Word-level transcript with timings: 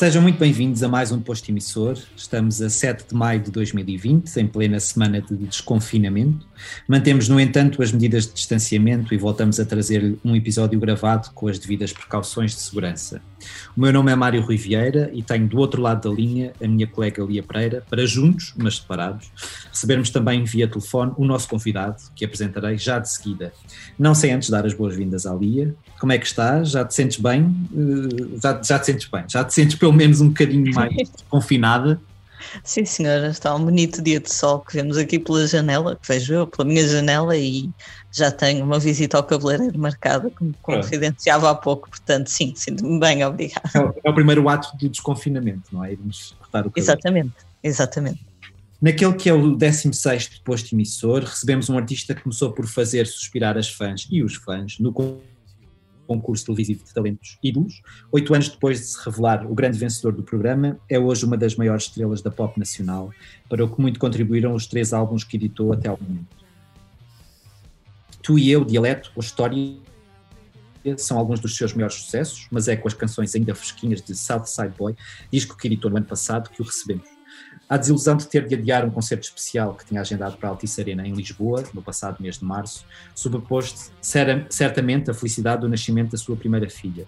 Sejam 0.00 0.22
muito 0.22 0.38
bem-vindos 0.38 0.82
a 0.82 0.88
mais 0.88 1.12
um 1.12 1.20
posto 1.20 1.50
emissor. 1.50 1.94
Estamos 2.16 2.62
a 2.62 2.70
7 2.70 3.08
de 3.08 3.14
maio 3.14 3.38
de 3.38 3.50
2020, 3.50 4.34
em 4.38 4.46
plena 4.46 4.80
semana 4.80 5.20
de 5.20 5.36
desconfinamento. 5.36 6.46
Mantemos, 6.88 7.28
no 7.28 7.38
entanto, 7.38 7.82
as 7.82 7.92
medidas 7.92 8.26
de 8.26 8.32
distanciamento 8.32 9.12
e 9.12 9.18
voltamos 9.18 9.60
a 9.60 9.64
trazer 9.66 10.16
um 10.24 10.34
episódio 10.34 10.80
gravado 10.80 11.30
com 11.34 11.48
as 11.48 11.58
devidas 11.58 11.92
precauções 11.92 12.52
de 12.52 12.60
segurança. 12.60 13.20
O 13.76 13.80
meu 13.80 13.92
nome 13.92 14.10
é 14.10 14.16
Mário 14.16 14.42
Rui 14.42 14.56
Vieira 14.56 15.10
e 15.12 15.22
tenho 15.22 15.46
do 15.46 15.58
outro 15.58 15.82
lado 15.82 16.08
da 16.08 16.14
linha 16.14 16.52
a 16.62 16.66
minha 16.66 16.86
colega 16.86 17.22
Lia 17.22 17.42
Pereira, 17.42 17.84
para 17.88 18.06
juntos, 18.06 18.54
mas 18.56 18.76
separados, 18.76 19.30
recebermos 19.70 20.10
também 20.10 20.44
via 20.44 20.66
telefone 20.66 21.12
o 21.16 21.26
nosso 21.26 21.48
convidado, 21.48 21.96
que 22.14 22.24
apresentarei 22.24 22.78
já 22.78 22.98
de 22.98 23.10
seguida. 23.10 23.52
Não 23.98 24.14
sei 24.14 24.30
antes 24.30 24.48
dar 24.50 24.64
as 24.64 24.74
boas-vindas 24.74 25.26
à 25.26 25.34
Lia. 25.34 25.74
Como 25.98 26.12
é 26.12 26.18
que 26.18 26.26
estás? 26.26 26.70
Já 26.70 26.84
te 26.84 26.94
sentes 26.94 27.18
bem? 27.18 27.54
Eh, 27.74 28.38
já, 28.42 28.62
já 28.62 28.78
te 28.78 28.86
sentes 28.86 29.08
bem? 29.08 29.24
Já 29.28 29.44
te 29.44 29.54
sentes 29.54 29.76
pelo 29.76 29.89
menos 29.92 30.20
um 30.20 30.28
bocadinho 30.28 30.74
mais 30.74 30.94
confinada? 31.28 32.00
Sim, 32.64 32.84
senhora, 32.84 33.28
está 33.28 33.54
um 33.54 33.64
bonito 33.64 34.02
dia 34.02 34.18
de 34.18 34.32
sol 34.32 34.60
que 34.60 34.74
vemos 34.74 34.96
aqui 34.96 35.18
pela 35.18 35.46
janela, 35.46 35.96
que 35.96 36.08
vejo 36.08 36.34
eu 36.34 36.46
pela 36.46 36.66
minha 36.66 36.86
janela 36.86 37.36
e 37.36 37.70
já 38.12 38.30
tenho 38.30 38.64
uma 38.64 38.78
visita 38.78 39.16
ao 39.16 39.24
cabeleireiro 39.24 39.78
marcada, 39.78 40.30
como 40.30 40.54
confidenciava 40.62 41.50
há 41.50 41.54
pouco, 41.54 41.88
portanto, 41.88 42.28
sim, 42.28 42.52
sinto-me 42.56 42.98
bem, 42.98 43.24
obrigado. 43.24 43.70
É 43.74 43.78
o, 43.78 43.94
é 44.04 44.10
o, 44.10 44.14
primeiro 44.14 44.48
ato 44.48 44.76
do 44.76 44.88
desconfinamento, 44.88 45.64
não 45.72 45.84
é? 45.84 45.92
Irmos 45.92 46.34
cortar 46.38 46.60
o 46.60 46.70
cabelo. 46.70 46.72
Exatamente, 46.76 47.34
exatamente. 47.62 48.30
Naquele 48.80 49.12
que 49.12 49.28
é 49.28 49.34
o 49.34 49.54
16 49.54 50.40
posto 50.42 50.74
emissor, 50.74 51.22
recebemos 51.22 51.68
um 51.68 51.76
artista 51.76 52.14
que 52.14 52.22
começou 52.22 52.52
por 52.52 52.66
fazer 52.66 53.06
suspirar 53.06 53.58
as 53.58 53.68
fãs 53.68 54.08
e 54.10 54.22
os 54.22 54.36
fãs 54.36 54.78
no 54.78 54.90
concurso 56.10 56.44
televisivo 56.46 56.84
de 56.84 56.92
talentos 56.92 57.38
ídolos. 57.40 57.80
Oito 58.10 58.34
anos 58.34 58.48
depois 58.48 58.80
de 58.80 58.86
se 58.86 59.04
revelar 59.04 59.46
o 59.46 59.54
grande 59.54 59.78
vencedor 59.78 60.12
do 60.12 60.24
programa, 60.24 60.76
é 60.88 60.98
hoje 60.98 61.24
uma 61.24 61.36
das 61.36 61.54
maiores 61.54 61.84
estrelas 61.84 62.20
da 62.20 62.32
pop 62.32 62.58
nacional, 62.58 63.12
para 63.48 63.64
o 63.64 63.72
que 63.72 63.80
muito 63.80 64.00
contribuíram 64.00 64.52
os 64.52 64.66
três 64.66 64.92
álbuns 64.92 65.22
que 65.22 65.36
editou 65.36 65.72
até 65.72 65.88
ao 65.88 65.96
momento. 66.00 66.36
Tu 68.20 68.40
e 68.40 68.50
Eu, 68.50 68.64
Dialeto 68.64 69.12
ou 69.14 69.20
História 69.20 69.76
são 70.96 71.16
alguns 71.16 71.38
dos 71.38 71.56
seus 71.56 71.74
maiores 71.74 71.94
sucessos, 71.94 72.48
mas 72.50 72.66
é 72.66 72.74
com 72.74 72.88
as 72.88 72.94
canções 72.94 73.32
ainda 73.36 73.54
fresquinhas 73.54 74.02
de 74.02 74.14
Southside 74.16 74.74
Boy, 74.76 74.96
disco 75.32 75.56
que 75.56 75.68
editou 75.68 75.90
no 75.90 75.98
ano 75.98 76.06
passado, 76.06 76.50
que 76.50 76.60
o 76.60 76.64
recebemos. 76.64 77.19
A 77.70 77.76
desilusão 77.76 78.16
de 78.16 78.26
ter 78.26 78.48
de 78.48 78.56
adiar 78.56 78.84
um 78.84 78.90
concerto 78.90 79.22
especial 79.22 79.74
que 79.74 79.86
tinha 79.86 80.00
agendado 80.00 80.36
para 80.36 80.48
a 80.48 80.50
Altice 80.50 80.80
Arena 80.80 81.06
em 81.06 81.14
Lisboa, 81.14 81.62
no 81.72 81.80
passado 81.80 82.20
mês 82.20 82.36
de 82.36 82.44
março, 82.44 82.84
sobreposto 83.14 83.92
certamente 84.00 85.08
a 85.08 85.14
felicidade 85.14 85.60
do 85.60 85.68
nascimento 85.68 86.10
da 86.10 86.18
sua 86.18 86.34
primeira 86.34 86.68
filha. 86.68 87.06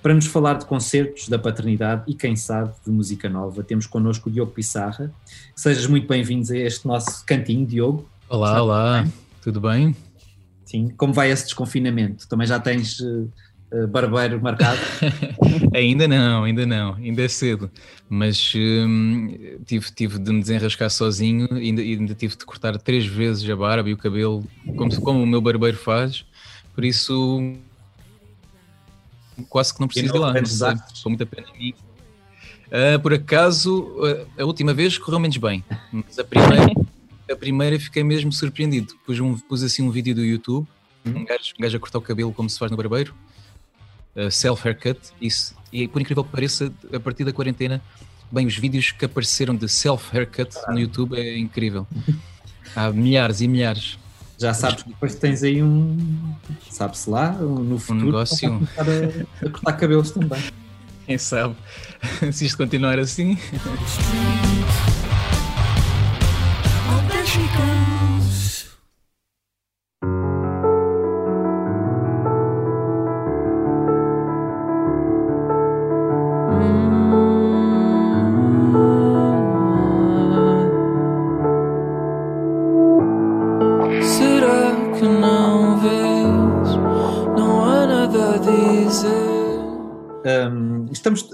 Para 0.00 0.14
nos 0.14 0.26
falar 0.26 0.54
de 0.54 0.66
concertos, 0.66 1.28
da 1.28 1.36
paternidade 1.36 2.04
e, 2.06 2.14
quem 2.14 2.36
sabe, 2.36 2.72
de 2.84 2.92
música 2.92 3.28
nova, 3.28 3.64
temos 3.64 3.88
connosco 3.88 4.28
o 4.28 4.32
Diogo 4.32 4.52
Pissarra. 4.52 5.12
Sejas 5.56 5.88
muito 5.88 6.06
bem-vindos 6.06 6.48
a 6.52 6.56
este 6.58 6.86
nosso 6.86 7.26
cantinho, 7.26 7.66
Diogo. 7.66 8.08
Olá, 8.28 8.62
olá, 8.62 9.02
bem? 9.02 9.12
tudo 9.42 9.60
bem? 9.60 9.96
Sim, 10.64 10.90
como 10.96 11.12
vai 11.12 11.32
esse 11.32 11.46
desconfinamento? 11.46 12.28
Também 12.28 12.46
já 12.46 12.60
tens 12.60 13.00
uh, 13.00 13.28
barbeiro 13.88 14.40
marcado? 14.40 14.78
ainda 15.74 16.06
não, 16.06 16.44
ainda 16.44 16.66
não, 16.66 16.94
ainda 16.94 17.22
é 17.22 17.28
cedo. 17.28 17.70
Mas 18.08 18.52
hum, 18.56 19.58
tive, 19.66 19.90
tive 19.92 20.18
de 20.18 20.32
me 20.32 20.40
desenrascar 20.40 20.90
sozinho 20.90 21.48
e 21.58 21.68
ainda, 21.68 21.82
ainda 21.82 22.14
tive 22.14 22.36
de 22.36 22.44
cortar 22.44 22.76
três 22.78 23.06
vezes 23.06 23.48
a 23.48 23.56
barba 23.56 23.88
e 23.88 23.92
o 23.92 23.96
cabelo, 23.96 24.44
como, 24.76 25.00
como 25.00 25.22
o 25.22 25.26
meu 25.26 25.40
barbeiro 25.40 25.76
faz. 25.76 26.24
Por 26.74 26.84
isso, 26.84 27.54
quase 29.48 29.74
que 29.74 29.80
não 29.80 29.88
preciso 29.88 30.14
ir 30.14 30.18
lá. 30.18 30.32
Não 30.32 30.44
sei, 30.44 30.74
muita 31.06 31.26
pena 31.26 31.46
em 31.54 31.58
mim. 31.58 31.74
Uh, 32.66 32.98
por 33.00 33.12
acaso, 33.12 33.94
a 34.38 34.44
última 34.44 34.74
vez 34.74 34.98
correu 34.98 35.20
menos 35.20 35.36
bem, 35.36 35.64
mas 35.92 36.18
a 36.18 36.24
primeira, 36.24 36.72
a 37.30 37.36
primeira 37.36 37.78
fiquei 37.78 38.02
mesmo 38.02 38.32
surpreendido. 38.32 38.94
Pus, 39.06 39.20
um, 39.20 39.38
pus 39.38 39.62
assim 39.62 39.82
um 39.82 39.90
vídeo 39.90 40.14
do 40.14 40.24
YouTube, 40.24 40.66
um, 41.06 41.24
gajo, 41.24 41.52
um 41.56 41.62
gajo 41.62 41.76
a 41.76 41.80
cortar 41.80 41.98
o 41.98 42.02
cabelo 42.02 42.32
como 42.32 42.50
se 42.50 42.58
faz 42.58 42.70
no 42.70 42.76
barbeiro, 42.76 43.14
uh, 44.16 44.30
self-haircut, 44.30 44.98
isso. 45.20 45.54
E 45.72 45.88
por 45.88 46.00
incrível 46.00 46.24
que 46.24 46.30
pareça, 46.30 46.72
a 46.92 47.00
partir 47.00 47.24
da 47.24 47.32
quarentena, 47.32 47.82
bem, 48.30 48.46
os 48.46 48.56
vídeos 48.56 48.92
que 48.92 49.04
apareceram 49.04 49.54
de 49.54 49.68
self-haircut 49.68 50.54
no 50.68 50.78
YouTube 50.78 51.18
é 51.18 51.38
incrível. 51.38 51.86
Há 52.74 52.90
milhares 52.90 53.40
e 53.40 53.48
milhares. 53.48 53.98
Já 54.38 54.52
sabes 54.52 54.82
que 54.82 54.88
depois 54.88 55.14
tens 55.14 55.42
aí 55.42 55.62
um, 55.62 56.34
sabe-se 56.68 57.08
lá, 57.08 57.30
no 57.32 57.78
futuro, 57.78 58.02
um 58.02 58.06
negócio. 58.06 58.68
A, 58.76 59.46
a 59.46 59.50
cortar 59.50 59.72
cabelos 59.74 60.10
também. 60.10 60.42
Quem 61.06 61.18
sabe? 61.18 61.54
Se 62.32 62.46
isto 62.46 62.56
continuar 62.56 62.98
assim. 62.98 63.38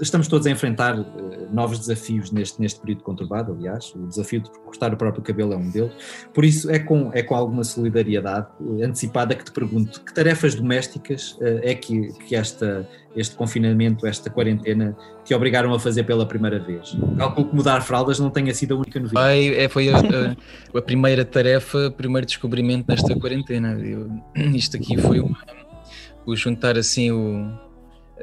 Estamos, 0.01 0.27
todos 0.27 0.47
a 0.47 0.51
enfrentar 0.51 0.99
uh, 0.99 1.05
novos 1.51 1.79
desafios 1.79 2.31
neste, 2.31 2.59
neste 2.59 2.79
período 2.79 3.03
conturbado, 3.03 3.53
aliás, 3.53 3.93
o 3.95 4.07
desafio 4.07 4.41
de 4.41 4.49
cortar 4.49 4.93
o 4.93 4.97
próprio 4.97 5.23
cabelo 5.23 5.53
é 5.53 5.57
um 5.57 5.69
deles, 5.69 5.91
por 6.33 6.43
isso 6.43 6.69
é 6.69 6.79
com, 6.79 7.11
é 7.13 7.21
com 7.21 7.35
alguma 7.35 7.63
solidariedade 7.63 8.47
antecipada 8.83 9.35
que 9.35 9.45
te 9.45 9.51
pergunto, 9.51 10.01
que 10.01 10.13
tarefas 10.13 10.55
domésticas 10.55 11.33
uh, 11.33 11.59
é 11.61 11.75
que, 11.75 12.11
que 12.27 12.35
esta, 12.35 12.87
este 13.15 13.35
confinamento, 13.35 14.07
esta 14.07 14.29
quarentena 14.29 14.95
te 15.23 15.33
obrigaram 15.33 15.73
a 15.73 15.79
fazer 15.79 16.03
pela 16.03 16.25
primeira 16.25 16.59
vez? 16.59 16.97
Calculo 17.17 17.49
que 17.49 17.55
mudar 17.55 17.81
fraldas 17.81 18.19
não 18.19 18.29
tenha 18.29 18.53
sido 18.53 18.73
a 18.73 18.77
única 18.77 18.99
novidade. 18.99 19.55
É, 19.55 19.69
foi 19.69 19.89
a, 19.89 19.97
a, 19.97 20.77
a, 20.77 20.81
primeira 20.81 21.23
tarefa, 21.23 21.87
o 21.87 21.91
primeiro 21.91 22.25
descobrimento 22.25 22.85
nesta 22.87 23.15
quarentena, 23.15 23.73
Eu, 23.79 24.09
isto 24.55 24.77
aqui 24.77 24.97
foi 24.97 25.19
uma, 25.19 25.37
o 26.25 26.35
juntar 26.35 26.77
assim 26.77 27.11
o 27.11 27.70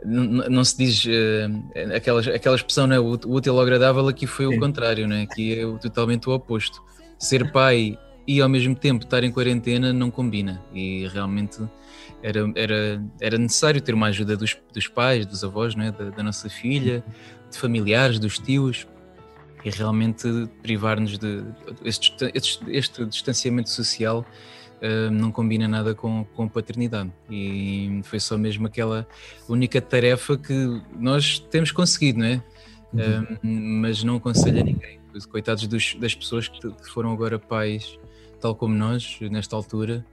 não, 0.04 0.48
não, 0.48 0.64
se 0.64 0.76
diz 0.76 1.04
uh, 1.04 1.94
aquela, 1.94 2.20
aquela 2.20 2.56
expressão, 2.56 2.86
né? 2.86 2.98
o 2.98 3.12
útil 3.26 3.54
ou 3.54 3.60
agradável, 3.60 4.06
aqui 4.08 4.26
foi 4.26 4.46
o 4.46 4.58
contrário, 4.58 5.06
né? 5.06 5.22
aqui 5.22 5.58
é 5.58 5.66
o, 5.66 5.78
totalmente 5.78 6.28
o 6.28 6.32
oposto. 6.32 6.82
Ser 7.18 7.50
pai 7.52 7.98
e 8.26 8.40
ao 8.40 8.48
mesmo 8.48 8.74
tempo 8.74 9.04
estar 9.04 9.24
em 9.24 9.32
quarentena 9.32 9.92
não 9.92 10.10
combina 10.10 10.62
e 10.74 11.08
realmente 11.08 11.60
era, 12.22 12.50
era, 12.54 13.02
era 13.20 13.38
necessário 13.38 13.80
ter 13.80 13.94
uma 13.94 14.08
ajuda 14.08 14.36
dos, 14.36 14.56
dos 14.72 14.86
pais, 14.86 15.24
dos 15.24 15.42
avós, 15.42 15.74
né? 15.74 15.92
da, 15.92 16.10
da 16.10 16.22
nossa 16.22 16.48
filha, 16.48 17.02
de 17.50 17.58
familiares, 17.58 18.18
dos 18.18 18.38
tios 18.38 18.86
e 19.64 19.70
realmente 19.70 20.28
privar-nos 20.62 21.18
de 21.18 21.44
este, 21.84 22.14
este, 22.34 22.60
este 22.68 23.04
distanciamento 23.06 23.70
social 23.70 24.24
uh, 24.82 25.10
não 25.10 25.30
combina 25.30 25.66
nada 25.68 25.94
com, 25.94 26.24
com 26.34 26.48
paternidade. 26.48 27.10
E 27.30 28.00
foi 28.04 28.20
só 28.20 28.36
mesmo 28.36 28.66
aquela 28.66 29.06
única 29.48 29.80
tarefa 29.80 30.36
que 30.36 30.80
nós 30.98 31.38
temos 31.38 31.72
conseguido, 31.72 32.20
não 32.20 32.26
é? 32.26 32.42
Uhum. 32.92 33.22
Uh, 33.22 33.38
mas 33.42 34.02
não 34.02 34.16
aconselho 34.16 34.60
a 34.60 34.64
ninguém. 34.64 34.98
Coitados 35.30 35.66
dos, 35.66 35.94
das 35.94 36.14
pessoas 36.14 36.46
que, 36.46 36.60
que 36.60 36.88
foram 36.90 37.12
agora 37.12 37.38
pais, 37.38 37.98
tal 38.40 38.54
como 38.54 38.74
nós, 38.74 39.18
nesta 39.20 39.56
altura, 39.56 40.04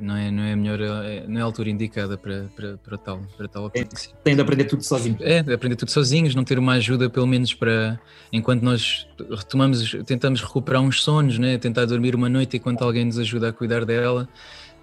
não 0.00 0.16
é, 0.16 0.30
não 0.30 0.42
é 0.42 0.52
a 0.52 0.56
melhor, 0.56 0.80
é, 0.80 1.24
não 1.26 1.38
é 1.38 1.42
a 1.42 1.44
altura 1.44 1.70
indicada 1.70 2.16
para, 2.16 2.50
para, 2.54 2.76
para 2.78 2.98
tal, 2.98 3.20
para 3.36 3.48
tal 3.48 3.64
ocorrência. 3.66 4.12
Tem 4.24 4.34
de 4.34 4.40
aprender 4.40 4.64
tudo 4.64 4.82
sozinho. 4.82 5.16
É, 5.20 5.38
aprender 5.40 5.76
tudo 5.76 5.90
sozinhos, 5.90 6.34
não 6.34 6.44
ter 6.44 6.58
uma 6.58 6.72
ajuda, 6.74 7.10
pelo 7.10 7.26
menos 7.26 7.54
para 7.54 7.98
enquanto 8.32 8.62
nós 8.62 9.06
retomamos, 9.30 9.96
tentamos 10.06 10.40
recuperar 10.42 10.82
uns 10.82 11.02
sonhos, 11.02 11.38
né? 11.38 11.58
tentar 11.58 11.84
dormir 11.84 12.14
uma 12.14 12.28
noite 12.28 12.56
enquanto 12.56 12.82
alguém 12.82 13.04
nos 13.04 13.18
ajuda 13.18 13.48
a 13.48 13.52
cuidar 13.52 13.84
dela. 13.84 14.28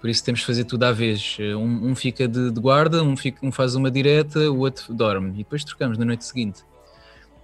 Por 0.00 0.08
isso 0.08 0.24
temos 0.24 0.40
de 0.40 0.46
fazer 0.46 0.64
tudo 0.64 0.84
à 0.84 0.92
vez. 0.92 1.36
Um, 1.40 1.90
um 1.90 1.94
fica 1.94 2.28
de, 2.28 2.50
de 2.50 2.60
guarda, 2.60 3.02
um, 3.02 3.16
fica, 3.16 3.44
um 3.44 3.50
faz 3.50 3.74
uma 3.74 3.90
direta, 3.90 4.50
o 4.50 4.58
outro 4.58 4.94
dorme. 4.94 5.30
E 5.34 5.38
depois 5.38 5.64
trocamos 5.64 5.98
na 5.98 6.04
noite 6.04 6.24
seguinte. 6.24 6.62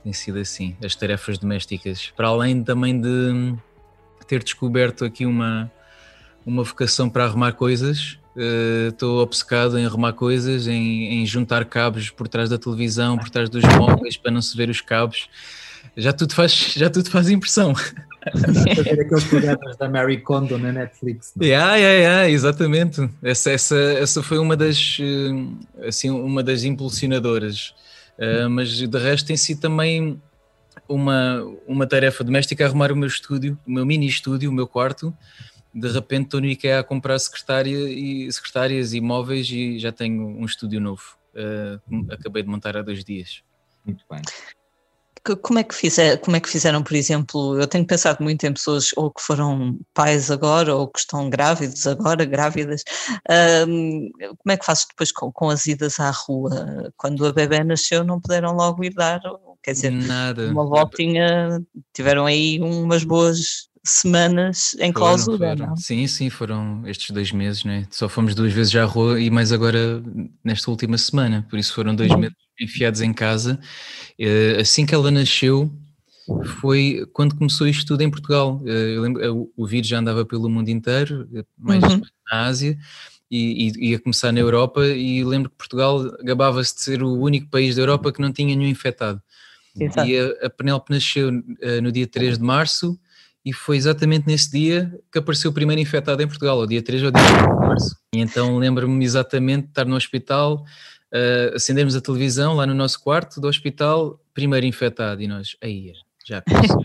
Tem 0.05 0.13
sido 0.13 0.39
assim, 0.39 0.77
as 0.85 0.95
tarefas 0.95 1.39
domésticas. 1.39 2.13
Para 2.17 2.29
além 2.29 2.63
também 2.63 3.01
de 3.01 3.55
ter 4.27 4.43
descoberto 4.43 5.05
aqui 5.05 5.27
uma, 5.27 5.71
uma 6.45 6.63
vocação 6.63 7.09
para 7.09 7.25
arrumar 7.25 7.53
coisas. 7.53 8.19
Estou 8.91 9.19
uh, 9.19 9.23
obcecado 9.23 9.79
em 9.79 9.87
arrumar 9.87 10.13
coisas, 10.13 10.67
em, 10.67 11.21
em, 11.21 11.27
juntar 11.27 11.65
cabos 11.65 12.11
por 12.11 12.27
trás 12.27 12.51
da 12.51 12.59
televisão, 12.59 13.17
por 13.17 13.31
trás 13.31 13.49
dos 13.49 13.63
móveis 13.63 14.17
para 14.17 14.33
não 14.33 14.43
se 14.43 14.57
ver 14.57 14.69
os 14.69 14.81
cabos. 14.81 15.29
Já 15.97 16.13
tudo 16.13 16.35
faz, 16.35 16.75
já 16.77 16.91
tudo 16.91 17.09
faz 17.11 17.31
impressão. 17.31 17.75
Fazer 17.75 19.01
aqueles 19.01 19.25
programas 19.25 19.77
da 19.77 19.89
Mary 19.89 20.21
Kondo 20.21 20.59
na 20.59 20.73
Netflix. 20.73 21.33
Não? 21.37 21.47
Yeah, 21.47 21.77
yeah, 21.77 21.99
yeah, 21.99 22.31
exatamente. 22.31 23.09
Essa, 23.23 23.51
essa, 23.53 23.77
essa 23.77 24.23
foi 24.23 24.39
uma 24.39 24.57
das, 24.57 24.99
eh, 24.99 25.87
assim, 25.87 26.11
uma 26.11 26.43
das 26.43 26.65
impulsionadoras 26.65 27.75
Uh, 28.19 28.49
mas 28.49 28.71
de 28.71 28.99
resto 28.99 29.27
tem 29.27 29.37
sido 29.37 29.61
também 29.61 30.21
uma, 30.89 31.43
uma 31.67 31.87
tarefa 31.87 32.23
doméstica 32.23 32.65
arrumar 32.65 32.93
o 32.93 32.97
meu 32.97 33.09
estúdio, 33.09 33.59
o 33.67 33.71
meu 33.71 33.85
mini 33.85 34.07
estúdio, 34.07 34.51
o 34.51 34.53
meu 34.53 34.67
quarto. 34.67 35.13
De 35.75 35.89
repente 35.89 36.27
estou 36.27 36.41
no 36.41 36.47
IKEA 36.47 36.81
a 36.81 36.85
comprar 36.85 37.19
secretária 37.19 37.77
e, 37.89 38.31
secretárias 38.31 38.93
e 38.93 39.01
móveis 39.01 39.51
e 39.51 39.79
já 39.79 39.91
tenho 39.91 40.27
um 40.27 40.45
estúdio 40.45 40.81
novo. 40.81 41.17
Uh, 41.35 42.13
acabei 42.13 42.43
de 42.43 42.49
montar 42.49 42.77
há 42.77 42.83
dois 42.83 43.05
dias. 43.05 43.43
Muito 43.85 44.05
bem 44.09 44.23
como 45.41 45.59
é 45.59 45.65
que 45.65 45.75
fizer, 45.75 46.19
como 46.19 46.37
é 46.37 46.41
que 46.41 46.49
fizeram, 46.49 46.83
por 46.83 46.95
exemplo, 46.95 47.59
eu 47.59 47.67
tenho 47.67 47.87
pensado 47.87 48.23
muito 48.23 48.45
em 48.45 48.53
pessoas 48.53 48.91
ou 48.95 49.11
que 49.11 49.23
foram 49.23 49.79
pais 49.95 50.31
agora 50.31 50.75
ou 50.75 50.87
que 50.87 50.99
estão 50.99 51.31
grávidos 51.31 51.87
agora, 51.87 52.27
grávidas, 52.27 52.85
um, 53.67 54.11
como 54.19 54.53
é 54.53 54.57
que 54.57 54.67
fazes 54.67 54.87
depois 54.87 55.11
com, 55.11 55.33
com, 55.33 55.49
as 55.49 55.67
idas 55.67 55.99
à 55.99 56.11
rua? 56.11 56.93
Quando 56.99 57.25
a 57.27 57.33
bebê 57.33 57.65
nasceu 57.65 58.05
não 58.05 58.21
puderam 58.21 58.55
logo 58.55 58.85
ir 58.85 58.93
dar, 58.93 59.21
quer 59.63 59.73
dizer, 59.73 59.91
Nada. 59.91 60.51
uma 60.51 60.67
voltinha, 60.67 61.63
tiveram 61.95 62.27
aí 62.27 62.61
umas 62.61 63.03
boas 63.03 63.71
semanas 63.85 64.75
em 64.81 64.93
clausura, 64.93 65.55
não? 65.55 65.77
Sim, 65.77 66.07
sim, 66.07 66.31
foram 66.31 66.83
estes 66.87 67.11
dois 67.11 67.31
meses, 67.31 67.65
né? 67.65 67.87
Só 67.91 68.09
fomos 68.09 68.35
duas 68.35 68.53
vezes 68.53 68.75
à 68.77 68.85
rua 68.85 69.21
e 69.21 69.31
mais 69.31 69.53
agora 69.53 70.03
nesta 70.43 70.71
última 70.71 70.97
semana, 70.97 71.47
por 71.51 71.59
isso 71.59 71.75
foram 71.75 71.95
dois 71.95 72.11
uhum. 72.11 72.19
meses 72.19 72.37
enfiados 72.61 73.01
em 73.01 73.13
casa. 73.13 73.61
Eh, 74.19 74.59
assim 74.61 74.87
que 74.87 74.95
ela 74.95 75.11
nasceu, 75.11 75.71
foi 76.61 77.07
quando 77.13 77.37
começou 77.37 77.67
isto 77.67 77.87
tudo 77.87 78.03
em 78.03 78.11
Portugal. 78.11 78.63
Eh, 78.65 78.97
eu 78.97 79.03
lembro, 79.03 79.23
eh, 79.23 79.49
o 79.57 79.67
vírus 79.67 79.89
já 79.89 79.99
andava 79.99 80.25
pelo 80.25 80.49
mundo 80.49 80.69
inteiro, 80.69 81.29
mais 81.59 81.83
uhum. 81.83 82.01
na 82.31 82.47
Ásia, 82.47 82.79
e, 83.31 83.69
e, 83.69 83.91
ia 83.91 83.99
começar 83.99 84.33
na 84.33 84.41
Europa. 84.41 84.87
E 84.87 85.23
lembro 85.25 85.51
que 85.51 85.57
Portugal 85.57 86.03
gabava-se 86.23 86.75
de 86.75 86.81
ser 86.81 87.03
o 87.03 87.13
único 87.13 87.51
país 87.51 87.77
da 87.77 87.83
Europa 87.83 88.13
que 88.13 88.21
não 88.21 88.33
tinha 88.33 88.57
nenhum 88.57 88.71
infectado. 88.71 89.21
Exato. 89.79 90.09
E 90.09 90.19
a, 90.19 90.47
a 90.47 90.51
Penélope 90.51 90.93
nasceu 90.93 91.33
no 91.83 91.91
dia 91.91 92.07
3 92.07 92.39
de 92.39 92.45
março, 92.45 92.99
e 93.45 93.53
foi 93.53 93.77
exatamente 93.77 94.27
nesse 94.27 94.51
dia 94.51 94.93
que 95.13 95.19
apareceu 95.19 95.51
o 95.51 95.55
primeiro 95.55 95.81
infectado 95.81 96.23
em 96.23 96.27
Portugal, 96.27 96.59
o 96.59 96.67
dia 96.67 96.83
3 96.83 97.03
ou 97.03 97.11
dia 97.11 97.23
4 97.23 97.61
de 97.61 97.67
março. 97.67 97.97
E 98.15 98.21
então 98.21 98.57
lembro-me 98.57 99.05
exatamente 99.05 99.65
de 99.65 99.69
estar 99.69 99.85
no 99.85 99.97
hospital 99.97 100.65
uh, 101.15 101.55
acendemos 101.55 101.95
a 101.95 102.01
televisão 102.01 102.55
lá 102.55 102.67
no 102.67 102.75
nosso 102.75 103.01
quarto 103.01 103.41
do 103.41 103.47
hospital, 103.47 104.21
primeiro 104.35 104.67
infectado, 104.67 105.23
e 105.23 105.29
nós, 105.29 105.57
aí, 105.63 105.93
já 106.27 106.43
começou. 106.43 106.85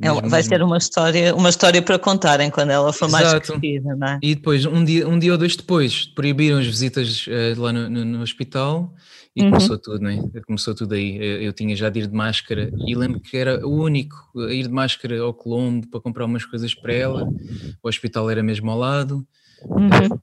É, 0.00 0.28
vai 0.28 0.42
ser 0.42 0.62
uma 0.62 0.78
história, 0.78 1.34
uma 1.34 1.48
história 1.48 1.80
para 1.82 1.98
contarem 1.98 2.50
quando 2.50 2.70
ela 2.70 2.92
for 2.92 3.06
Exato. 3.06 3.24
mais 3.24 3.38
crescida, 3.46 3.96
não 3.96 4.06
é? 4.06 4.18
E 4.22 4.34
depois, 4.34 4.64
um 4.66 4.84
dia, 4.84 5.08
um 5.08 5.18
dia 5.18 5.32
ou 5.32 5.38
dois 5.38 5.56
depois, 5.56 6.06
proibiram 6.06 6.58
as 6.58 6.66
visitas 6.66 7.26
uh, 7.26 7.60
lá 7.60 7.72
no, 7.72 7.88
no, 7.88 8.04
no, 8.04 8.22
hospital 8.22 8.94
e 9.34 9.42
uhum. 9.42 9.50
começou 9.50 9.78
tudo, 9.78 10.00
não 10.00 10.10
é? 10.10 10.40
Começou 10.46 10.74
tudo 10.74 10.94
aí. 10.94 11.16
Eu, 11.16 11.42
eu, 11.42 11.52
tinha 11.52 11.74
já 11.76 11.88
de 11.88 12.00
ir 12.00 12.06
de 12.06 12.14
máscara 12.14 12.70
e 12.86 12.94
lembro 12.94 13.20
que 13.20 13.36
era 13.36 13.66
o 13.66 13.70
único 13.70 14.16
a 14.36 14.52
ir 14.52 14.64
de 14.64 14.72
máscara 14.72 15.20
ao 15.20 15.32
Colombo 15.32 15.86
para 15.88 16.00
comprar 16.00 16.24
umas 16.24 16.44
coisas 16.44 16.74
para 16.74 16.92
ela. 16.92 17.28
O 17.82 17.88
hospital 17.88 18.30
era 18.30 18.42
mesmo 18.42 18.70
ao 18.70 18.78
lado. 18.78 19.26
Uhum 19.64 20.18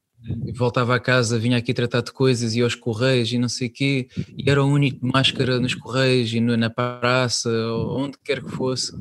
voltava 0.55 0.95
a 0.95 0.99
casa, 0.99 1.39
vinha 1.39 1.57
aqui 1.57 1.73
tratar 1.73 2.01
de 2.01 2.11
coisas 2.11 2.55
e 2.55 2.61
aos 2.61 2.75
correios 2.75 3.31
e 3.31 3.37
não 3.37 3.49
sei 3.49 3.67
o 3.67 3.71
quê, 3.71 4.07
e 4.37 4.49
era 4.49 4.63
o 4.63 4.67
único 4.67 4.99
de 5.05 5.11
máscara 5.11 5.59
nos 5.59 5.73
correios 5.73 6.33
e 6.33 6.39
na 6.39 6.69
praça, 6.69 7.49
onde 7.89 8.17
quer 8.23 8.43
que 8.43 8.51
fosse, 8.51 8.93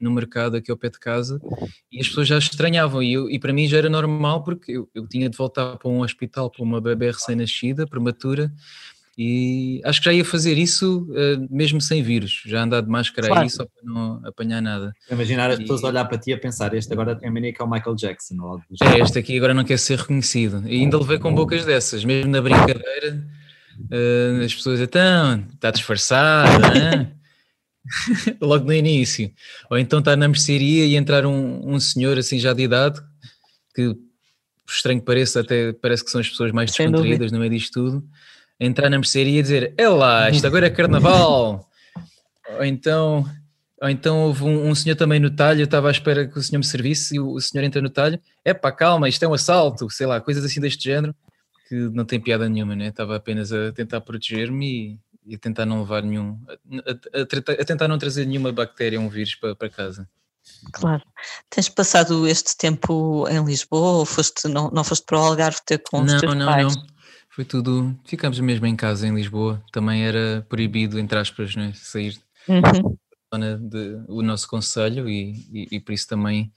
no 0.00 0.10
mercado 0.10 0.56
aqui 0.56 0.70
ao 0.70 0.76
pé 0.76 0.88
de 0.88 0.98
casa, 0.98 1.40
e 1.92 2.00
as 2.00 2.08
pessoas 2.08 2.28
já 2.28 2.38
estranhavam, 2.38 3.02
e, 3.02 3.12
eu, 3.12 3.28
e 3.28 3.38
para 3.38 3.52
mim 3.52 3.68
já 3.68 3.78
era 3.78 3.90
normal 3.90 4.42
porque 4.42 4.72
eu, 4.72 4.88
eu 4.94 5.06
tinha 5.06 5.28
de 5.28 5.36
voltar 5.36 5.76
para 5.76 5.90
um 5.90 6.00
hospital 6.00 6.50
para 6.50 6.62
uma 6.62 6.80
bebê 6.80 7.10
recém-nascida, 7.10 7.86
prematura, 7.86 8.52
e 9.22 9.82
acho 9.84 10.00
que 10.00 10.06
já 10.06 10.14
ia 10.14 10.24
fazer 10.24 10.56
isso 10.56 11.06
uh, 11.10 11.46
mesmo 11.50 11.78
sem 11.78 12.02
vírus, 12.02 12.40
já 12.46 12.62
andar 12.62 12.80
de 12.80 12.88
máscara 12.88 13.26
claro. 13.26 13.42
aí 13.42 13.50
só 13.50 13.66
para 13.66 13.82
não 13.84 14.18
apanhar 14.24 14.62
nada. 14.62 14.94
Imaginar 15.10 15.50
as 15.50 15.58
e... 15.58 15.60
pessoas 15.60 15.84
olhar 15.84 16.06
para 16.06 16.16
ti 16.16 16.32
a 16.32 16.38
pensar, 16.38 16.72
este 16.72 16.90
agora 16.90 17.14
tem 17.14 17.28
a 17.28 17.32
mania 17.32 17.52
que 17.52 17.60
é 17.60 17.64
o 17.66 17.70
Michael 17.70 17.96
Jackson. 17.96 18.36
Ou 18.40 18.48
algo 18.48 18.64
é, 18.82 18.98
este 18.98 19.18
aqui 19.18 19.36
agora 19.36 19.52
não 19.52 19.62
quer 19.62 19.78
ser 19.78 19.98
reconhecido. 19.98 20.66
E 20.66 20.80
ainda 20.80 20.96
levei 20.96 21.18
com 21.18 21.34
bocas 21.34 21.66
dessas, 21.66 22.02
mesmo 22.02 22.30
na 22.30 22.40
brincadeira, 22.40 23.22
uh, 23.92 24.42
as 24.42 24.54
pessoas 24.54 24.80
então, 24.80 25.44
está 25.52 25.70
disfarçada, 25.70 26.70
né? 26.70 27.12
logo 28.40 28.64
no 28.64 28.72
início. 28.72 29.30
Ou 29.70 29.76
então 29.76 29.98
está 29.98 30.16
na 30.16 30.28
mercearia 30.28 30.86
e 30.86 30.96
entrar 30.96 31.26
um, 31.26 31.74
um 31.74 31.78
senhor 31.78 32.16
assim 32.16 32.38
já 32.38 32.54
de 32.54 32.62
idade, 32.62 32.98
que 33.74 33.94
estranho 34.66 34.98
que 34.98 35.04
pareça, 35.04 35.40
até 35.40 35.74
parece 35.74 36.02
que 36.02 36.10
são 36.10 36.22
as 36.22 36.28
pessoas 36.30 36.52
mais 36.52 36.70
descontraídas 36.70 37.30
no 37.30 37.38
meio 37.38 37.50
disto 37.50 37.72
tudo 37.74 38.08
entrar 38.60 38.90
na 38.90 38.98
mercearia 38.98 39.40
e 39.40 39.42
dizer: 39.42 39.74
É 39.76 39.88
lá, 39.88 40.30
isto 40.30 40.46
agora 40.46 40.66
é 40.66 40.70
carnaval. 40.70 41.66
ou 42.58 42.64
então, 42.64 43.24
ou 43.80 43.88
então 43.88 44.24
houve 44.24 44.44
um, 44.44 44.68
um, 44.68 44.74
senhor 44.74 44.96
também 44.96 45.18
no 45.18 45.30
talho, 45.30 45.60
eu 45.60 45.64
estava 45.64 45.88
à 45.88 45.90
espera 45.90 46.28
que 46.28 46.38
o 46.38 46.42
senhor 46.42 46.58
me 46.58 46.66
servisse 46.66 47.16
e 47.16 47.20
o, 47.20 47.32
o 47.32 47.40
senhor 47.40 47.64
entra 47.64 47.80
no 47.80 47.88
talho: 47.88 48.20
É 48.44 48.52
pá, 48.52 48.70
calma, 48.70 49.08
isto 49.08 49.24
é 49.24 49.28
um 49.28 49.34
assalto, 49.34 49.88
sei 49.88 50.06
lá, 50.06 50.20
coisas 50.20 50.44
assim 50.44 50.60
deste 50.60 50.84
género 50.84 51.14
que 51.70 51.76
não 51.90 52.04
tem 52.04 52.20
piada 52.20 52.48
nenhuma, 52.48 52.74
né? 52.74 52.88
Estava 52.88 53.14
apenas 53.14 53.52
a 53.52 53.70
tentar 53.70 54.00
proteger-me 54.00 54.98
e, 55.24 55.32
e, 55.32 55.34
a 55.36 55.38
tentar 55.38 55.64
não 55.64 55.80
levar 55.80 56.02
nenhum, 56.02 56.36
a, 56.48 57.20
a, 57.20 57.22
a, 57.22 57.64
tentar 57.64 57.86
não 57.86 57.96
trazer 57.96 58.26
nenhuma 58.26 58.50
bactéria, 58.50 59.00
um 59.00 59.08
vírus 59.08 59.36
para, 59.36 59.54
para 59.54 59.70
casa. 59.70 60.08
Claro. 60.72 61.02
Tens 61.48 61.68
passado 61.68 62.26
este 62.26 62.56
tempo 62.56 63.24
em 63.28 63.44
Lisboa 63.44 63.98
ou 63.98 64.04
foste, 64.04 64.48
não, 64.48 64.68
não 64.70 64.82
foste 64.82 65.06
para 65.06 65.18
o 65.18 65.22
Algarve 65.22 65.58
ter 65.64 65.78
com 65.78 66.00
os 66.00 66.12
não, 66.12 66.18
teus 66.18 66.34
não, 66.34 66.46
pais? 66.46 66.76
Não, 66.76 66.82
não. 66.82 66.99
Foi 67.30 67.44
tudo. 67.44 67.96
Ficámos 68.04 68.38
mesmo 68.40 68.66
em 68.66 68.74
casa 68.74 69.06
em 69.06 69.14
Lisboa. 69.14 69.62
Também 69.72 70.04
era 70.04 70.44
proibido, 70.48 70.98
entre 70.98 71.18
aspas, 71.18 71.54
né, 71.54 71.72
sair 71.74 72.18
uhum. 72.48 72.60
da 72.60 72.72
zona 73.32 73.56
de, 73.56 74.02
o 74.08 74.20
nosso 74.20 74.48
conselho 74.48 75.08
e, 75.08 75.46
e, 75.52 75.68
e, 75.76 75.80
por 75.80 75.92
isso 75.92 76.08
também 76.08 76.52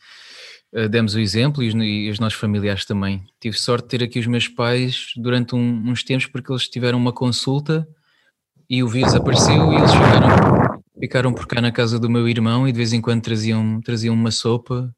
uh, 0.74 0.90
demos 0.90 1.14
o 1.14 1.20
exemplo 1.20 1.62
e 1.62 1.68
os, 1.68 1.76
e 1.76 2.10
os, 2.10 2.20
nossos 2.20 2.40
familiares 2.40 2.86
também. 2.86 3.24
Tive 3.40 3.58
sorte 3.58 3.84
de 3.84 3.90
ter 3.90 4.04
aqui 4.04 4.20
os 4.20 4.26
meus 4.26 4.48
pais 4.48 5.14
durante 5.16 5.54
um, 5.54 5.90
uns 5.90 6.04
tempos 6.04 6.26
porque 6.26 6.52
eles 6.52 6.68
tiveram 6.68 6.98
uma 6.98 7.14
consulta 7.14 7.88
e 8.68 8.82
o 8.82 8.88
vírus 8.88 9.14
apareceu 9.14 9.72
e 9.72 9.76
eles 9.76 9.92
ficaram, 9.92 10.84
ficaram 11.00 11.34
por 11.34 11.46
cá 11.46 11.62
na 11.62 11.72
casa 11.72 12.00
do 12.00 12.10
meu 12.10 12.28
irmão 12.28 12.68
e 12.68 12.72
de 12.72 12.78
vez 12.78 12.94
em 12.94 13.02
quando 13.02 13.22
traziam, 13.22 13.80
traziam 13.82 14.16
uma 14.16 14.32
sopa 14.32 14.92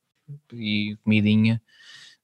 e 0.53 0.97
comidinha 1.03 1.61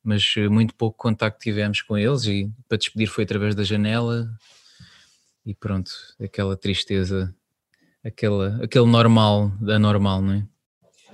mas 0.03 0.34
eh, 0.38 0.48
muito 0.48 0.74
pouco 0.75 0.98
contacto 0.98 1.39
tivemos 1.39 1.81
com 1.81 1.98
eles 1.98 2.25
e 2.25 2.51
para 2.67 2.77
despedir 2.77 3.08
foi 3.08 3.24
através 3.24 3.55
da 3.55 3.63
janela 3.63 4.29
e 5.46 5.55
pronto, 5.55 5.91
aquela 6.22 6.55
tristeza, 6.55 7.34
aquela, 8.03 8.63
aquele 8.63 8.86
normal 8.86 9.51
da 9.60 9.79
normal, 9.79 10.22
não 10.22 10.34
é? 10.34 10.48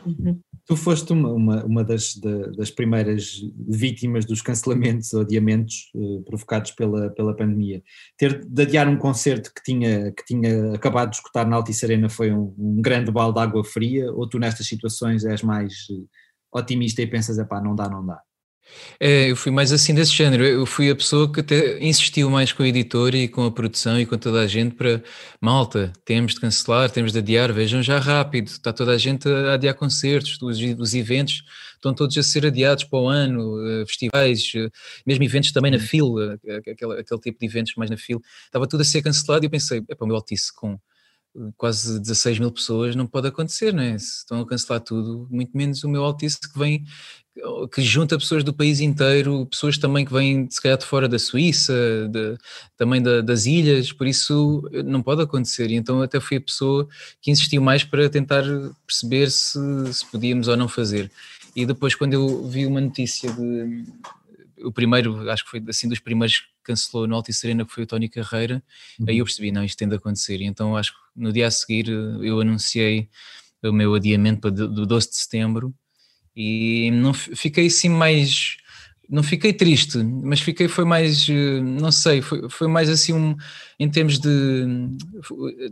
Uhum. 0.06 0.40
Tu 0.66 0.76
foste 0.76 1.14
uma, 1.14 1.32
uma, 1.32 1.66
uma 1.66 1.84
das, 1.84 2.16
das 2.58 2.70
primeiras 2.70 3.40
vítimas 3.58 4.26
dos 4.26 4.42
cancelamentos 4.42 5.14
ou 5.14 5.22
adiamentos 5.22 5.90
uh, 5.96 6.22
provocados 6.24 6.72
pela, 6.72 7.10
pela 7.10 7.34
pandemia. 7.34 7.82
Ter 8.18 8.46
de 8.46 8.62
adiar 8.64 8.88
um 8.90 8.98
concerto 8.98 9.54
que 9.54 9.64
tinha, 9.64 10.12
que 10.12 10.26
tinha 10.26 10.74
acabado 10.74 11.12
de 11.12 11.16
escutar 11.16 11.48
na 11.48 11.56
Altice 11.56 11.86
Arena 11.86 12.10
foi 12.10 12.34
um, 12.34 12.54
um 12.58 12.82
grande 12.82 13.12
balde 13.12 13.36
de 13.36 13.46
água 13.46 13.64
fria, 13.64 14.12
ou 14.12 14.28
tu 14.28 14.38
nestas 14.40 14.68
situações 14.68 15.24
és 15.24 15.42
mais 15.42 15.74
uh, 15.90 16.08
otimista 16.52 17.02
e 17.02 17.08
pensas, 17.08 17.40
é 17.40 17.46
pá, 17.46 17.62
não 17.62 17.74
dá, 17.74 17.90
não 17.90 18.06
dá? 18.06 18.22
É, 19.00 19.30
eu 19.30 19.36
fui 19.36 19.52
mais 19.52 19.72
assim 19.72 19.94
desse 19.94 20.12
género. 20.12 20.44
Eu 20.44 20.66
fui 20.66 20.90
a 20.90 20.96
pessoa 20.96 21.32
que 21.32 21.40
até 21.40 21.80
insistiu 21.84 22.30
mais 22.30 22.52
com 22.52 22.64
o 22.64 22.66
editor 22.66 23.14
e 23.16 23.28
com 23.28 23.46
a 23.46 23.52
produção 23.52 24.00
e 24.00 24.06
com 24.06 24.18
toda 24.18 24.42
a 24.42 24.48
gente 24.48 24.76
para 24.76 25.04
malta, 25.40 25.94
temos 26.06 26.34
de 26.34 26.42
cancelar, 26.42 26.90
temos 26.90 27.12
de 27.12 27.20
adiar, 27.20 27.54
vejam 27.54 27.82
já 27.84 28.00
rápido, 28.00 28.48
está 28.48 28.74
toda 28.74 28.92
a 28.92 28.98
gente 28.98 29.28
a 29.30 29.54
adiar 29.54 29.76
concertos, 29.76 30.38
os, 30.42 30.60
os 30.80 30.94
eventos 30.94 31.44
estão 31.76 31.94
todos 31.94 32.18
a 32.18 32.24
ser 32.24 32.46
adiados 32.46 32.84
para 32.86 33.00
o 33.00 33.08
ano, 33.08 33.62
eh, 33.68 33.86
festivais, 33.86 34.52
eh, 34.56 34.70
mesmo 35.06 35.24
eventos 35.24 35.52
também 35.52 35.72
na 35.72 35.80
fila, 35.80 36.34
aquele, 36.34 37.00
aquele 37.00 37.22
tipo 37.22 37.40
de 37.40 37.46
eventos 37.46 37.76
mais 37.76 37.90
na 37.92 37.98
fila, 37.98 38.20
estava 38.46 38.68
tudo 38.68 38.82
a 38.82 38.84
ser 38.84 39.02
cancelado 39.04 39.46
e 39.46 39.48
eu 39.48 39.50
pensei, 39.52 39.84
é 39.88 39.96
para 39.96 40.06
o 40.06 40.08
meu 40.08 40.16
Altice 40.16 40.52
com 40.54 40.80
quase 41.56 42.00
16 42.00 42.40
mil 42.40 42.52
pessoas 42.52 42.96
não 42.96 43.06
pode 43.06 43.28
acontecer, 43.28 43.74
não 43.74 43.84
é? 43.84 43.98
Se 43.98 44.20
estão 44.20 44.42
a 44.42 44.48
cancelar 44.48 44.82
tudo, 44.82 45.28
muito 45.30 45.56
menos 45.56 45.84
o 45.84 45.90
meu 45.90 46.04
Altice 46.04 46.40
que 46.40 46.58
vem 46.58 46.84
que 47.72 47.82
junta 47.82 48.18
pessoas 48.18 48.44
do 48.44 48.54
país 48.54 48.80
inteiro, 48.80 49.46
pessoas 49.46 49.78
também 49.78 50.06
que 50.06 50.12
vêm 50.12 50.50
se 50.50 50.62
calhar 50.62 50.78
de 50.78 50.86
fora 50.86 51.08
da 51.08 51.20
Suíça, 51.20 51.74
de, 52.10 52.38
também 52.76 53.02
da, 53.02 53.22
das 53.22 53.46
ilhas, 53.46 53.92
por 53.92 54.08
isso 54.08 54.68
não 54.86 55.02
pode 55.02 55.22
acontecer. 55.22 55.70
E 55.70 55.76
então 55.76 56.02
até 56.02 56.20
fui 56.20 56.38
a 56.38 56.42
pessoa 56.42 56.88
que 57.22 57.32
insistiu 57.32 57.62
mais 57.62 57.84
para 57.84 58.10
tentar 58.10 58.44
perceber 58.86 59.30
se, 59.30 59.60
se 59.94 60.06
podíamos 60.06 60.48
ou 60.48 60.58
não 60.58 60.68
fazer. 60.68 61.12
E 61.56 61.66
depois 61.66 61.96
quando 61.96 62.14
eu 62.14 62.48
vi 62.48 62.66
uma 62.66 62.82
notícia 62.82 63.32
de 63.32 63.84
o 64.64 64.72
primeiro, 64.72 65.30
acho 65.30 65.44
que 65.44 65.52
foi 65.52 65.64
assim 65.68 65.88
dos 65.88 66.00
primeiros 66.00 66.40
que 66.40 66.46
cancelou 66.64 67.08
no 67.08 67.16
Alto 67.16 67.30
e 67.30 67.34
Serena, 67.34 67.64
que 67.64 67.72
foi 67.72 67.84
o 67.84 67.88
Tony 67.88 68.10
Carreira, 68.10 68.64
uhum. 69.00 69.06
aí 69.08 69.20
eu 69.20 69.26
percebi, 69.26 69.52
não, 69.52 69.64
isto 69.64 69.78
tem 69.78 69.88
de 69.88 69.96
acontecer. 69.96 70.42
E 70.42 70.46
então 70.46 70.76
acho 70.76 70.94
que 70.94 70.98
no 71.16 71.32
dia 71.32 71.48
a 71.48 71.52
seguir 71.52 71.88
eu 71.90 72.42
anunciei 72.42 73.08
o 73.64 73.72
meu 73.72 73.94
adiamento 73.94 74.42
para 74.42 74.52
do 74.52 74.86
12 74.86 75.10
de 75.10 75.16
setembro 75.16 75.74
e 76.38 76.92
não 76.92 77.14
fiquei 77.14 77.66
assim 77.66 77.90
mais 77.90 78.58
não 79.10 79.24
fiquei 79.24 79.54
triste, 79.54 79.98
mas 80.00 80.42
fiquei, 80.42 80.68
foi 80.68 80.84
mais, 80.84 81.30
eh, 81.30 81.62
não 81.62 81.92
sei, 81.94 82.22
foi, 82.22 82.50
foi 82.50 82.68
mais 82.68 82.90
assim 82.90 83.14
um, 83.14 83.38
em 83.80 83.90
termos 83.90 84.20
de, 84.20 84.66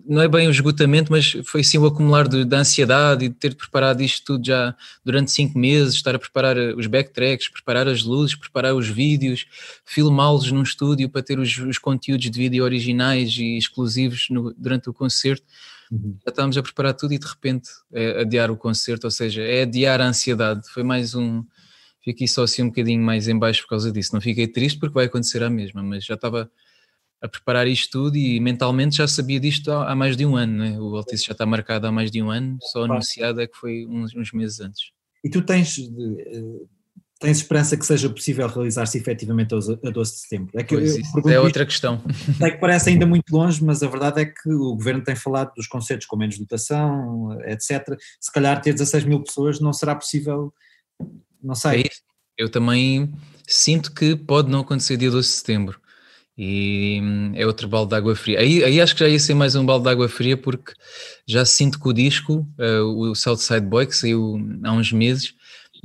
não 0.08 0.22
é 0.22 0.28
bem 0.28 0.48
o 0.48 0.52
esgotamento, 0.52 1.12
mas 1.12 1.36
foi 1.44 1.60
assim 1.60 1.78
o 1.78 1.86
acumular 1.86 2.30
de, 2.30 2.46
de 2.46 2.56
ansiedade 2.56 3.26
e 3.26 3.30
de 3.30 3.36
ter 3.36 3.54
preparado 3.54 4.02
isto 4.02 4.24
tudo 4.26 4.46
já 4.46 4.74
durante 5.04 5.32
cinco 5.32 5.60
meses, 5.60 5.96
estar 5.96 6.16
a 6.16 6.20
preparar 6.20 6.56
eh, 6.58 6.74
os 6.76 6.88
backtracks, 6.88 7.50
preparar 7.50 7.90
as 7.90 8.04
luzes, 8.04 8.36
preparar 8.36 8.74
os 8.74 8.88
vídeos, 8.88 9.46
filmá-los 9.84 10.50
num 10.52 10.64
estúdio 10.64 11.10
para 11.10 11.22
ter 11.22 11.38
os, 11.38 11.58
os, 11.58 11.78
conteúdos 11.78 12.30
de 12.30 12.40
vídeo 12.40 12.64
originais 12.64 13.36
e 13.38 13.58
exclusivos 13.58 14.28
no, 14.30 14.54
durante 14.54 14.90
o 14.90 14.94
concerto. 14.94 15.44
Uhum. 15.92 16.18
Já 16.26 16.30
estávamos 16.30 16.58
a 16.58 16.64
preparar 16.64 16.94
tudo 16.94 17.14
e 17.14 17.20
de 17.20 17.26
repente 17.26 17.70
é 17.94 18.22
adiar 18.22 18.52
o 18.52 18.58
concerto, 18.58 19.06
ou 19.08 19.12
seja, 19.12 19.42
é 19.42 19.64
adiar 19.64 20.02
a 20.02 20.08
ansiedade. 20.08 20.68
Foi 20.70 20.84
mais 20.84 21.16
um, 21.16 21.44
fiquei 22.04 22.28
só 22.28 22.44
assim 22.44 22.64
um 22.64 22.68
bocadinho 22.68 23.04
mais 23.04 23.28
em 23.28 23.38
baixo 23.38 23.64
por 23.64 23.70
causa 23.70 23.92
disso. 23.92 24.14
Não 24.14 24.22
fiquei 24.22 24.48
triste 24.48 24.80
porque 24.80 24.94
vai 24.94 25.06
acontecer 25.06 25.44
a 25.44 25.50
mesma, 25.50 25.84
mas 25.84 26.06
já 26.06 26.16
estava 26.16 26.50
a 27.22 27.28
preparar 27.28 27.68
isto 27.68 27.92
tudo 27.92 28.18
e 28.18 28.40
mentalmente 28.40 28.98
já 28.98 29.08
sabia 29.08 29.40
disto 29.40 29.72
há, 29.72 29.92
há 29.92 29.96
mais 29.96 30.16
de 30.16 30.26
um 30.26 30.36
ano. 30.36 30.58
Né? 30.58 30.80
O 30.80 30.96
Altice 30.96 31.26
já 31.26 31.32
está 31.32 31.46
marcado 31.46 31.88
há 31.88 31.92
mais 31.92 32.12
de 32.12 32.22
um 32.22 32.30
ano, 32.30 32.58
só 32.62 32.84
anunciado 32.84 33.42
é 33.42 33.48
que 33.48 33.58
foi 33.58 33.86
uns, 33.86 34.16
uns 34.16 34.32
meses 34.32 34.60
antes. 34.60 34.92
E 35.24 35.30
tu 35.30 35.42
tens, 35.42 35.80
eh, 35.80 36.66
tens 37.20 37.38
esperança 37.38 37.78
que 37.78 37.86
seja 37.86 38.10
possível 38.10 38.48
realizar-se 38.48 38.98
efetivamente 38.98 39.54
a 39.54 39.90
12 39.90 40.14
de 40.14 40.20
setembro? 40.20 40.52
É, 40.54 40.64
que 40.64 40.76
pois, 40.76 41.34
é 41.34 41.40
outra 41.40 41.66
questão. 41.66 42.02
É 42.42 42.52
que 42.52 42.58
parece 42.58 42.90
ainda 42.90 43.06
muito 43.06 43.36
longe, 43.36 43.64
mas 43.64 43.82
a 43.82 43.88
verdade 43.88 44.22
é 44.22 44.26
que 44.26 44.50
o 44.50 44.76
governo 44.76 45.04
tem 45.04 45.16
falado 45.16 45.54
dos 45.56 45.68
concertos 45.68 46.06
com 46.08 46.18
menos 46.18 46.38
dotação, 46.38 47.38
etc. 47.46 47.98
Se 48.20 48.32
calhar 48.32 48.62
ter 48.62 48.74
16 48.74 49.06
mil 49.06 49.24
pessoas 49.24 49.60
não 49.60 49.72
será 49.72 49.96
possível 49.96 50.54
não 51.42 51.56
sei. 51.56 51.82
É 51.82 51.90
eu 52.38 52.50
também 52.50 53.14
sinto 53.48 53.94
que 53.94 54.16
pode 54.16 54.50
não 54.50 54.62
acontecer 54.62 54.98
dia 54.98 55.12
12 55.12 55.28
de 55.28 55.36
setembro. 55.36 55.80
E 56.38 57.00
hum, 57.02 57.32
é 57.34 57.46
outro 57.46 57.68
balde 57.68 57.92
de 57.92 57.96
água 57.96 58.14
fria. 58.14 58.40
Aí, 58.40 58.62
aí 58.62 58.82
acho 58.82 58.94
que 58.94 59.00
já 59.00 59.08
ia 59.08 59.20
ser 59.20 59.34
mais 59.34 59.56
um 59.56 59.66
balde 59.66 59.86
de 59.86 59.90
água 59.90 60.10
fria, 60.10 60.36
porque 60.36 60.74
já 61.26 61.46
sinto 61.46 61.80
que 61.80 61.88
o 61.88 61.94
disco, 61.94 62.46
uh, 62.60 62.84
o 62.84 63.16
Southside 63.16 63.66
Boy, 63.66 63.86
que 63.86 63.96
saiu 63.96 64.38
há 64.64 64.74
uns 64.74 64.92
meses, 64.92 65.34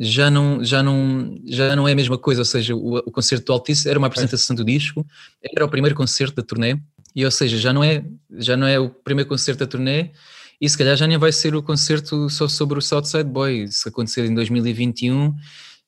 já 0.02 0.30
não, 0.30 0.64
já 0.64 0.82
não, 0.82 1.38
já 1.44 1.76
não 1.76 1.86
é 1.86 1.92
a 1.92 1.94
mesma 1.94 2.16
coisa. 2.16 2.40
Ou 2.40 2.44
seja, 2.46 2.74
o, 2.74 2.96
o 2.96 3.10
concerto 3.10 3.44
do 3.44 3.52
Altice 3.52 3.86
era 3.86 3.98
uma 3.98 4.06
apresentação 4.06 4.56
do 4.56 4.64
disco, 4.64 5.06
era 5.54 5.64
o 5.64 5.68
primeiro 5.68 5.94
concerto 5.94 6.36
da 6.36 6.42
turnê, 6.42 6.78
e 7.14 7.22
ou 7.22 7.30
seja, 7.30 7.58
já 7.58 7.70
não 7.70 7.84
é, 7.84 8.02
já 8.38 8.56
não 8.56 8.66
é 8.66 8.78
o 8.78 8.88
primeiro 8.88 9.28
concerto 9.28 9.58
da 9.60 9.66
turnê, 9.66 10.10
e 10.58 10.68
se 10.68 10.78
calhar 10.78 10.96
já 10.96 11.06
nem 11.06 11.18
vai 11.18 11.32
ser 11.32 11.54
o 11.54 11.62
concerto 11.62 12.30
só 12.30 12.48
sobre 12.48 12.78
o 12.78 12.82
Southside 12.82 13.28
Boy. 13.28 13.68
Se 13.68 13.88
acontecer 13.88 14.24
em 14.24 14.34
2021, 14.34 15.34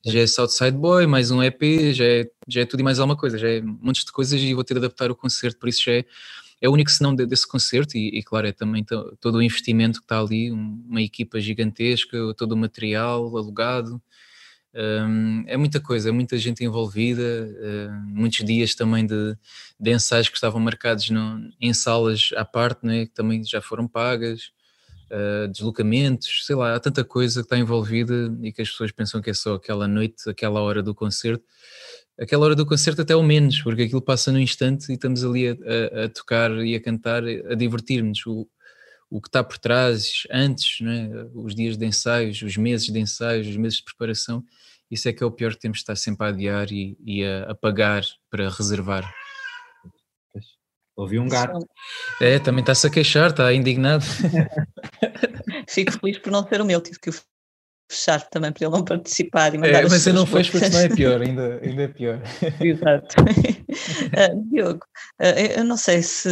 já 0.05 0.19
é 0.19 0.27
Southside 0.27 0.77
Boy, 0.77 1.07
mais 1.07 1.31
um 1.31 1.41
EP, 1.41 1.93
já 1.93 2.05
é, 2.05 2.25
já 2.47 2.61
é 2.61 2.65
tudo 2.65 2.81
e 2.81 2.83
mais 2.83 2.99
alguma 2.99 3.17
coisa, 3.17 3.37
já 3.37 3.49
é 3.49 3.61
um 3.61 3.79
monte 3.81 4.05
de 4.05 4.11
coisas 4.11 4.39
e 4.39 4.53
vou 4.53 4.63
ter 4.63 4.75
de 4.75 4.79
adaptar 4.79 5.09
o 5.09 5.15
concerto, 5.15 5.57
por 5.57 5.69
isso 5.69 5.83
já 5.85 5.93
é, 5.93 6.05
é 6.63 6.69
o 6.69 6.71
único 6.71 6.89
senão 6.89 7.13
desse 7.13 7.45
concerto 7.45 7.97
e, 7.97 8.19
e, 8.19 8.23
claro, 8.23 8.47
é 8.47 8.53
também 8.53 8.85
todo 9.19 9.35
o 9.35 9.43
investimento 9.43 9.99
que 9.99 10.05
está 10.05 10.21
ali, 10.21 10.49
uma 10.49 11.01
equipa 11.01 11.37
gigantesca, 11.37 12.17
todo 12.37 12.53
o 12.53 12.57
material 12.57 13.35
alugado, 13.35 14.01
um, 14.73 15.43
é 15.45 15.57
muita 15.57 15.81
coisa, 15.81 16.07
é 16.07 16.11
muita 16.13 16.37
gente 16.37 16.63
envolvida, 16.63 17.21
uh, 17.21 18.07
muitos 18.07 18.45
dias 18.45 18.73
também 18.73 19.05
de, 19.05 19.37
de 19.77 19.91
ensaios 19.91 20.29
que 20.29 20.35
estavam 20.35 20.61
marcados 20.61 21.09
no, 21.09 21.51
em 21.59 21.73
salas 21.73 22.29
à 22.37 22.45
parte, 22.45 22.85
né, 22.85 23.07
que 23.07 23.13
também 23.13 23.43
já 23.43 23.61
foram 23.61 23.85
pagas, 23.85 24.53
uh, 25.11 25.49
deslocamentos, 25.49 26.45
sei 26.45 26.55
lá, 26.55 26.75
há 26.75 26.79
tanta 26.79 27.03
coisa 27.03 27.41
que 27.41 27.45
está 27.45 27.57
envolvida 27.57 28.33
e 28.41 28.53
que 28.53 28.61
as 28.61 28.69
pessoas 28.69 28.93
pensam 28.93 29.21
que 29.21 29.29
é 29.29 29.33
só 29.33 29.55
aquela 29.55 29.85
noite, 29.85 30.29
aquela 30.29 30.61
hora 30.61 30.81
do 30.81 30.95
concerto. 30.95 31.43
Aquela 32.19 32.45
hora 32.45 32.55
do 32.55 32.65
concerto 32.65 33.01
até 33.01 33.15
o 33.15 33.23
menos, 33.23 33.61
porque 33.61 33.83
aquilo 33.83 34.01
passa 34.01 34.31
no 34.31 34.39
instante 34.39 34.89
e 34.89 34.93
estamos 34.93 35.23
ali 35.23 35.47
a, 35.47 35.51
a, 35.51 36.05
a 36.05 36.09
tocar 36.09 36.51
e 36.63 36.75
a 36.75 36.81
cantar, 36.81 37.23
a 37.23 37.55
divertir-nos. 37.55 38.25
O, 38.27 38.47
o 39.09 39.21
que 39.21 39.27
está 39.27 39.43
por 39.43 39.57
trás, 39.57 40.23
antes, 40.31 40.81
né? 40.81 41.09
os 41.33 41.53
dias 41.53 41.77
de 41.77 41.85
ensaios, 41.85 42.41
os 42.41 42.57
meses 42.57 42.87
de 42.87 42.99
ensaios, 42.99 43.47
os 43.47 43.57
meses 43.57 43.77
de 43.77 43.83
preparação, 43.83 44.43
isso 44.89 45.07
é 45.07 45.13
que 45.13 45.23
é 45.23 45.25
o 45.25 45.31
pior 45.31 45.53
que 45.53 45.59
temos 45.59 45.77
de 45.77 45.83
estar 45.83 45.95
sempre 45.95 46.25
a 46.25 46.29
adiar 46.29 46.71
e, 46.71 46.97
e 47.03 47.23
a, 47.23 47.51
a 47.51 47.55
pagar 47.55 48.03
para 48.29 48.49
reservar. 48.49 49.11
Ouvi 50.95 51.17
um 51.17 51.27
gato. 51.27 51.57
É, 52.21 52.37
também 52.37 52.61
está-se 52.61 52.85
a 52.85 52.89
queixar, 52.89 53.31
está 53.31 53.51
indignado. 53.53 54.03
Fico 55.67 55.91
feliz 55.91 56.19
por 56.19 56.31
não 56.31 56.47
ser 56.47 56.61
o 56.61 56.65
meu, 56.65 56.81
tive 56.81 56.99
que 56.99 57.09
o 57.09 57.13
fechar 57.93 58.21
também 58.29 58.51
para 58.51 58.65
ele 58.65 58.75
não 58.75 58.83
participar 58.83 59.53
e 59.53 59.57
mandar 59.57 59.83
é, 59.83 59.89
Mas 59.89 60.05
eu 60.05 60.13
não 60.13 60.25
fez 60.25 60.49
porque 60.49 60.69
não 60.69 60.79
é 60.79 60.89
pior, 60.89 61.21
ainda, 61.21 61.59
ainda 61.61 61.83
é 61.83 61.87
pior. 61.87 62.21
Exato. 62.59 63.15
uh, 63.21 64.43
Diogo, 64.51 64.85
uh, 65.21 65.57
eu 65.57 65.63
não 65.63 65.77
sei 65.77 66.01
se, 66.01 66.29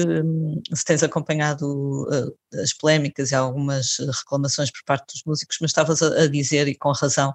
se 0.74 0.86
tens 0.86 1.03
acompanhado 1.03 1.65
uh, 1.65 2.36
as 2.55 2.74
polémicas 2.74 3.31
e 3.31 3.36
algumas 3.36 3.98
reclamações 4.00 4.72
por 4.72 4.84
parte 4.86 5.13
dos 5.13 5.24
músicos, 5.25 5.58
mas 5.62 5.72
estavas 5.72 6.01
a, 6.01 6.27
dizer, 6.27 6.67
e 6.67 6.75
com 6.75 6.91
razão, 6.91 7.34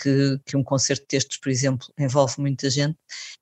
que, 0.00 0.38
que 0.44 0.56
um 0.56 0.64
concerto 0.64 1.04
destes, 1.10 1.38
por 1.38 1.50
exemplo, 1.50 1.86
envolve 1.98 2.34
muita 2.38 2.70
gente. 2.70 2.96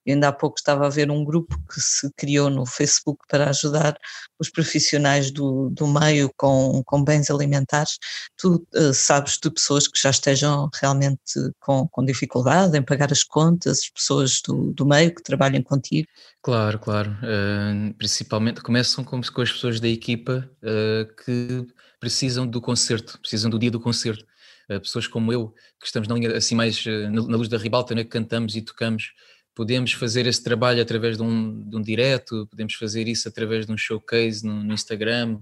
Eu 0.04 0.14
ainda 0.14 0.28
há 0.28 0.32
pouco 0.32 0.58
estava 0.58 0.86
a 0.86 0.90
ver 0.90 1.10
um 1.10 1.24
grupo 1.24 1.56
que 1.72 1.80
se 1.80 2.10
criou 2.16 2.50
no 2.50 2.66
Facebook 2.66 3.20
para 3.28 3.50
ajudar 3.50 3.96
os 4.38 4.50
profissionais 4.50 5.30
do, 5.30 5.70
do 5.70 5.86
meio 5.86 6.30
com, 6.36 6.82
com 6.84 7.04
bens 7.04 7.30
alimentares. 7.30 7.98
Tu 8.36 8.66
sabes 8.92 9.38
de 9.38 9.50
pessoas 9.50 9.86
que 9.86 10.00
já 10.00 10.10
estejam 10.10 10.68
realmente 10.80 11.20
com, 11.60 11.86
com 11.88 12.04
dificuldade 12.04 12.76
em 12.76 12.82
pagar 12.82 13.12
as 13.12 13.22
contas, 13.22 13.80
as 13.80 13.90
pessoas 13.90 14.40
do, 14.42 14.72
do 14.72 14.84
meio 14.84 15.14
que 15.14 15.22
trabalham 15.22 15.62
contigo? 15.62 16.08
Claro, 16.42 16.76
claro. 16.80 17.16
Uh, 17.22 17.94
principalmente 17.94 18.60
começam 18.62 19.04
com, 19.04 19.20
com, 19.20 19.42
as 19.42 19.52
pessoas 19.52 19.78
da 19.78 19.86
equipa 19.86 20.50
uh, 20.60 21.14
que 21.24 21.64
precisam 22.00 22.44
do 22.44 22.60
concerto, 22.60 23.16
precisam 23.20 23.48
do 23.48 23.60
dia 23.60 23.70
do 23.70 23.78
concerto. 23.78 24.24
Uh, 24.68 24.80
pessoas 24.80 25.06
como 25.06 25.32
eu, 25.32 25.54
que 25.80 25.86
estamos 25.86 26.08
na 26.08 26.16
linha 26.16 26.36
assim 26.36 26.56
mais 26.56 26.84
na, 26.84 27.10
na, 27.10 27.36
luz 27.36 27.48
da 27.48 27.56
ribalta, 27.56 27.94
né, 27.94 28.02
que 28.02 28.10
cantamos 28.10 28.56
e 28.56 28.62
tocamos, 28.62 29.12
podemos 29.54 29.92
fazer 29.92 30.26
esse 30.26 30.42
trabalho 30.42 30.82
através 30.82 31.16
de 31.16 31.22
um, 31.22 31.62
de 31.62 31.76
um 31.76 31.80
direto, 31.80 32.44
podemos 32.48 32.74
fazer 32.74 33.06
isso 33.06 33.28
através 33.28 33.64
de 33.64 33.72
um 33.72 33.76
showcase 33.76 34.44
no, 34.44 34.64
no 34.64 34.74
Instagram, 34.74 35.38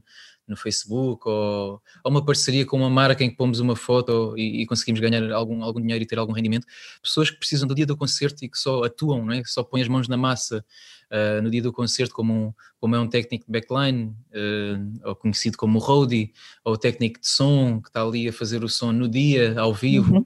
no 0.51 0.57
Facebook 0.57 1.23
ou, 1.27 1.81
ou, 2.05 2.11
uma 2.11 2.25
parceria 2.25 2.67
com 2.67 2.77
uma 2.77 2.91
marca 2.91 3.23
em 3.23 3.31
que 3.31 3.37
pomos 3.37 3.61
uma 3.61 3.77
foto 3.77 4.35
e, 4.37 4.63
e, 4.63 4.67
conseguimos 4.67 5.01
ganhar 5.01 5.31
algum, 5.33 5.63
algum 5.63 5.81
dinheiro 5.81 6.03
e 6.03 6.07
ter 6.07 6.19
algum 6.19 6.33
rendimento. 6.33 6.67
Pessoas 7.01 7.31
que 7.31 7.39
precisam 7.39 7.67
do 7.67 7.75
dia 7.75 7.87
do 7.87 7.97
concerto 7.97 8.45
e 8.45 8.49
que 8.49 8.59
só 8.59 8.83
atuam, 8.83 9.25
não 9.25 9.33
é? 9.33 9.43
só 9.47 9.63
põem 9.63 9.83
as 9.83 9.89
mãos 9.89 10.09
na 10.09 10.17
massa 10.17 10.65
uh, 11.11 11.41
no 11.41 11.51
dia 11.51 11.63
do 11.63 11.73
concerto, 11.73 12.13
como, 12.13 12.33
um, 12.33 12.53
como 12.79 12.97
é 12.97 12.99
um 12.99 13.09
técnico 13.09 13.47
de 13.47 13.53
backline, 13.53 14.15
uh, 14.33 15.09
ou 15.09 15.15
conhecido 15.15 15.57
como 15.57 15.79
roadie, 15.79 16.33
ou 16.65 16.77
técnico 16.77 17.21
de 17.21 17.29
som 17.29 17.81
que 17.81 17.89
está 17.89 18.03
ali 18.03 18.29
a 18.29 18.33
fazer 18.33 18.65
o 18.65 18.69
som 18.69 18.93
no 18.93 19.09
dia, 19.09 19.59
ao 19.59 19.73
vivo. 19.73 20.17
Uhum 20.17 20.25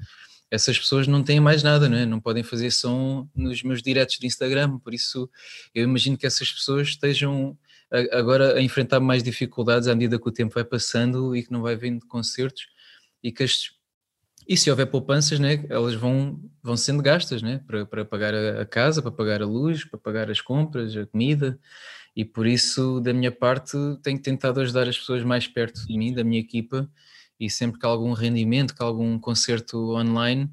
essas 0.54 0.78
pessoas 0.78 1.08
não 1.08 1.22
têm 1.22 1.40
mais 1.40 1.62
nada, 1.62 1.88
não 1.88 1.96
é? 1.96 2.06
Não 2.06 2.20
podem 2.20 2.44
fazer 2.44 2.70
som 2.70 3.28
nos 3.34 3.62
meus 3.62 3.82
directs 3.82 4.18
de 4.18 4.26
Instagram, 4.26 4.78
por 4.78 4.94
isso 4.94 5.28
eu 5.74 5.82
imagino 5.82 6.16
que 6.16 6.26
essas 6.26 6.50
pessoas 6.52 6.88
estejam 6.88 7.58
agora 8.12 8.54
a 8.56 8.62
enfrentar 8.62 9.00
mais 9.00 9.22
dificuldades 9.22 9.88
à 9.88 9.94
medida 9.94 10.18
que 10.18 10.28
o 10.28 10.32
tempo 10.32 10.54
vai 10.54 10.64
passando 10.64 11.34
e 11.36 11.42
que 11.42 11.52
não 11.52 11.62
vai 11.62 11.76
vindo 11.76 12.06
concertos 12.06 12.66
e 13.22 13.30
que 13.30 13.42
as, 13.42 13.70
e 14.46 14.56
se 14.56 14.70
houver 14.70 14.86
poupanças, 14.86 15.38
né, 15.38 15.64
elas 15.70 15.94
vão, 15.94 16.38
vão 16.62 16.76
sendo 16.76 17.02
gastas 17.02 17.42
né, 17.42 17.60
para, 17.66 17.86
para 17.86 18.04
pagar 18.04 18.34
a, 18.34 18.66
casa, 18.66 19.00
para 19.00 19.10
pagar 19.10 19.42
a 19.42 19.46
luz, 19.46 19.84
para 19.84 19.98
pagar 19.98 20.30
as 20.30 20.40
compras, 20.40 20.96
a 20.96 21.06
comida, 21.06 21.58
e 22.14 22.24
por 22.24 22.46
isso, 22.46 23.00
da 23.00 23.12
minha 23.12 23.32
parte, 23.32 23.76
tenho 24.02 24.20
tentado 24.20 24.60
ajudar 24.60 24.86
as 24.88 24.98
pessoas 24.98 25.24
mais 25.24 25.48
perto 25.48 25.86
de 25.86 25.96
mim, 25.96 26.12
da 26.12 26.22
minha 26.22 26.40
equipa, 26.40 26.88
e 27.40 27.50
sempre 27.50 27.80
que 27.80 27.86
há 27.86 27.88
algum 27.88 28.12
rendimento, 28.12 28.74
que 28.74 28.82
há 28.82 28.86
algum 28.86 29.18
concerto 29.18 29.94
online, 29.94 30.44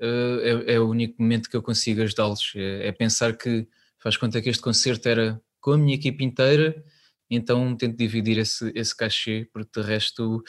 uh, 0.00 0.40
é, 0.40 0.74
é, 0.74 0.80
o 0.80 0.88
único 0.88 1.20
momento 1.20 1.50
que 1.50 1.56
eu 1.56 1.62
consigo 1.62 2.02
ajudá-los. 2.02 2.52
É, 2.56 2.88
é 2.88 2.92
pensar 2.92 3.36
que 3.36 3.68
faz 3.98 4.16
conta 4.16 4.40
que 4.40 4.48
este 4.48 4.62
concerto 4.62 5.08
era 5.08 5.40
com 5.60 5.72
a 5.72 5.78
minha 5.78 5.94
equipe 5.94 6.24
inteira, 6.24 6.82
então 7.30 7.76
tento 7.76 7.96
dividir 7.96 8.38
esse, 8.38 8.72
esse 8.74 8.96
cachê, 8.96 9.48
porque 9.52 9.80
de 9.80 9.86
resto 9.86 10.42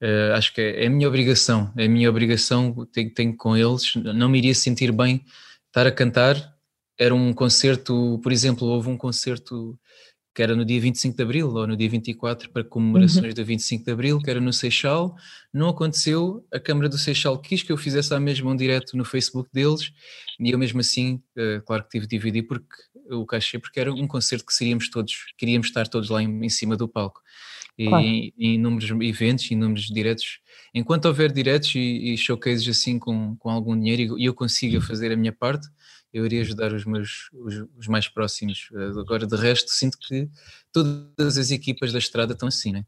uh, 0.00 0.34
acho 0.34 0.54
que 0.54 0.60
é, 0.60 0.84
é, 0.84 0.86
a 0.86 0.90
minha 0.90 1.08
obrigação, 1.08 1.72
é 1.76 1.86
a 1.86 1.88
minha 1.88 2.08
obrigação, 2.08 2.86
tenho, 2.92 3.12
tenho 3.12 3.36
com 3.36 3.56
eles, 3.56 3.94
não 3.96 4.28
me 4.28 4.38
iria 4.38 4.54
sentir 4.54 4.92
bem 4.92 5.24
estar 5.66 5.86
a 5.86 5.92
cantar, 5.92 6.36
era 6.98 7.14
um 7.14 7.32
concerto, 7.32 8.20
por 8.22 8.30
exemplo, 8.30 8.68
houve 8.68 8.88
um 8.90 8.96
concerto 8.96 9.78
que 10.34 10.42
era 10.42 10.54
no 10.54 10.64
dia 10.64 10.80
25 10.80 11.16
de 11.16 11.22
Abril 11.22 11.48
ou 11.52 11.66
no 11.66 11.76
dia 11.76 11.88
24 11.88 12.50
para 12.50 12.62
comemorações 12.62 13.26
uhum. 13.26 13.34
do 13.34 13.44
25 13.44 13.84
de 13.84 13.90
Abril, 13.90 14.18
que 14.20 14.30
era 14.30 14.40
no 14.40 14.52
Seixal, 14.52 15.14
não 15.52 15.68
aconteceu, 15.68 16.46
a 16.52 16.60
Câmara 16.60 16.88
do 16.88 16.96
Seixal 16.96 17.36
quis 17.38 17.62
que 17.62 17.72
eu 17.72 17.76
fizesse 17.76 18.14
a 18.14 18.20
mesma 18.20 18.50
um 18.50 18.56
direto 18.56 18.96
no 18.96 19.04
Facebook 19.04 19.50
deles 19.52 19.92
e 20.38 20.50
eu 20.50 20.58
mesmo 20.58 20.80
assim, 20.80 21.20
uh, 21.36 21.60
claro 21.66 21.82
que 21.82 21.90
tive 21.90 22.06
de 22.06 22.16
dividir 22.16 22.42
porque 22.44 22.74
o 23.10 23.26
cachê, 23.26 23.58
porque 23.58 23.80
era 23.80 23.92
um 23.92 24.06
concerto 24.06 24.46
que 24.46 24.54
seríamos 24.54 24.88
todos, 24.88 25.14
queríamos 25.36 25.66
estar 25.66 25.88
todos 25.88 26.10
lá 26.10 26.22
em, 26.22 26.44
em 26.44 26.48
cima 26.48 26.76
do 26.76 26.88
palco. 26.88 27.20
claro. 27.76 28.04
em, 28.04 28.32
em 28.38 28.54
inúmeros 28.54 28.90
eventos, 29.02 29.50
em 29.50 29.54
inúmeros 29.54 29.86
diretos. 29.86 30.38
Enquanto 30.72 31.06
houver 31.06 31.32
diretos 31.32 31.74
e, 31.74 32.12
e 32.12 32.16
showcases 32.16 32.68
assim 32.68 32.98
com, 32.98 33.34
com 33.36 33.50
algum 33.50 33.76
dinheiro 33.76 34.16
e 34.18 34.24
eu 34.24 34.34
consiga 34.34 34.76
uhum. 34.76 34.82
fazer 34.82 35.10
a 35.10 35.16
minha 35.16 35.32
parte, 35.32 35.66
eu 36.12 36.24
iria 36.26 36.40
ajudar 36.42 36.72
os 36.72 36.84
meus 36.84 37.28
os, 37.32 37.64
os, 37.76 37.86
mais 37.86 38.08
próximos. 38.08 38.68
Eh, 38.74 39.00
agora, 39.00 39.26
de 39.26 39.36
resto, 39.36 39.70
sinto 39.70 39.96
que 39.98 40.28
todas 40.72 41.38
as 41.38 41.50
equipas 41.50 41.92
da 41.92 41.98
estrada 41.98 42.32
estão 42.32 42.48
assim, 42.48 42.72
né? 42.72 42.84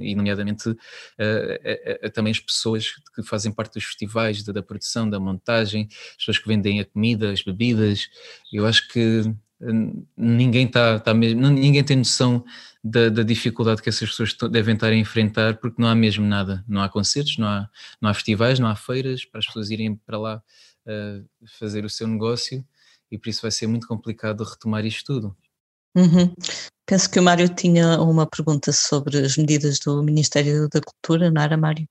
E 0.00 0.14
nomeadamente 0.14 0.68
uh, 0.68 0.72
uh, 0.72 2.06
uh, 2.06 2.10
também 2.10 2.30
as 2.30 2.40
pessoas 2.40 2.92
que 3.14 3.22
fazem 3.22 3.52
parte 3.52 3.74
dos 3.74 3.84
festivais, 3.84 4.42
da, 4.42 4.52
da, 4.52 4.62
produção, 4.62 5.08
da 5.08 5.18
montagem, 5.18 5.88
as 5.90 6.16
pessoas 6.16 6.38
que 6.38 6.48
vendem 6.48 6.80
a 6.80 6.84
comida, 6.84 7.32
as 7.32 7.42
bebidas. 7.42 8.08
Eu 8.52 8.66
acho 8.66 8.88
que 8.88 9.22
ninguém 10.16 10.66
está 10.66 10.98
tá 11.00 11.14
mesmo, 11.14 11.40
ninguém 11.48 11.82
tem 11.82 11.96
noção 11.96 12.44
da, 12.84 13.08
da, 13.08 13.22
dificuldade 13.22 13.82
que 13.82 13.88
essas 13.88 14.10
pessoas 14.10 14.36
devem 14.50 14.74
estar 14.74 14.88
a 14.88 14.94
enfrentar, 14.94 15.56
porque 15.56 15.80
não 15.80 15.88
há 15.88 15.94
mesmo 15.94 16.26
nada, 16.26 16.62
não 16.68 16.82
há 16.82 16.88
concertos, 16.88 17.38
não 17.38 17.48
há, 17.48 17.68
não 18.00 18.10
há 18.10 18.14
festivais, 18.14 18.58
não 18.58 18.68
há 18.68 18.76
feiras 18.76 19.24
para 19.24 19.38
as 19.38 19.46
pessoas 19.46 19.70
irem 19.70 19.96
para 19.96 20.18
lá 20.18 20.42
fazer 21.58 21.84
o 21.84 21.90
seu 21.90 22.06
negócio 22.06 22.64
e 23.10 23.18
por 23.18 23.28
isso 23.28 23.42
vai 23.42 23.50
ser 23.50 23.66
muito 23.66 23.86
complicado 23.86 24.44
retomar 24.44 24.84
isto 24.84 25.04
tudo. 25.14 25.36
Uhum. 25.96 26.32
Penso 26.86 27.10
que 27.10 27.18
o 27.18 27.22
Mário 27.22 27.48
tinha 27.48 28.00
uma 28.00 28.26
pergunta 28.26 28.70
sobre 28.72 29.18
as 29.18 29.36
medidas 29.36 29.78
do 29.78 30.02
Ministério 30.02 30.68
da 30.68 30.80
Cultura, 30.80 31.30
não 31.30 31.42
era, 31.42 31.56
Mário? 31.56 31.86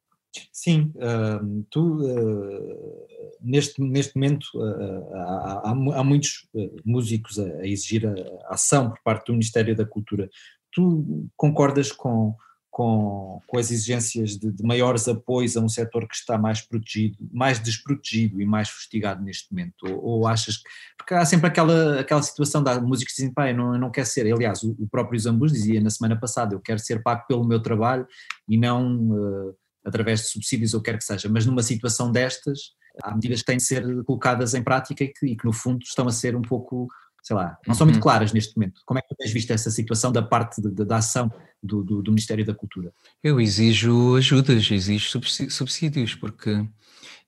Sim, 0.51 0.93
uh, 0.95 1.65
tu 1.69 2.01
uh, 2.01 3.07
neste, 3.41 3.81
neste 3.81 4.15
momento 4.15 4.45
uh, 4.55 5.13
há, 5.15 5.61
há, 5.65 5.99
há, 5.99 6.03
muitos 6.03 6.47
músicos 6.83 7.39
a, 7.39 7.45
a 7.45 7.67
exigir 7.67 8.05
a, 8.05 8.11
a, 8.49 8.53
ação 8.53 8.89
por 8.89 9.01
parte 9.03 9.27
do 9.27 9.33
Ministério 9.33 9.75
da 9.75 9.85
Cultura. 9.85 10.29
Tu 10.71 11.29
concordas 11.37 11.91
com, 11.91 12.35
com, 12.75 13.41
com 13.47 13.57
as 13.57 13.71
exigências 13.71 14.31
de, 14.31 14.51
de, 14.51 14.61
maiores 14.61 15.07
apoios 15.07 15.55
a 15.55 15.61
um 15.61 15.69
setor 15.69 16.05
que 16.05 16.13
está 16.13 16.37
mais 16.37 16.59
protegido, 16.59 17.17
mais 17.31 17.57
desprotegido 17.57 18.41
e 18.41 18.45
mais 18.45 18.67
fustigado 18.67 19.23
neste 19.23 19.49
momento? 19.49 19.75
Ou, 19.83 20.03
ou 20.03 20.27
achas 20.27 20.57
que. 20.57 20.63
Porque 20.97 21.13
há 21.13 21.23
sempre 21.23 21.47
aquela, 21.47 22.01
aquela 22.01 22.21
situação 22.21 22.61
da 22.61 22.77
música 22.81 23.09
que 23.09 23.15
dizem, 23.15 23.33
pá, 23.33 23.49
eu 23.49 23.55
não, 23.55 23.75
eu 23.75 23.79
não 23.79 23.89
quero 23.89 24.05
ser. 24.05 24.29
Aliás, 24.29 24.61
o, 24.61 24.75
o 24.77 24.89
próprio 24.89 25.17
Zambus 25.17 25.53
dizia 25.53 25.79
na 25.79 25.89
semana 25.89 26.19
passada: 26.19 26.53
eu 26.53 26.59
quero 26.59 26.77
ser 26.79 27.01
pago 27.01 27.25
pelo 27.29 27.47
meu 27.47 27.61
trabalho 27.61 28.05
e 28.45 28.57
não 28.57 29.09
uh, 29.09 29.55
através 29.85 30.23
de 30.23 30.27
subsídios 30.27 30.73
ou 30.73 30.81
quer 30.81 30.97
que 30.97 31.05
seja. 31.05 31.29
Mas 31.29 31.45
numa 31.45 31.63
situação 31.63 32.11
destas, 32.11 32.73
há 33.01 33.13
medidas 33.13 33.39
que 33.39 33.45
têm 33.45 33.57
de 33.57 33.63
ser 33.63 34.03
colocadas 34.03 34.53
em 34.53 34.61
prática 34.61 35.01
e 35.01 35.07
que, 35.07 35.25
e 35.27 35.37
que 35.37 35.45
no 35.45 35.53
fundo 35.53 35.81
estão 35.81 36.09
a 36.09 36.11
ser 36.11 36.35
um 36.35 36.41
pouco 36.41 36.89
sei 37.25 37.35
lá, 37.35 37.57
não 37.65 37.73
são 37.73 37.87
muito 37.87 37.95
uhum. 37.95 38.03
claras 38.03 38.31
neste 38.31 38.55
momento. 38.55 38.81
Como 38.85 38.99
é 38.99 39.01
que 39.01 39.07
tu 39.07 39.15
tens 39.17 39.33
visto 39.33 39.49
essa 39.49 39.71
situação 39.71 40.11
da 40.11 40.21
parte 40.21 40.61
de, 40.61 40.69
de, 40.69 40.85
da 40.85 40.97
ação 40.97 41.31
do, 41.61 41.83
do, 41.83 42.03
do, 42.03 42.11
Ministério 42.11 42.45
da 42.45 42.53
Cultura? 42.53 42.93
Eu 43.23 43.41
exijo 43.41 44.15
ajudas, 44.15 44.69
exijo 44.69 45.19
subsídios, 45.49 46.13
porque 46.13 46.63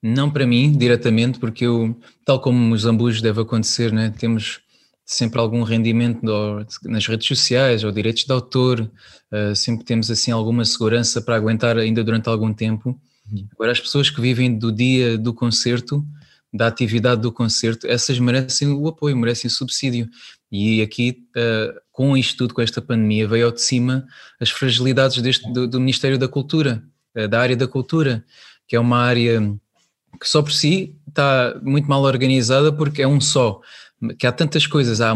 não 0.00 0.30
para 0.30 0.46
mim 0.46 0.70
diretamente, 0.70 1.40
porque 1.40 1.66
eu, 1.66 1.98
tal 2.24 2.40
como 2.40 2.72
os 2.72 2.84
ambos 2.84 3.20
deve 3.20 3.40
acontecer, 3.40 3.92
né, 3.92 4.14
temos 4.16 4.60
sempre 5.04 5.40
algum 5.40 5.64
rendimento 5.64 6.20
nas 6.84 7.06
redes 7.08 7.26
sociais 7.26 7.82
ou 7.82 7.90
direitos 7.90 8.24
de 8.24 8.32
autor, 8.32 8.88
uh, 9.32 9.56
sempre 9.56 9.84
temos 9.84 10.12
assim 10.12 10.30
alguma 10.30 10.64
segurança 10.64 11.20
para 11.20 11.34
aguentar 11.34 11.76
ainda 11.76 12.04
durante 12.04 12.28
algum 12.28 12.54
tempo. 12.54 12.90
Uhum. 13.28 13.48
Agora 13.52 13.72
as 13.72 13.80
pessoas 13.80 14.10
que 14.10 14.20
vivem 14.20 14.56
do 14.56 14.70
dia 14.70 15.18
do 15.18 15.34
concerto 15.34 16.06
da 16.52 16.66
atividade 16.66 17.20
do 17.20 17.30
concerto, 17.30 17.86
essas 17.86 18.18
merecem 18.18 18.68
o 18.68 18.88
apoio, 18.88 19.16
merecem 19.16 19.48
o 19.48 19.52
subsídio. 19.52 20.08
E 20.50 20.80
aqui, 20.80 21.24
uh, 21.36 21.78
com 21.92 22.16
isto 22.16 22.38
tudo, 22.38 22.54
com 22.54 22.62
esta 22.62 22.80
pandemia, 22.80 23.28
veio 23.28 23.46
ao 23.46 23.52
de 23.52 23.60
cima 23.60 24.06
as 24.40 24.50
fragilidades 24.50 25.20
deste, 25.20 25.50
do, 25.52 25.68
do 25.68 25.78
Ministério 25.78 26.18
da 26.18 26.26
Cultura, 26.26 26.82
uh, 27.16 27.28
da 27.28 27.40
área 27.40 27.56
da 27.56 27.68
cultura, 27.68 28.24
que 28.66 28.74
é 28.74 28.80
uma 28.80 28.98
área 28.98 29.40
que 30.18 30.26
só 30.26 30.42
por 30.42 30.52
si 30.52 30.96
está 31.06 31.58
muito 31.62 31.86
mal 31.86 32.02
organizada 32.02 32.72
porque 32.72 33.02
é 33.02 33.06
um 33.06 33.20
só, 33.20 33.60
que 34.18 34.26
há 34.26 34.32
tantas 34.32 34.66
coisas, 34.66 35.02
há 35.02 35.14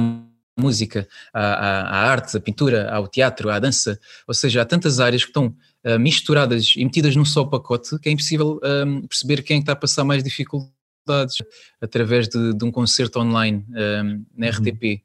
música, 0.58 1.08
há, 1.32 1.40
há, 1.40 2.10
arte, 2.10 2.36
a 2.36 2.40
pintura, 2.40 2.90
há 2.90 3.00
o 3.00 3.08
teatro, 3.08 3.48
há 3.48 3.56
a 3.56 3.58
dança, 3.58 3.98
ou 4.28 4.34
seja, 4.34 4.60
há 4.60 4.64
tantas 4.66 5.00
áreas 5.00 5.24
que 5.24 5.30
estão 5.30 5.46
uh, 5.46 5.98
misturadas 5.98 6.74
e 6.76 6.84
metidas 6.84 7.16
num 7.16 7.24
só 7.24 7.42
pacote 7.44 7.98
que 7.98 8.10
é 8.10 8.12
impossível 8.12 8.60
perceber 9.08 9.42
quem 9.42 9.56
é 9.56 9.60
está 9.60 9.72
a 9.72 9.76
passar 9.76 10.04
mais 10.04 10.22
dificuldade 11.02 11.44
através 11.80 12.28
de, 12.28 12.54
de 12.54 12.64
um 12.64 12.70
concerto 12.70 13.18
online 13.18 13.64
um, 13.70 14.24
na 14.36 14.48
RTP 14.48 15.02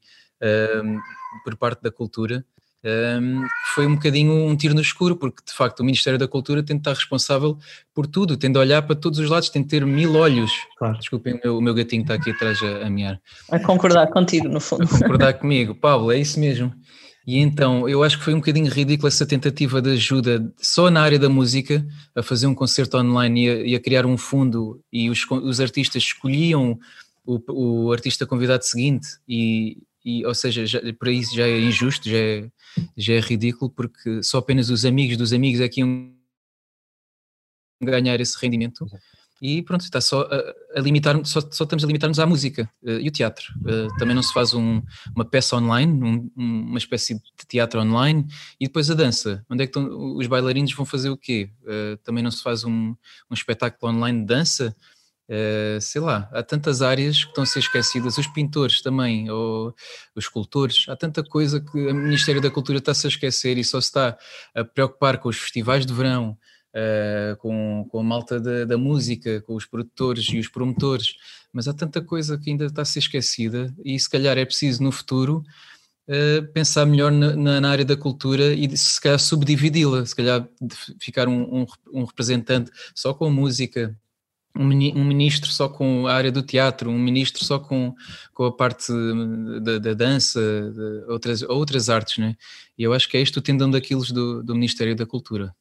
um, 0.82 0.98
por 1.44 1.56
parte 1.56 1.82
da 1.82 1.90
cultura. 1.90 2.44
Um, 3.20 3.44
foi 3.74 3.86
um 3.88 3.96
bocadinho 3.96 4.32
um 4.32 4.56
tiro 4.56 4.72
no 4.72 4.80
escuro, 4.80 5.16
porque 5.16 5.42
de 5.44 5.52
facto 5.52 5.80
o 5.80 5.84
Ministério 5.84 6.18
da 6.18 6.28
Cultura 6.28 6.62
tem 6.62 6.76
de 6.76 6.80
estar 6.80 6.92
responsável 6.92 7.58
por 7.92 8.06
tudo, 8.06 8.36
tem 8.36 8.52
de 8.52 8.58
olhar 8.58 8.82
para 8.82 8.94
todos 8.94 9.18
os 9.18 9.28
lados, 9.28 9.50
tem 9.50 9.62
de 9.62 9.68
ter 9.68 9.84
mil 9.84 10.14
olhos. 10.14 10.52
Claro. 10.78 10.96
Desculpem, 10.96 11.34
o 11.34 11.40
meu, 11.42 11.58
o 11.58 11.60
meu 11.60 11.74
gatinho 11.74 12.02
está 12.02 12.14
aqui 12.14 12.30
atrás 12.30 12.62
a, 12.62 12.86
a 12.86 12.90
miar. 12.90 13.20
A 13.50 13.58
concordar 13.58 14.06
contigo, 14.08 14.48
no 14.48 14.60
fundo. 14.60 14.84
A 14.84 14.86
concordar 14.86 15.34
comigo, 15.34 15.74
Pablo, 15.74 16.12
é 16.12 16.18
isso 16.18 16.38
mesmo. 16.38 16.72
E 17.28 17.40
então, 17.40 17.86
eu 17.86 18.02
acho 18.02 18.16
que 18.16 18.24
foi 18.24 18.32
um 18.32 18.38
bocadinho 18.38 18.72
ridículo 18.72 19.06
essa 19.06 19.26
tentativa 19.26 19.82
de 19.82 19.90
ajuda 19.90 20.50
só 20.56 20.88
na 20.88 21.02
área 21.02 21.18
da 21.18 21.28
música, 21.28 21.86
a 22.14 22.22
fazer 22.22 22.46
um 22.46 22.54
concerto 22.54 22.96
online 22.96 23.44
e 23.44 23.50
a, 23.50 23.54
e 23.66 23.74
a 23.74 23.80
criar 23.80 24.06
um 24.06 24.16
fundo, 24.16 24.82
e 24.90 25.10
os, 25.10 25.26
os 25.30 25.60
artistas 25.60 26.04
escolhiam 26.04 26.80
o, 27.26 27.38
o, 27.52 27.92
artista 27.92 28.24
convidado 28.24 28.64
seguinte, 28.64 29.06
e, 29.28 29.76
e 30.02 30.24
ou 30.24 30.34
seja, 30.34 30.64
já, 30.64 30.80
para 30.98 31.12
isso 31.12 31.36
já 31.36 31.46
é 31.46 31.60
injusto, 31.60 32.08
já 32.08 32.16
é, 32.16 32.50
já 32.96 33.12
é 33.12 33.20
ridículo, 33.20 33.70
porque 33.70 34.22
só 34.22 34.38
apenas 34.38 34.70
os 34.70 34.86
amigos 34.86 35.18
dos 35.18 35.34
amigos 35.34 35.60
é 35.60 35.68
que 35.68 35.80
iam 35.80 36.10
ganhar 37.82 38.18
esse 38.22 38.38
rendimento. 38.40 38.86
E 39.40 39.62
pronto, 39.62 39.82
está 39.82 40.00
só 40.00 40.22
a, 40.22 40.78
a 40.78 40.80
limitar, 40.80 41.16
só, 41.24 41.40
só, 41.40 41.64
estamos 41.64 41.84
a 41.84 41.86
limitar-nos 41.86 42.18
à 42.18 42.26
música 42.26 42.68
uh, 42.82 42.90
e 42.90 43.08
o 43.08 43.10
teatro. 43.10 43.52
Uh, 43.58 43.96
também 43.98 44.14
não 44.14 44.22
se 44.22 44.32
faz 44.32 44.52
um, 44.52 44.82
uma 45.14 45.24
peça 45.24 45.56
online, 45.56 46.02
um, 46.02 46.30
uma 46.36 46.78
espécie 46.78 47.14
de 47.14 47.46
teatro 47.46 47.80
online, 47.80 48.26
e 48.60 48.66
depois 48.66 48.90
a 48.90 48.94
dança. 48.94 49.44
Onde 49.48 49.62
é 49.62 49.66
que 49.66 49.78
estão, 49.78 50.16
os 50.16 50.26
bailarinos 50.26 50.72
vão 50.74 50.84
fazer 50.84 51.10
o 51.10 51.16
quê? 51.16 51.50
Uh, 51.62 51.96
também 51.98 52.22
não 52.22 52.30
se 52.30 52.42
faz 52.42 52.64
um, 52.64 52.94
um 53.30 53.34
espetáculo 53.34 53.92
online 53.92 54.20
de 54.20 54.26
dança? 54.26 54.76
sei 55.82 56.00
lá, 56.00 56.26
há 56.32 56.42
tantas 56.42 56.80
áreas 56.80 57.22
que 57.22 57.28
estão 57.28 57.44
a 57.44 57.46
ser 57.46 57.58
esquecidas, 57.58 58.16
os 58.16 58.26
pintores 58.28 58.80
também, 58.80 59.30
ou 59.30 59.74
os 60.16 60.24
escultores, 60.24 60.86
há 60.88 60.96
tanta 60.96 61.22
coisa 61.22 61.60
que 61.60 61.86
o 61.86 61.94
Ministério 61.94 62.40
da 62.40 62.50
Cultura 62.50 62.78
está-se 62.78 63.06
a 63.06 63.10
esquecer 63.10 63.58
e 63.58 63.62
só 63.62 63.78
se 63.78 63.88
está 63.88 64.16
a 64.54 64.64
preocupar 64.64 65.18
com 65.18 65.28
os 65.28 65.36
festivais 65.36 65.84
de 65.84 65.92
verão, 65.92 66.34
uh, 66.78 67.36
com, 67.38 67.86
com 67.90 68.00
a 68.00 68.02
malta 68.02 68.40
da, 68.40 68.64
da, 68.64 68.78
música, 68.78 69.40
com 69.42 69.54
os 69.54 69.66
produtores 69.66 70.26
e 70.26 70.38
os 70.38 70.48
promotores, 70.48 71.14
mas 71.52 71.66
há 71.66 71.74
tanta 71.74 72.00
coisa 72.00 72.38
que 72.38 72.50
ainda 72.50 72.66
está 72.66 72.82
a 72.82 72.84
ser 72.84 73.00
esquecida 73.00 73.74
e 73.84 73.98
se 73.98 74.08
calhar 74.08 74.38
é 74.38 74.44
preciso 74.44 74.82
no 74.82 74.92
futuro 74.92 75.44
uh, 76.08 76.52
pensar 76.52 76.86
melhor 76.86 77.10
na, 77.10 77.60
na, 77.60 77.70
área 77.70 77.84
da 77.84 77.96
cultura 77.96 78.52
e 78.54 78.76
se 78.76 79.00
calhar 79.00 79.18
subdividi-la, 79.18 80.04
se 80.06 80.14
calhar 80.14 80.48
ficar 81.00 81.28
um, 81.28 81.62
um, 81.62 81.66
um 81.92 82.04
representante 82.04 82.70
só 82.94 83.12
com 83.12 83.26
a 83.26 83.30
música, 83.30 83.96
um 84.56 85.04
ministro 85.04 85.50
só 85.50 85.68
com 85.68 86.08
a 86.08 86.14
área 86.14 86.32
do 86.32 86.42
teatro, 86.42 86.90
um 86.90 86.98
ministro 86.98 87.44
só 87.44 87.60
com, 87.60 87.94
com 88.34 88.44
a 88.44 88.52
parte 88.52 88.92
da, 89.62 89.78
da 89.78 89.94
dança, 89.94 90.40
outras, 91.06 91.42
outras 91.42 91.88
artes, 91.88 92.18
né? 92.18 92.36
E 92.76 92.82
eu 92.82 92.92
acho 92.92 93.08
que 93.08 93.16
é 93.16 93.20
isto 93.20 93.36
o 93.36 93.42
tendão 93.42 93.70
daquilo 93.70 94.02
do, 94.06 94.42
do 94.42 94.54
Ministério 94.54 94.96
da 94.96 95.06
Cultura. 95.06 95.54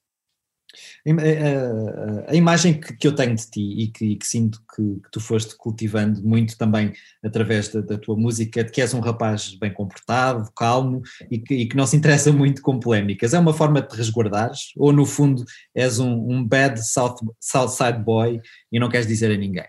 A, 1.07 2.29
a, 2.29 2.31
a 2.31 2.35
imagem 2.35 2.79
que, 2.79 2.95
que, 2.95 3.07
eu 3.07 3.15
tenho 3.15 3.35
de 3.35 3.49
ti 3.49 3.61
e 3.61 3.87
que, 3.87 4.15
que 4.15 4.27
sinto 4.27 4.61
que, 4.75 4.81
que, 5.01 5.11
tu 5.11 5.19
foste 5.19 5.55
cultivando 5.55 6.21
muito 6.21 6.57
também 6.57 6.93
através 7.23 7.69
da, 7.69 7.81
da, 7.81 7.97
tua 7.97 8.15
música, 8.15 8.63
de 8.63 8.71
que 8.71 8.81
és 8.81 8.93
um 8.93 8.99
rapaz 8.99 9.55
bem 9.55 9.73
comportado, 9.73 10.49
calmo 10.55 11.01
e 11.31 11.39
que, 11.39 11.53
e 11.55 11.69
não 11.75 11.85
se 11.85 11.95
interessa 11.95 12.31
muito 12.31 12.61
com 12.61 12.79
polémicas. 12.79 13.33
É 13.33 13.39
uma 13.39 13.53
forma 13.53 13.81
de 13.81 13.89
te 13.89 13.95
resguardares? 13.95 14.71
Ou 14.75 14.91
no 14.91 15.05
fundo 15.05 15.43
és 15.73 15.99
um, 15.99 16.13
um 16.31 16.43
bad 16.45 16.85
South, 16.85 17.17
Southside 17.39 17.99
boy 17.99 18.41
e 18.71 18.79
não 18.79 18.89
queres 18.89 19.07
dizer 19.07 19.31
a 19.31 19.37
ninguém? 19.37 19.65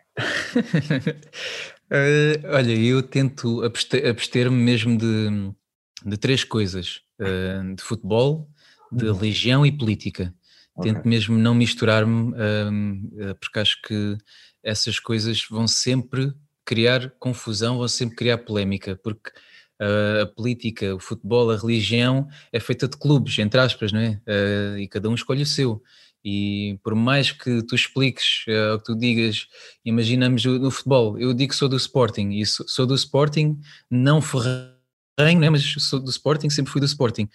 uh, 1.91 2.49
olha, 2.53 2.73
eu 2.73 3.03
tento 3.03 3.63
abster-me 3.63 4.57
mesmo 4.57 4.97
de, 4.97 5.53
de 6.05 6.17
três 6.17 6.45
coisas: 6.45 7.01
uh, 7.21 7.75
de 7.75 7.83
futebol, 7.83 8.49
de 8.91 9.07
uhum. 9.07 9.15
religião 9.15 9.67
e 9.67 9.73
política. 9.73 10.35
Tento 10.83 10.99
okay. 10.99 11.11
mesmo 11.11 11.37
não 11.37 11.55
misturar-me, 11.55 12.33
um, 12.35 13.11
eh, 13.19 13.35
porque 13.35 13.59
acho 13.59 13.83
que 13.83 14.17
essas 14.63 14.99
coisas 14.99 15.45
vão 15.51 15.67
sempre 15.67 16.33
criar 16.65 17.11
confusão, 17.19 17.79
vão 17.79 17.89
sempre 17.89 18.17
criar 18.17 18.39
polémica, 18.39 18.99
porque 19.03 19.31
uh, 19.81 20.23
a 20.23 20.27
política, 20.27 20.95
o 20.95 21.01
futebol, 21.01 21.51
a 21.51 21.57
religião 21.57 22.29
é 22.53 22.61
feita 22.61 22.87
de 22.87 22.97
clubes, 22.97 23.39
entre 23.39 23.59
aspas, 23.59 23.93
não 23.93 24.01
é? 24.01 24.21
Uh, 24.27 24.79
e 24.79 24.89
cada 24.89 25.09
um 25.09 25.15
escolhe 25.15 25.43
o 25.43 25.47
seu. 25.47 25.83
E 26.25 26.79
por 26.83 26.95
mais 26.95 27.33
que 27.33 27.63
tu 27.63 27.75
expliques 27.75 28.45
uh, 28.49 28.73
ou 28.73 28.79
que 28.79 28.85
tu 28.85 28.97
digas, 28.97 29.47
imaginamos 29.85 30.45
no 30.45 30.71
futebol, 30.71 31.19
eu 31.19 31.33
digo 31.33 31.53
que 31.53 31.57
sou 31.57 31.69
do 31.69 31.77
Sporting, 31.77 32.31
e 32.33 32.45
sou, 32.45 32.69
sou 32.69 32.87
do 32.87 32.95
Sporting, 32.95 33.59
não 33.91 34.21
ferrenho, 34.21 35.41
né? 35.41 35.49
mas 35.49 35.63
sou 35.79 36.01
do 36.01 36.11
Sporting, 36.11 36.51
sempre 36.51 36.71
fui 36.71 36.81
do 36.81 36.87
Sporting 36.87 37.29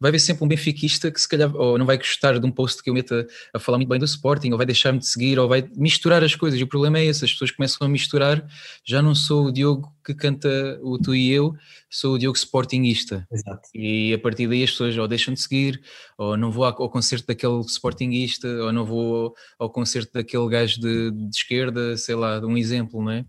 vai 0.00 0.10
haver 0.10 0.18
sempre 0.18 0.44
um 0.44 0.48
benfiquista 0.48 1.10
que 1.10 1.20
se 1.20 1.28
calhar 1.28 1.54
ou 1.54 1.78
não 1.78 1.86
vai 1.86 1.96
gostar 1.96 2.38
de 2.38 2.46
um 2.46 2.50
post 2.50 2.82
que 2.82 2.90
eu 2.90 2.94
meta 2.94 3.26
a 3.52 3.58
falar 3.58 3.78
muito 3.78 3.88
bem 3.88 3.98
do 3.98 4.04
Sporting, 4.04 4.50
ou 4.50 4.56
vai 4.56 4.66
deixar-me 4.66 4.98
de 4.98 5.06
seguir, 5.06 5.38
ou 5.38 5.48
vai 5.48 5.68
misturar 5.76 6.22
as 6.22 6.34
coisas. 6.34 6.58
E 6.58 6.62
o 6.62 6.66
problema 6.66 6.98
é 6.98 7.04
esse, 7.04 7.24
as 7.24 7.32
pessoas 7.32 7.50
começam 7.50 7.86
a 7.86 7.88
misturar. 7.88 8.46
Já 8.84 9.00
não 9.00 9.14
sou 9.14 9.46
o 9.46 9.52
Diogo 9.52 9.92
que 10.04 10.14
canta 10.14 10.78
o 10.82 10.98
Tu 10.98 11.14
e 11.14 11.30
Eu, 11.30 11.54
sou 11.88 12.14
o 12.14 12.18
Diogo 12.18 12.36
Sportingista. 12.36 13.26
Exato. 13.32 13.68
E 13.74 14.12
a 14.12 14.18
partir 14.18 14.46
daí 14.46 14.62
as 14.62 14.70
pessoas 14.70 14.96
ou 14.98 15.08
deixam 15.08 15.32
de 15.32 15.40
seguir, 15.40 15.80
ou 16.18 16.36
não 16.36 16.50
vou 16.50 16.64
ao 16.64 16.90
concerto 16.90 17.26
daquele 17.26 17.60
Sportingista, 17.62 18.48
ou 18.48 18.72
não 18.72 18.84
vou 18.84 19.34
ao 19.58 19.70
concerto 19.70 20.12
daquele 20.12 20.48
gajo 20.48 20.80
de, 20.80 21.10
de 21.10 21.36
esquerda, 21.36 21.96
sei 21.96 22.14
lá, 22.14 22.40
um 22.40 22.58
exemplo, 22.58 23.02
não 23.02 23.12
é? 23.12 23.24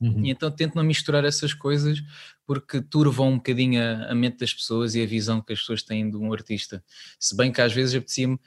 Uhum. 0.00 0.24
E 0.24 0.30
então 0.30 0.50
tento 0.50 0.74
não 0.74 0.84
misturar 0.84 1.24
essas 1.24 1.54
coisas 1.54 2.02
porque 2.46 2.80
turvam 2.80 3.32
um 3.32 3.36
bocadinho 3.36 3.82
a, 3.82 4.12
a, 4.12 4.14
mente 4.14 4.38
das 4.38 4.54
pessoas 4.54 4.94
e 4.94 5.02
a 5.02 5.06
visão 5.06 5.42
que 5.42 5.52
as 5.52 5.58
pessoas 5.58 5.82
têm 5.82 6.08
de 6.08 6.16
um 6.16 6.32
artista. 6.32 6.82
Se 7.18 7.36
bem 7.36 7.50
que 7.50 7.60
às 7.60 7.72
vezes 7.72 7.94
apetecia-me, 7.94 8.38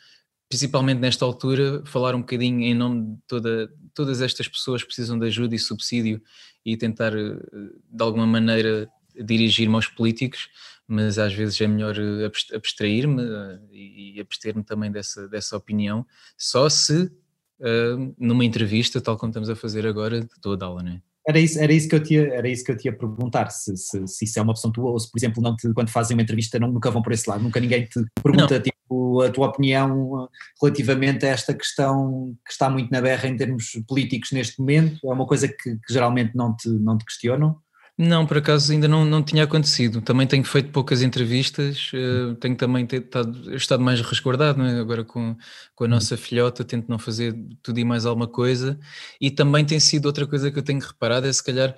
principalmente 0.48 1.00
nesta 1.00 1.26
altura, 1.26 1.84
falar 1.86 2.16
um 2.16 2.22
bocadinho 2.22 2.62
em 2.62 2.74
nome 2.74 3.16
de 3.16 3.22
toda, 3.28 3.70
todas 3.94 4.22
estas 4.22 4.48
pessoas 4.48 4.82
que 4.82 4.88
precisam 4.88 5.20
de 5.20 5.28
ajuda 5.28 5.54
e 5.54 5.60
subsídio 5.60 6.22
e 6.66 6.78
tentar 6.78 7.14
eh, 7.16 7.38
de 7.92 8.04
alguma 8.04 8.26
maneira 8.26 8.90
dirigir-me 9.16 9.76
aos 9.76 9.88
políticos, 9.88 10.48
mas 10.88 11.20
às 11.20 11.34
vezes 11.34 11.60
é 11.60 11.68
melhor 11.68 11.96
eh, 11.98 12.56
abstrair-me 12.56 13.22
eh, 13.22 13.60
e 13.72 14.22
abster-me 14.22 14.64
também 14.64 14.92
dessa, 14.92 15.28
dessa 15.28 15.58
opinião, 15.58 16.06
só 16.38 16.70
se 16.70 17.12
numa 18.18 18.46
entrevista, 18.46 19.02
tal 19.02 19.18
como 19.18 19.32
estamos 19.32 19.50
a 19.50 19.56
fazer 19.56 19.86
agora, 19.86 20.20
estou 20.20 20.54
a 20.54 20.56
dá-la, 20.56 20.82
não 20.82 20.92
é? 20.94 21.02
Era 21.30 21.40
isso, 21.40 21.60
era, 21.60 21.72
isso 21.72 21.88
que 21.88 21.94
eu 21.94 22.02
tinha, 22.02 22.22
era 22.22 22.50
isso 22.50 22.64
que 22.64 22.72
eu 22.72 22.76
tinha 22.76 22.92
a 22.92 22.98
perguntar, 22.98 23.52
se, 23.52 23.78
se, 23.78 24.08
se 24.08 24.26
isso 24.26 24.40
é 24.40 24.42
uma 24.42 24.50
opção 24.50 24.72
tua 24.72 24.90
ou 24.90 25.00
se, 25.00 25.12
por 25.12 25.20
exemplo, 25.20 25.44
não 25.44 25.56
te, 25.56 25.72
quando 25.76 25.92
fazem 25.92 26.18
uma 26.18 26.24
entrevista 26.24 26.58
não, 26.58 26.72
nunca 26.72 26.90
vão 26.90 27.04
por 27.04 27.14
esse 27.14 27.30
lado, 27.30 27.44
nunca 27.44 27.60
ninguém 27.60 27.86
te 27.86 28.04
pergunta 28.24 28.60
tipo, 28.60 29.22
a 29.22 29.30
tua 29.30 29.50
opinião 29.50 30.28
relativamente 30.60 31.28
a 31.28 31.30
esta 31.30 31.54
questão 31.54 32.36
que 32.44 32.52
está 32.52 32.68
muito 32.68 32.90
na 32.90 33.00
berra 33.00 33.30
em 33.30 33.38
termos 33.38 33.80
políticos 33.88 34.32
neste 34.32 34.60
momento, 34.60 35.00
é 35.08 35.14
uma 35.14 35.28
coisa 35.28 35.48
que, 35.48 35.76
que 35.76 35.94
geralmente 35.94 36.36
não 36.36 36.56
te, 36.56 36.68
não 36.68 36.98
te 36.98 37.06
questionam? 37.06 37.56
Não, 38.02 38.26
por 38.26 38.38
acaso 38.38 38.72
ainda 38.72 38.88
não, 38.88 39.04
não 39.04 39.22
tinha 39.22 39.44
acontecido. 39.44 40.02
Também 40.02 40.26
tenho 40.26 40.46
feito 40.46 40.72
poucas 40.72 41.02
entrevistas, 41.02 41.92
uh, 41.94 42.34
tenho 42.36 42.56
também 42.56 42.88
estado, 42.90 43.54
estado 43.54 43.84
mais 43.84 44.00
resguardado, 44.00 44.62
é? 44.64 44.80
agora 44.80 45.04
com, 45.04 45.36
com 45.76 45.84
a 45.84 45.88
hum. 45.88 45.90
nossa 45.90 46.16
filhota, 46.16 46.64
tento 46.64 46.88
não 46.88 46.98
fazer 46.98 47.36
tudo 47.62 47.78
e 47.78 47.84
mais 47.84 48.06
alguma 48.06 48.26
coisa. 48.26 48.80
E 49.20 49.30
também 49.30 49.66
tem 49.66 49.82
sido 49.82 50.06
outra 50.06 50.26
coisa 50.26 50.50
que 50.50 50.58
eu 50.58 50.64
tenho 50.64 50.80
reparado: 50.80 51.28
é 51.28 51.34
se 51.34 51.44
calhar 51.44 51.76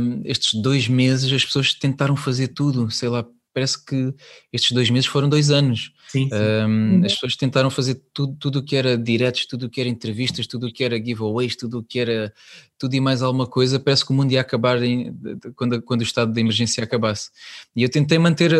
um, 0.00 0.22
estes 0.24 0.58
dois 0.58 0.88
meses 0.88 1.30
as 1.30 1.44
pessoas 1.44 1.74
tentaram 1.74 2.16
fazer 2.16 2.48
tudo, 2.48 2.90
sei 2.90 3.10
lá, 3.10 3.22
parece 3.52 3.84
que 3.84 4.14
estes 4.52 4.72
dois 4.72 4.90
meses 4.90 5.06
foram 5.06 5.28
dois 5.28 5.50
anos. 5.50 5.92
Sim, 6.08 6.28
sim. 6.28 6.34
Um, 6.34 6.96
uhum. 6.98 7.04
As 7.04 7.12
pessoas 7.14 7.36
tentaram 7.36 7.70
fazer 7.70 8.00
tudo, 8.12 8.36
tudo 8.38 8.58
o 8.58 8.62
que 8.62 8.76
era 8.76 8.96
diretos, 8.96 9.46
tudo 9.46 9.66
o 9.66 9.70
que 9.70 9.80
era 9.80 9.88
entrevistas, 9.88 10.46
tudo 10.46 10.66
o 10.66 10.72
que 10.72 10.84
era 10.84 10.96
giveaways, 10.96 11.56
tudo 11.56 11.78
o 11.78 11.82
que 11.82 11.98
era 11.98 12.32
tudo 12.78 12.94
e 12.94 13.00
mais 13.00 13.22
alguma 13.22 13.46
coisa. 13.46 13.80
Parece 13.80 14.04
que 14.04 14.12
o 14.12 14.14
mundo 14.14 14.32
ia 14.32 14.40
acabar 14.40 14.82
em, 14.82 15.14
quando, 15.56 15.80
quando 15.82 16.00
o 16.00 16.04
estado 16.04 16.32
de 16.32 16.40
emergência 16.40 16.82
acabasse. 16.82 17.30
E 17.74 17.82
eu 17.82 17.88
tentei 17.88 18.18
manter 18.18 18.52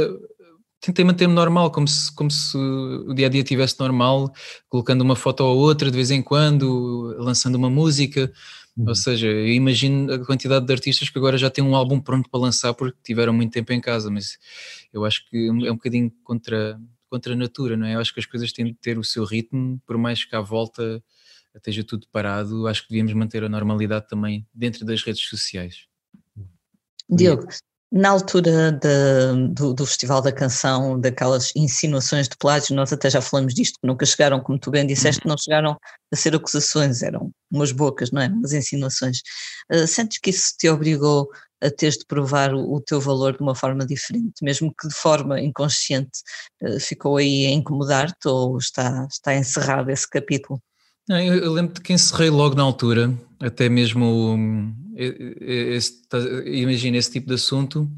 tentei 0.82 1.04
manter-me 1.04 1.32
normal, 1.32 1.70
como 1.70 1.86
se, 1.86 2.12
como 2.12 2.28
se 2.28 2.56
o 2.58 3.14
dia 3.14 3.26
a 3.26 3.30
dia 3.30 3.40
estivesse 3.40 3.78
normal, 3.78 4.32
colocando 4.68 5.00
uma 5.02 5.14
foto 5.14 5.44
ou 5.44 5.56
outra 5.56 5.88
de 5.88 5.96
vez 5.96 6.10
em 6.10 6.20
quando, 6.20 7.14
lançando 7.18 7.54
uma 7.54 7.70
música. 7.70 8.30
Uhum. 8.76 8.88
Ou 8.88 8.94
seja, 8.94 9.28
eu 9.28 9.48
imagino 9.48 10.12
a 10.12 10.26
quantidade 10.26 10.66
de 10.66 10.72
artistas 10.72 11.08
que 11.08 11.18
agora 11.18 11.38
já 11.38 11.48
têm 11.48 11.62
um 11.62 11.76
álbum 11.76 12.00
pronto 12.00 12.28
para 12.28 12.40
lançar 12.40 12.74
porque 12.74 12.98
tiveram 13.04 13.32
muito 13.32 13.52
tempo 13.52 13.72
em 13.72 13.80
casa, 13.80 14.10
mas 14.10 14.38
eu 14.92 15.04
acho 15.04 15.28
que 15.28 15.48
é 15.48 15.52
um 15.52 15.66
é 15.66 15.72
bocadinho 15.72 16.10
contra, 16.22 16.80
contra 17.08 17.32
a 17.32 17.36
natura, 17.36 17.76
não 17.76 17.86
é? 17.86 17.94
Eu 17.94 18.00
acho 18.00 18.12
que 18.12 18.20
as 18.20 18.26
coisas 18.26 18.52
têm 18.52 18.66
de 18.66 18.74
ter 18.74 18.98
o 18.98 19.04
seu 19.04 19.24
ritmo, 19.24 19.80
por 19.86 19.96
mais 19.96 20.24
que 20.24 20.36
à 20.36 20.40
volta 20.40 21.02
esteja 21.54 21.84
tudo 21.84 22.06
parado, 22.10 22.66
acho 22.66 22.82
que 22.82 22.88
devíamos 22.90 23.12
manter 23.12 23.44
a 23.44 23.48
normalidade 23.48 24.08
também 24.08 24.46
dentro 24.54 24.84
das 24.84 25.02
redes 25.02 25.22
sociais. 25.22 25.86
Diogo, 27.10 27.46
na 27.92 28.08
altura 28.08 28.72
de, 28.72 29.52
do, 29.52 29.74
do, 29.74 29.84
Festival 29.84 30.22
da 30.22 30.32
Canção, 30.32 30.98
daquelas 30.98 31.52
insinuações 31.54 32.26
de 32.26 32.36
plágio, 32.38 32.74
nós 32.74 32.90
até 32.90 33.10
já 33.10 33.20
falamos 33.20 33.52
disto, 33.52 33.78
que 33.78 33.86
nunca 33.86 34.06
chegaram, 34.06 34.40
como 34.40 34.58
tu 34.58 34.70
bem 34.70 34.86
disseste, 34.86 35.26
não 35.26 35.36
chegaram 35.36 35.76
a 36.10 36.16
ser 36.16 36.34
acusações, 36.34 37.02
eram 37.02 37.30
umas 37.50 37.70
bocas, 37.70 38.10
não 38.10 38.22
é? 38.22 38.28
Umas 38.28 38.54
insinuações. 38.54 39.18
Uh, 39.70 39.86
sentes 39.86 40.18
que 40.18 40.30
isso 40.30 40.54
te 40.58 40.70
obrigou 40.70 41.28
a 41.62 41.70
teres 41.70 41.98
de 41.98 42.04
provar 42.06 42.52
o, 42.52 42.74
o, 42.74 42.80
teu 42.80 43.00
valor 43.00 43.36
de 43.36 43.42
uma 43.42 43.54
forma 43.54 43.86
diferente, 43.86 44.42
mesmo 44.42 44.74
que 44.78 44.88
de 44.88 44.94
forma 44.94 45.40
inconsciente 45.40 46.20
uh, 46.62 46.80
ficou 46.80 47.16
aí 47.16 47.46
a 47.46 47.50
incomodar-te 47.50 48.28
ou 48.28 48.58
está, 48.58 49.06
está 49.10 49.34
encerrado 49.34 49.90
esse 49.90 50.08
capítulo? 50.08 50.60
Eu, 51.08 51.16
eu 51.16 51.52
lembro 51.52 51.74
de 51.74 51.80
que 51.80 51.92
encerrei 51.92 52.30
logo 52.30 52.54
na 52.54 52.62
altura, 52.62 53.12
até 53.40 53.68
mesmo 53.68 54.34
hum, 54.34 54.74
esse, 54.96 56.02
imagina 56.46 56.96
esse 56.96 57.10
tipo 57.10 57.28
de 57.28 57.34
assunto, 57.34 57.90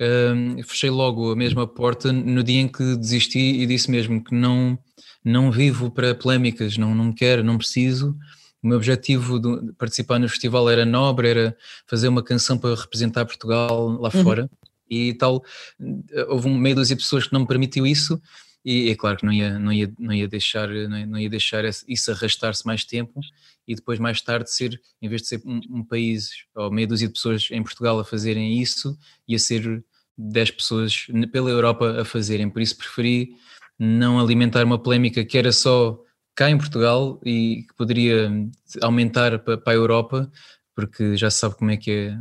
um, 0.00 0.62
fechei 0.62 0.90
logo 0.90 1.32
a 1.32 1.36
mesma 1.36 1.66
porta 1.66 2.12
no 2.12 2.42
dia 2.42 2.60
em 2.60 2.68
que 2.68 2.96
desisti 2.96 3.38
e 3.38 3.66
disse 3.66 3.90
mesmo 3.90 4.22
que 4.24 4.34
não, 4.34 4.78
não 5.24 5.50
vivo 5.52 5.90
para 5.90 6.14
polémicas, 6.14 6.78
não, 6.78 6.94
não 6.94 7.12
quero, 7.12 7.44
não 7.44 7.58
preciso. 7.58 8.16
O 8.62 8.68
meu 8.68 8.76
objetivo 8.76 9.38
de 9.38 9.72
participar 9.72 10.18
no 10.18 10.28
festival 10.28 10.68
era 10.68 10.84
nobre, 10.84 11.28
era 11.28 11.56
fazer 11.86 12.08
uma 12.08 12.22
canção 12.22 12.58
para 12.58 12.74
representar 12.74 13.24
Portugal 13.24 13.88
lá 13.88 14.10
uhum. 14.14 14.22
fora 14.22 14.50
e 14.88 15.14
tal. 15.14 15.42
Houve 16.28 16.48
um 16.48 16.58
meio 16.58 16.76
dúzia 16.76 16.96
de 16.96 17.02
pessoas 17.02 17.26
que 17.26 17.32
não 17.32 17.40
me 17.40 17.46
permitiu 17.46 17.86
isso 17.86 18.20
e 18.64 18.90
é 18.90 18.94
claro 18.94 19.16
que 19.16 19.24
não 19.24 19.32
ia, 19.32 19.58
não 19.58 19.72
ia, 19.72 19.92
não 19.98 20.12
ia 20.12 20.28
deixar, 20.28 20.68
não 20.68 20.98
ia, 20.98 21.06
não 21.06 21.18
ia 21.18 21.30
deixar 21.30 21.64
isso 21.64 22.10
arrastar-se 22.10 22.66
mais 22.66 22.84
tempo 22.84 23.20
e 23.66 23.74
depois 23.74 23.98
mais 23.98 24.20
tarde 24.20 24.52
ser, 24.52 24.78
em 25.00 25.08
vez 25.08 25.22
de 25.22 25.28
ser 25.28 25.42
um, 25.46 25.60
um, 25.70 25.84
país 25.84 26.30
ou 26.54 26.70
meia 26.70 26.86
dúzia 26.86 27.06
de 27.06 27.14
pessoas 27.14 27.48
em 27.50 27.62
Portugal 27.62 27.98
a 27.98 28.04
fazerem 28.04 28.60
isso, 28.60 28.98
ia 29.26 29.38
ser 29.38 29.82
10 30.18 30.50
pessoas 30.50 31.06
pela 31.32 31.48
Europa 31.48 32.00
a 32.02 32.04
fazerem. 32.04 32.50
Por 32.50 32.60
isso 32.60 32.76
preferi 32.76 33.30
não 33.78 34.20
alimentar 34.20 34.64
uma 34.64 34.78
polémica 34.78 35.24
que 35.24 35.38
era 35.38 35.52
só 35.52 35.98
cá 36.40 36.48
em 36.48 36.56
Portugal 36.56 37.20
e 37.22 37.66
que 37.68 37.74
poderia 37.74 38.30
aumentar 38.80 39.40
para, 39.40 39.58
para 39.58 39.74
a 39.74 39.76
Europa, 39.76 40.32
porque 40.74 41.14
já 41.14 41.30
se 41.30 41.36
sabe 41.36 41.54
como 41.54 41.70
é 41.70 41.76
que 41.76 41.90
é 41.90 42.18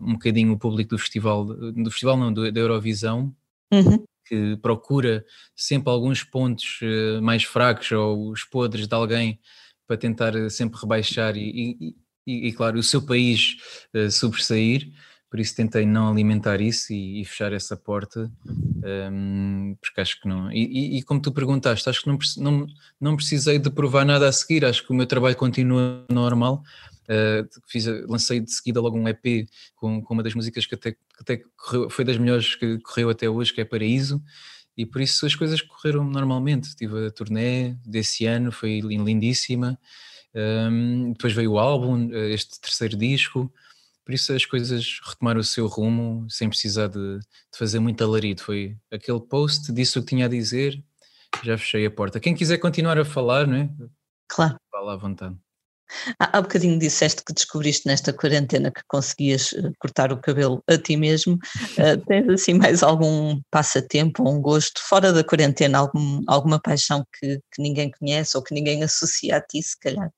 um 0.00 0.12
bocadinho 0.12 0.52
o 0.52 0.58
público 0.58 0.90
do 0.90 0.98
festival, 0.98 1.44
do 1.44 1.90
festival 1.90 2.16
não, 2.16 2.32
do, 2.32 2.52
da 2.52 2.60
Eurovisão. 2.60 3.34
Uhum 3.72 4.04
que 4.26 4.56
procura 4.58 5.24
sempre 5.56 5.90
alguns 5.90 6.22
pontos 6.22 6.78
uh, 6.82 7.20
mais 7.20 7.42
fracos 7.42 7.90
ou 7.90 8.30
os 8.30 8.44
podres 8.44 8.86
de 8.86 8.94
alguém 8.94 9.40
para 9.88 9.96
tentar 9.96 10.36
eh, 10.36 10.48
sempre 10.48 10.80
rebaixar 10.80 11.36
e, 11.36 11.96
e, 12.24 12.46
e 12.46 12.52
claro, 12.52 12.78
o 12.78 12.82
seu 12.82 13.02
país 13.02 13.56
uh, 13.92 14.08
sobressair. 14.08 14.88
Por 15.30 15.38
isso 15.38 15.54
tentei 15.54 15.86
não 15.86 16.10
alimentar 16.10 16.60
isso 16.60 16.92
e, 16.92 17.20
e 17.20 17.24
fechar 17.24 17.52
essa 17.52 17.76
porta, 17.76 18.28
um, 18.44 18.80
ehm, 18.84 19.74
porque 19.80 20.00
acho 20.00 20.20
que 20.20 20.26
não. 20.26 20.52
E, 20.52 21.00
como 21.04 21.22
tu 21.22 21.30
perguntaste, 21.30 21.88
acho 21.88 22.02
que 22.02 22.08
não, 22.08 22.18
não, 22.38 22.66
não 23.00 23.16
precisei 23.16 23.56
de 23.60 23.70
provar 23.70 24.04
nada 24.04 24.26
a 24.28 24.32
seguir, 24.32 24.64
acho 24.64 24.84
que 24.84 24.90
o 24.90 24.94
meu 24.94 25.06
trabalho 25.06 25.36
continua 25.36 26.04
normal. 26.10 26.64
Uh, 27.04 27.46
fiz, 27.68 27.86
lancei 28.08 28.40
de 28.40 28.52
seguida 28.52 28.80
logo 28.80 28.98
um 28.98 29.08
EP 29.08 29.48
com, 29.76 30.02
com 30.02 30.14
uma 30.14 30.22
das 30.22 30.34
músicas 30.34 30.66
que 30.66 30.74
até, 30.74 30.92
que 30.92 30.98
até 31.20 31.42
correu, 31.56 31.90
foi 31.90 32.04
das 32.04 32.18
melhores 32.18 32.56
que 32.56 32.78
correu 32.80 33.10
até 33.10 33.28
hoje, 33.28 33.52
que 33.52 33.60
é 33.60 33.64
Paraíso, 33.64 34.20
e 34.76 34.84
por 34.84 35.00
isso 35.00 35.26
as 35.26 35.34
coisas 35.36 35.62
correram 35.62 36.04
normalmente. 36.04 36.74
Tive 36.74 37.06
a 37.06 37.10
turnê 37.10 37.76
desse 37.86 38.26
ano, 38.26 38.50
foi 38.50 38.80
lindíssima. 38.80 39.78
Um, 40.34 40.40
ehm, 40.40 41.12
depois 41.12 41.32
veio 41.32 41.52
o 41.52 41.58
álbum, 41.58 42.10
eh, 42.12 42.32
este 42.32 42.60
terceiro 42.60 42.96
disco, 42.96 43.52
por 44.10 44.14
isso 44.14 44.32
as 44.32 44.44
coisas 44.44 45.00
retomaram 45.06 45.38
o 45.38 45.44
seu 45.44 45.68
rumo 45.68 46.28
sem 46.28 46.48
precisar 46.48 46.88
de, 46.88 47.20
de 47.20 47.56
fazer 47.56 47.78
muito 47.78 48.02
alarido. 48.02 48.42
Foi 48.42 48.76
aquele 48.90 49.20
post, 49.20 49.72
disse 49.72 49.96
o 49.96 50.02
que 50.02 50.08
tinha 50.08 50.26
a 50.26 50.28
dizer, 50.28 50.82
já 51.44 51.56
fechei 51.56 51.86
a 51.86 51.90
porta. 51.92 52.18
Quem 52.18 52.34
quiser 52.34 52.58
continuar 52.58 52.98
a 52.98 53.04
falar, 53.04 53.46
não 53.46 53.56
é? 53.56 53.70
Claro. 54.26 54.56
Fala 54.68 54.94
à 54.94 54.96
vontade. 54.96 55.36
Há, 56.18 56.38
há 56.38 56.42
bocadinho 56.42 56.76
disseste 56.76 57.22
que 57.24 57.32
descobriste 57.32 57.86
nesta 57.86 58.12
quarentena 58.12 58.72
que 58.72 58.82
conseguias 58.88 59.52
eh, 59.52 59.70
cortar 59.78 60.12
o 60.12 60.20
cabelo 60.20 60.60
a 60.68 60.76
ti 60.76 60.96
mesmo. 60.96 61.34
Uh, 61.78 61.96
tens 62.04 62.28
assim 62.28 62.54
mais 62.54 62.82
algum 62.82 63.40
passatempo 63.48 64.24
ou 64.24 64.34
um 64.34 64.42
gosto 64.42 64.80
fora 64.88 65.12
da 65.12 65.22
quarentena, 65.22 65.78
algum, 65.78 66.20
alguma 66.26 66.60
paixão 66.60 67.04
que, 67.16 67.38
que 67.52 67.62
ninguém 67.62 67.92
conhece 67.92 68.36
ou 68.36 68.42
que 68.42 68.54
ninguém 68.54 68.82
associa 68.82 69.36
a 69.36 69.40
ti, 69.40 69.62
se 69.62 69.78
calhar? 69.78 70.10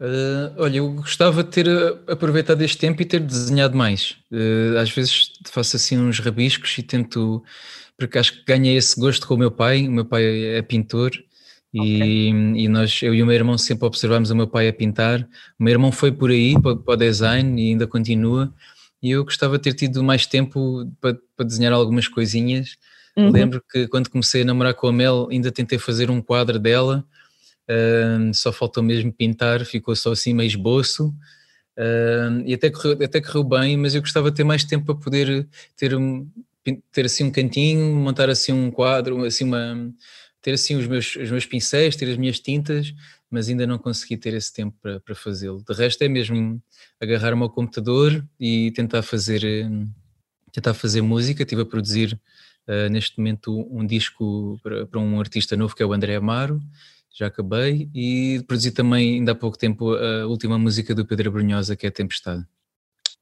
Uh, 0.00 0.54
olha, 0.56 0.78
eu 0.78 0.92
gostava 0.92 1.42
de 1.42 1.50
ter 1.50 1.68
aproveitado 2.06 2.62
este 2.62 2.78
tempo 2.78 3.02
e 3.02 3.04
ter 3.04 3.20
desenhado 3.20 3.76
mais. 3.76 4.16
Uh, 4.30 4.78
às 4.78 4.90
vezes 4.90 5.32
faço 5.46 5.76
assim 5.76 5.98
uns 5.98 6.20
rabiscos 6.20 6.76
e 6.78 6.82
tento, 6.82 7.42
porque 7.96 8.16
acho 8.16 8.32
que 8.32 8.44
ganhei 8.44 8.76
esse 8.76 8.98
gosto 8.98 9.26
com 9.26 9.34
o 9.34 9.38
meu 9.38 9.50
pai. 9.50 9.88
O 9.88 9.90
meu 9.90 10.04
pai 10.04 10.24
é 10.24 10.62
pintor 10.62 11.10
e, 11.74 11.80
okay. 11.80 12.64
e, 12.64 12.68
nós, 12.68 13.02
eu 13.02 13.14
e 13.14 13.22
o 13.22 13.26
meu 13.26 13.34
irmão 13.34 13.58
sempre 13.58 13.86
observamos 13.86 14.30
o 14.30 14.36
meu 14.36 14.46
pai 14.46 14.68
a 14.68 14.72
pintar. 14.72 15.28
O 15.58 15.64
meu 15.64 15.72
irmão 15.72 15.90
foi 15.90 16.12
por 16.12 16.30
aí 16.30 16.60
para, 16.60 16.76
para 16.76 16.94
o 16.94 16.96
design 16.96 17.60
e 17.60 17.70
ainda 17.70 17.86
continua. 17.86 18.52
E 19.02 19.10
eu 19.10 19.24
gostava 19.24 19.58
de 19.58 19.64
ter 19.64 19.74
tido 19.74 20.02
mais 20.02 20.26
tempo 20.26 20.90
para, 21.00 21.18
para 21.36 21.46
desenhar 21.46 21.72
algumas 21.72 22.06
coisinhas. 22.06 22.76
Uhum. 23.16 23.30
Lembro 23.30 23.62
que 23.70 23.88
quando 23.88 24.08
comecei 24.10 24.42
a 24.42 24.44
namorar 24.44 24.74
com 24.74 24.86
a 24.86 24.92
Mel, 24.92 25.28
ainda 25.30 25.50
tentei 25.50 25.78
fazer 25.78 26.08
um 26.08 26.20
quadro 26.20 26.58
dela, 26.58 27.04
uh, 27.68 28.34
só 28.34 28.52
faltou 28.52 28.82
mesmo 28.82 29.12
pintar, 29.12 29.64
ficou 29.64 29.94
só 29.94 30.12
assim 30.12 30.32
meio 30.32 30.48
esboço. 30.48 31.14
Uh, 31.76 32.42
e 32.44 32.54
até 32.54 32.70
correu, 32.70 32.98
até 33.04 33.20
correu 33.20 33.44
bem, 33.44 33.76
mas 33.76 33.94
eu 33.94 34.00
gostava 34.00 34.30
de 34.30 34.36
ter 34.36 34.44
mais 34.44 34.64
tempo 34.64 34.86
para 34.86 34.96
poder 34.96 35.48
ter, 35.76 35.92
ter 36.90 37.04
assim 37.06 37.24
um 37.24 37.30
cantinho, 37.30 37.94
montar 37.94 38.28
assim 38.28 38.52
um 38.52 38.70
quadro, 38.70 39.24
assim 39.24 39.44
uma, 39.44 39.92
ter 40.42 40.52
assim 40.52 40.76
os 40.76 40.86
meus, 40.86 41.14
os 41.16 41.30
meus 41.30 41.46
pincéis, 41.46 41.94
ter 41.94 42.10
as 42.10 42.16
minhas 42.16 42.40
tintas, 42.40 42.92
mas 43.30 43.48
ainda 43.48 43.66
não 43.66 43.78
consegui 43.78 44.16
ter 44.16 44.34
esse 44.34 44.52
tempo 44.52 44.76
para, 44.80 44.98
para 45.00 45.14
fazê-lo. 45.14 45.62
De 45.62 45.74
resto 45.74 46.02
é 46.02 46.08
mesmo 46.08 46.60
agarrar 47.00 47.34
o 47.34 47.36
meu 47.36 47.48
computador 47.48 48.24
e 48.40 48.72
tentar 48.72 49.02
fazer, 49.02 49.42
tentar 50.52 50.74
fazer 50.74 51.02
música. 51.02 51.42
Estive 51.42 51.62
a 51.62 51.66
produzir 51.66 52.18
uh, 52.66 52.88
neste 52.90 53.18
momento 53.18 53.66
um 53.70 53.86
disco 53.86 54.58
para, 54.62 54.86
para, 54.86 55.00
um 55.00 55.20
artista 55.20 55.56
novo 55.56 55.74
que 55.74 55.82
é 55.82 55.86
o 55.86 55.92
André 55.92 56.16
Amaro, 56.16 56.60
já 57.18 57.26
acabei, 57.26 57.90
e 57.92 58.42
produzi 58.46 58.70
também 58.70 59.14
ainda 59.16 59.32
há 59.32 59.34
pouco 59.34 59.58
tempo 59.58 59.92
a 59.94 60.26
última 60.26 60.56
música 60.56 60.94
do 60.94 61.04
Pedro 61.04 61.32
Brunhosa 61.32 61.74
que 61.74 61.86
é 61.86 61.90
Tempestade. 61.90 62.44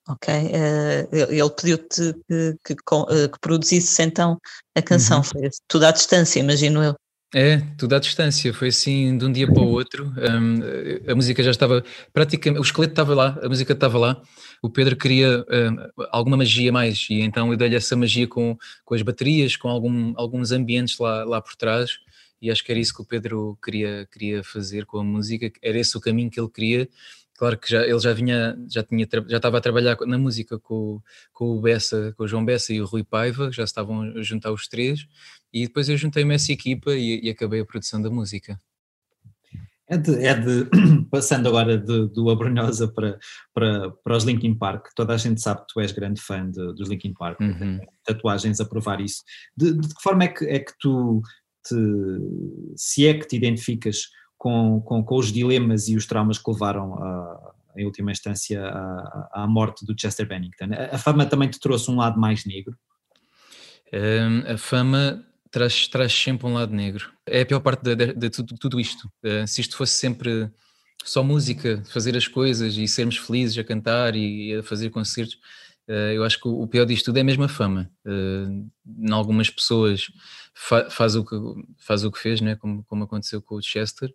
Ok, 0.08 0.32
uh, 0.32 1.32
ele 1.32 1.50
pediu-te 1.50 2.12
que, 2.28 2.56
que, 2.64 2.74
que, 2.76 2.94
uh, 2.94 3.28
que, 3.28 3.40
produzisse 3.40 4.02
então 4.02 4.38
a 4.76 4.82
canção, 4.82 5.18
uhum. 5.18 5.24
foi 5.24 5.50
tudo 5.66 5.84
à 5.84 5.90
distância, 5.90 6.38
imagino 6.38 6.82
eu. 6.82 6.94
É, 7.34 7.58
tudo 7.76 7.96
à 7.96 7.98
distância, 7.98 8.54
foi 8.54 8.68
assim 8.68 9.18
de 9.18 9.24
um 9.24 9.32
dia 9.32 9.50
para 9.50 9.60
o 9.60 9.66
outro. 9.66 10.12
Um, 10.16 11.10
a 11.10 11.14
música 11.14 11.42
já 11.42 11.50
estava 11.50 11.82
praticamente, 12.12 12.60
o 12.60 12.62
esqueleto 12.62 12.92
estava 12.92 13.14
lá, 13.14 13.38
a 13.42 13.48
música 13.48 13.72
estava 13.72 13.98
lá. 13.98 14.22
O 14.62 14.70
Pedro 14.70 14.94
queria 14.94 15.40
um, 15.40 16.04
alguma 16.10 16.36
magia 16.36 16.70
mais, 16.70 17.08
e 17.10 17.20
então 17.22 17.50
eu 17.50 17.56
dei-lhe 17.56 17.74
essa 17.74 17.96
magia 17.96 18.28
com, 18.28 18.56
com 18.84 18.94
as 18.94 19.02
baterias, 19.02 19.56
com 19.56 19.68
algum, 19.68 20.12
alguns 20.16 20.52
ambientes 20.52 20.98
lá, 20.98 21.24
lá 21.24 21.42
por 21.42 21.56
trás. 21.56 21.98
E 22.46 22.50
acho 22.50 22.62
que 22.62 22.70
era 22.70 22.80
isso 22.80 22.94
que 22.94 23.02
o 23.02 23.04
Pedro 23.04 23.58
queria, 23.60 24.06
queria 24.12 24.44
fazer 24.44 24.86
com 24.86 25.00
a 25.00 25.04
música, 25.04 25.50
era 25.60 25.76
esse 25.80 25.96
o 25.96 26.00
caminho 26.00 26.30
que 26.30 26.38
ele 26.38 26.48
queria. 26.48 26.88
Claro 27.36 27.58
que 27.58 27.68
já, 27.68 27.84
ele 27.84 27.98
já 27.98 28.12
vinha, 28.12 28.56
já, 28.70 28.84
tinha, 28.84 29.04
já 29.26 29.38
estava 29.38 29.58
a 29.58 29.60
trabalhar 29.60 29.96
na 30.06 30.16
música 30.16 30.56
com, 30.60 31.02
com 31.32 31.56
o 31.56 31.60
Bessa, 31.60 32.14
com 32.16 32.22
o 32.22 32.28
João 32.28 32.44
Bessa 32.44 32.72
e 32.72 32.80
o 32.80 32.86
Rui 32.86 33.02
Paiva, 33.02 33.50
já 33.50 33.64
estavam 33.64 34.02
a 34.02 34.22
juntar 34.22 34.52
os 34.52 34.68
três 34.68 35.08
e 35.52 35.66
depois 35.66 35.88
eu 35.88 35.96
juntei-me 35.96 36.32
a 36.32 36.36
essa 36.36 36.52
equipa 36.52 36.94
e, 36.94 37.20
e, 37.24 37.28
acabei 37.28 37.60
a 37.60 37.66
produção 37.66 38.00
da 38.00 38.10
música. 38.10 38.60
É 39.88 39.96
de, 39.98 40.24
é 40.24 40.34
de 40.34 40.70
passando 41.10 41.48
agora 41.48 41.76
de, 41.76 42.08
do 42.10 42.30
Abrunhosa 42.30 42.86
para, 42.86 43.18
para, 43.52 43.90
para 43.90 44.16
os 44.16 44.22
Linkin 44.22 44.54
Park, 44.54 44.86
toda 44.94 45.14
a 45.14 45.16
gente 45.16 45.40
sabe 45.40 45.62
que 45.62 45.74
tu 45.74 45.80
és 45.80 45.90
grande 45.90 46.20
fã 46.20 46.48
de, 46.48 46.74
dos 46.74 46.88
Linkin 46.88 47.12
Park, 47.12 47.40
uhum. 47.40 47.80
tatuagens 48.04 48.60
a 48.60 48.64
provar 48.64 49.00
isso. 49.00 49.24
De, 49.56 49.72
de, 49.74 49.88
que 49.88 50.02
forma 50.02 50.24
é 50.24 50.28
que, 50.28 50.44
é 50.44 50.60
que 50.60 50.72
tu, 50.80 51.20
te, 51.66 51.76
se 52.76 53.06
é 53.06 53.14
que 53.14 53.26
te 53.26 53.36
identificas 53.36 54.10
com, 54.38 54.80
com, 54.80 55.02
com 55.02 55.16
os 55.16 55.32
dilemas 55.32 55.88
e 55.88 55.96
os 55.96 56.06
traumas 56.06 56.38
que 56.38 56.50
levaram 56.50 56.94
a, 56.94 57.54
em 57.76 57.84
última 57.84 58.10
instância 58.10 58.62
à, 58.64 59.42
à 59.42 59.46
morte 59.46 59.84
do 59.84 59.94
Chester 59.98 60.26
Bennington? 60.26 60.70
A, 60.72 60.96
a 60.96 60.98
fama 60.98 61.26
também 61.26 61.48
te 61.48 61.58
trouxe 61.58 61.90
um 61.90 61.96
lado 61.96 62.18
mais 62.18 62.44
negro? 62.44 62.76
Um, 63.92 64.52
a 64.52 64.58
fama 64.58 65.24
traz, 65.50 65.88
traz 65.88 66.12
sempre 66.12 66.46
um 66.46 66.54
lado 66.54 66.74
negro. 66.74 67.10
É 67.26 67.42
a 67.42 67.46
pior 67.46 67.60
parte 67.60 67.82
de, 67.82 67.96
de, 67.96 68.12
de 68.12 68.30
tudo, 68.30 68.54
tudo, 68.58 68.80
isto. 68.80 69.10
Uh, 69.24 69.46
se 69.46 69.60
isto 69.60 69.76
fosse 69.76 69.92
sempre 69.92 70.50
só 71.04 71.22
música, 71.22 71.82
fazer 71.86 72.16
as 72.16 72.26
coisas 72.26 72.76
e 72.76 72.88
sermos 72.88 73.16
felizes 73.16 73.56
a 73.58 73.64
cantar 73.64 74.16
e, 74.16 74.56
a 74.56 74.62
fazer 74.62 74.90
concertos, 74.90 75.38
eu 75.88 76.24
acho 76.24 76.40
que 76.40 76.48
o, 76.48 76.66
pior 76.66 76.84
disto 76.84 77.06
tudo 77.06 77.18
é 77.18 77.22
mesmo 77.22 77.44
a 77.44 77.48
fama. 77.48 77.90
Uh, 78.04 78.68
em 78.98 79.12
algumas 79.12 79.48
pessoas 79.48 80.08
fa, 80.52 80.90
faz, 80.90 81.14
o 81.14 81.24
que, 81.24 81.36
faz 81.78 82.04
o 82.04 82.10
que 82.10 82.18
fez, 82.18 82.40
né? 82.40 82.56
como, 82.56 82.84
como 82.84 83.04
aconteceu 83.04 83.40
com 83.40 83.56
o 83.56 83.62
Chester, 83.62 84.12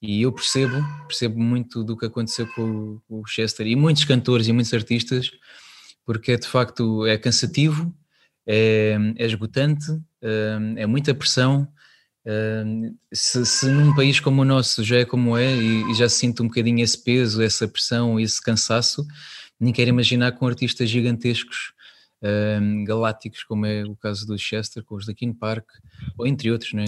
e 0.00 0.22
eu 0.22 0.32
percebo, 0.32 0.76
percebo 1.08 1.40
muito 1.40 1.82
do 1.82 1.96
que 1.96 2.06
aconteceu 2.06 2.46
com 2.54 3.00
o, 3.08 3.26
Chester 3.26 3.66
e 3.66 3.74
muitos 3.74 4.04
cantores 4.04 4.46
e 4.46 4.52
muitos 4.52 4.72
artistas, 4.72 5.30
porque 6.04 6.32
é 6.32 6.36
de 6.36 6.46
facto 6.46 7.04
é 7.04 7.18
cansativo, 7.18 7.92
é, 8.46 8.96
é 9.16 9.26
esgotante, 9.26 9.86
é 10.76 10.86
muita 10.86 11.12
pressão. 11.14 11.66
Se, 13.12 13.44
se, 13.44 13.66
num 13.68 13.92
país 13.94 14.20
como 14.20 14.42
o 14.42 14.44
nosso 14.44 14.84
já 14.84 14.98
é 14.98 15.04
como 15.04 15.36
é 15.36 15.56
e, 15.56 15.90
e 15.90 15.94
já 15.94 16.08
sinto 16.08 16.44
um 16.44 16.46
bocadinho 16.46 16.84
esse 16.84 17.02
peso, 17.02 17.42
essa 17.42 17.66
pressão, 17.66 18.20
esse 18.20 18.40
cansaço, 18.40 19.04
nem 19.60 19.72
quero 19.72 19.90
imaginar 19.90 20.32
com 20.32 20.46
artistas 20.46 20.88
gigantescos, 20.88 21.72
galácticos, 22.84 23.44
como 23.44 23.64
é 23.64 23.84
o 23.84 23.94
caso 23.94 24.26
do 24.26 24.36
Chester, 24.36 24.82
com 24.82 24.96
os 24.96 25.06
da 25.06 25.14
King 25.14 25.36
Park, 25.38 25.66
ou 26.16 26.26
entre 26.26 26.50
outros, 26.50 26.72
né? 26.72 26.84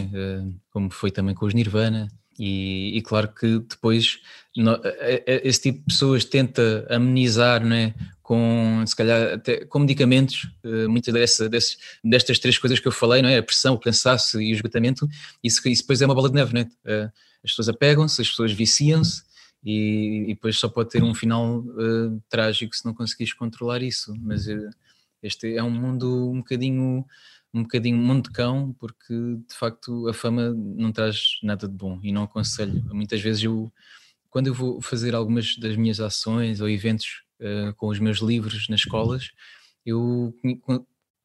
como 0.71 0.91
foi 0.91 1.11
também 1.11 1.35
com 1.35 1.47
os 1.47 1.55
Nirvana. 1.55 2.09
E, 2.39 2.97
e, 2.97 3.03
claro 3.03 3.29
que 3.29 3.59
depois 3.59 4.19
no, 4.57 4.81
esse 5.27 5.61
tipo 5.61 5.79
de 5.81 5.85
pessoas 5.85 6.25
tenta 6.25 6.87
amenizar 6.89 7.63
né, 7.63 7.95
com, 8.31 8.83
se 8.87 8.95
calhar, 8.95 9.35
até 9.35 9.65
com 9.65 9.81
medicamentos, 9.81 10.45
uh, 10.65 10.89
muitas 10.89 11.13
dessa, 11.13 11.51
destas 12.03 12.39
três 12.39 12.57
coisas 12.57 12.79
que 12.79 12.87
eu 12.87 12.93
falei, 12.93 13.21
não 13.21 13.29
é? 13.29 13.39
A 13.39 13.43
pressão, 13.43 13.75
o 13.75 13.79
cansaço 13.79 14.41
e 14.41 14.53
o 14.53 14.55
esgotamento, 14.55 15.09
isso, 15.43 15.61
isso 15.69 15.83
depois 15.83 16.01
é 16.01 16.07
uma 16.07 16.15
bola 16.15 16.29
de 16.29 16.37
neve, 16.37 16.61
é? 16.61 16.63
Uh, 16.63 17.13
as 17.43 17.51
pessoas 17.51 17.69
apegam-se, 17.69 18.23
as 18.23 18.29
pessoas 18.29 18.53
viciam-se 18.53 19.23
e, 19.65 20.25
e, 20.29 20.35
depois 20.35 20.59
só 20.59 20.69
pode 20.69 20.91
ter 20.91 21.03
um 21.03 21.15
final 21.15 21.59
uh, 21.59 22.23
trágico 22.29 22.75
se 22.75 22.85
não 22.85 22.95
conseguires 22.95 23.33
controlar 23.33 23.83
isso. 23.83 24.15
Mas 24.21 24.47
este 25.23 25.55
é 25.55 25.63
um 25.63 25.71
mundo 25.71 26.31
um 26.31 26.39
bocadinho 26.39 27.05
um 27.53 27.63
bocadinho 27.63 27.97
mundo 27.97 28.29
de 28.29 28.31
cão, 28.31 28.75
porque 28.79 29.13
de 29.49 29.55
facto 29.55 30.09
a 30.09 30.15
fama 30.15 30.55
não 30.55 30.93
traz 30.93 31.39
nada 31.43 31.67
de 31.67 31.75
bom 31.75 31.99
e 32.03 32.13
não 32.13 32.23
aconselho. 32.23 32.83
Muitas 32.95 33.21
vezes 33.21 33.43
eu, 33.43 33.73
quando 34.31 34.47
eu 34.47 34.55
vou 34.55 34.81
fazer 34.81 35.15
algumas 35.15 35.57
das 35.57 35.77
minhas 35.77 36.01
ações 36.01 36.61
ou 36.61 36.69
eventos 36.69 37.25
uh, 37.41 37.75
com 37.75 37.89
os 37.89 37.99
meus 37.99 38.19
livros 38.19 38.69
nas 38.69 38.81
escolas, 38.81 39.31
eu 39.85 40.33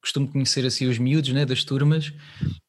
costumo 0.05 0.31
conhecer 0.31 0.63
assim 0.65 0.87
os 0.87 0.99
miúdos 0.99 1.31
né, 1.31 1.45
das 1.45 1.63
turmas 1.63 2.13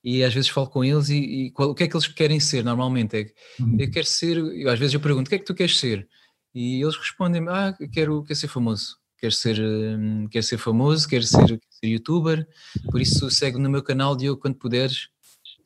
e 0.03 0.25
às 0.25 0.33
vezes 0.33 0.49
falo 0.49 0.69
com 0.69 0.83
eles 0.83 1.11
e, 1.11 1.17
e 1.17 1.51
qual, 1.51 1.69
o 1.69 1.75
que 1.75 1.85
é 1.85 1.89
que 1.89 1.95
eles 1.95 2.07
querem 2.07 2.41
ser 2.41 2.65
normalmente 2.65 3.15
é 3.15 3.27
uhum. 3.63 3.77
eu 3.79 3.91
quero 3.91 4.07
ser, 4.07 4.39
eu, 4.39 4.71
às 4.71 4.79
vezes 4.79 4.95
eu 4.95 5.01
pergunto 5.01 5.27
o 5.27 5.29
que 5.29 5.35
é 5.35 5.39
que 5.39 5.45
tu 5.45 5.55
queres 5.55 5.79
ser 5.79 6.09
e 6.55 6.83
eles 6.83 6.97
respondem 6.97 7.47
ah 7.49 7.77
quero, 7.93 8.25
quero 8.25 8.39
ser 8.39 8.49
famoso 8.49 8.97
quero 9.19 9.33
ser, 9.33 9.61
hum, 9.61 10.27
quero 10.31 10.45
ser 10.45 10.57
famoso 10.57 11.07
quero 11.07 11.25
ser, 11.25 11.47
quero 11.47 11.61
ser 11.71 11.87
youtuber 11.87 12.47
por 12.91 13.03
isso 13.03 13.31
segue 13.31 13.59
no 13.59 13.69
meu 13.69 13.83
canal 13.83 14.17
Diogo 14.17 14.41
quando 14.41 14.57
puderes 14.57 15.09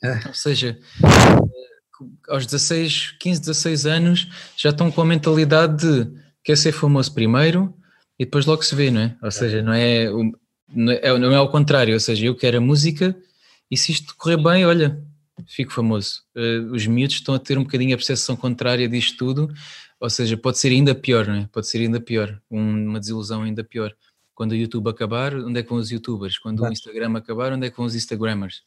é. 0.02 0.26
ou 0.26 0.34
seja 0.34 0.76
aos 2.28 2.46
16, 2.46 3.12
15, 3.20 3.40
16 3.42 3.86
anos 3.86 4.28
já 4.56 4.70
estão 4.70 4.90
com 4.90 5.02
a 5.02 5.04
mentalidade 5.04 5.86
de 5.86 6.12
quer 6.42 6.56
ser 6.56 6.72
famoso 6.72 7.14
primeiro 7.14 7.72
e 8.20 8.24
depois 8.26 8.44
logo 8.44 8.62
se 8.62 8.74
vê, 8.74 8.90
não 8.90 9.00
é? 9.00 9.16
Ou 9.22 9.30
seja, 9.30 9.62
não 9.62 9.72
é, 9.72 10.06
não 10.72 10.92
é, 10.92 11.18
não 11.18 11.32
é 11.32 11.36
ao 11.36 11.50
contrário, 11.50 11.94
ou 11.94 12.00
seja, 12.00 12.26
eu 12.26 12.34
quero 12.34 12.58
a 12.58 12.60
música 12.60 13.16
e 13.70 13.76
se 13.76 13.92
isto 13.92 14.14
correr 14.16 14.36
bem, 14.36 14.66
olha, 14.66 15.02
fico 15.46 15.72
famoso. 15.72 16.22
Uh, 16.34 16.72
os 16.72 16.86
miúdos 16.86 17.16
estão 17.16 17.34
a 17.34 17.38
ter 17.38 17.58
um 17.58 17.62
bocadinho 17.62 17.94
a 17.94 17.96
percepção 17.96 18.36
contrária 18.36 18.88
disto 18.88 19.16
tudo, 19.16 19.52
ou 19.98 20.10
seja, 20.10 20.36
pode 20.36 20.58
ser 20.58 20.68
ainda 20.68 20.94
pior, 20.94 21.26
não 21.26 21.34
é? 21.34 21.48
Pode 21.52 21.68
ser 21.68 21.78
ainda 21.78 22.00
pior, 22.00 22.40
um, 22.50 22.88
uma 22.88 23.00
desilusão 23.00 23.42
ainda 23.42 23.62
pior. 23.62 23.94
Quando 24.34 24.52
o 24.52 24.56
YouTube 24.56 24.88
acabar, 24.88 25.34
onde 25.34 25.60
é 25.60 25.62
que 25.62 25.68
vão 25.68 25.78
os 25.78 25.90
YouTubers? 25.90 26.38
Quando 26.38 26.62
o 26.62 26.72
Instagram 26.72 27.16
acabar, 27.16 27.52
onde 27.52 27.66
é 27.66 27.70
que 27.70 27.76
vão 27.76 27.86
os 27.86 27.94
Instagrammers? 27.94 28.62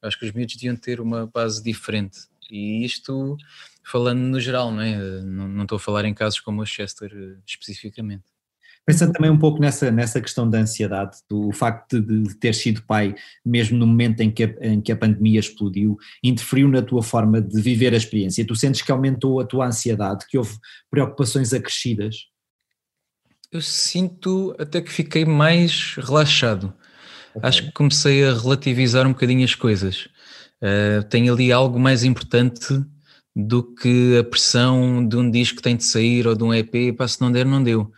Acho 0.00 0.18
que 0.18 0.24
os 0.24 0.32
miúdos 0.32 0.56
deviam 0.56 0.76
ter 0.76 1.00
uma 1.00 1.26
base 1.26 1.62
diferente. 1.62 2.18
E 2.50 2.84
isto 2.84 3.36
falando 3.84 4.20
no 4.20 4.40
geral, 4.40 4.72
não 4.72 4.80
é? 4.80 4.96
Não, 5.22 5.48
não 5.48 5.62
estou 5.64 5.76
a 5.76 5.80
falar 5.80 6.04
em 6.04 6.14
casos 6.14 6.40
como 6.40 6.62
o 6.62 6.66
Chester 6.66 7.10
eh, 7.12 7.38
especificamente. 7.46 8.24
Pensando 8.88 9.12
também 9.12 9.30
um 9.30 9.36
pouco 9.36 9.60
nessa, 9.60 9.90
nessa 9.90 10.18
questão 10.18 10.48
da 10.48 10.60
ansiedade, 10.60 11.18
do 11.28 11.52
facto 11.52 12.00
de, 12.00 12.22
de 12.22 12.34
ter 12.36 12.54
sido 12.54 12.82
pai, 12.84 13.14
mesmo 13.44 13.76
no 13.76 13.86
momento 13.86 14.22
em 14.22 14.30
que, 14.30 14.44
a, 14.44 14.54
em 14.62 14.80
que 14.80 14.90
a 14.90 14.96
pandemia 14.96 15.38
explodiu, 15.38 15.98
interferiu 16.24 16.68
na 16.68 16.80
tua 16.80 17.02
forma 17.02 17.38
de 17.38 17.60
viver 17.60 17.92
a 17.92 17.98
experiência? 17.98 18.46
Tu 18.46 18.56
sentes 18.56 18.80
que 18.80 18.90
aumentou 18.90 19.40
a 19.40 19.44
tua 19.44 19.66
ansiedade, 19.66 20.24
que 20.26 20.38
houve 20.38 20.56
preocupações 20.90 21.52
acrescidas? 21.52 22.16
Eu 23.52 23.60
sinto 23.60 24.56
até 24.58 24.80
que 24.80 24.90
fiquei 24.90 25.26
mais 25.26 25.94
relaxado. 25.96 26.72
Okay. 27.34 27.46
Acho 27.46 27.62
que 27.66 27.72
comecei 27.72 28.26
a 28.26 28.32
relativizar 28.32 29.06
um 29.06 29.12
bocadinho 29.12 29.44
as 29.44 29.54
coisas. 29.54 30.08
Uh, 30.62 31.06
tem 31.10 31.28
ali 31.28 31.52
algo 31.52 31.78
mais 31.78 32.04
importante 32.04 32.82
do 33.36 33.62
que 33.62 34.16
a 34.16 34.24
pressão 34.24 35.06
de 35.06 35.14
um 35.14 35.30
disco 35.30 35.58
que 35.58 35.62
tem 35.62 35.76
de 35.76 35.84
sair 35.84 36.26
ou 36.26 36.34
de 36.34 36.42
um 36.42 36.54
EP, 36.54 36.96
para 36.96 37.06
se 37.06 37.20
não 37.20 37.30
der, 37.30 37.44
não 37.44 37.62
deu. 37.62 37.92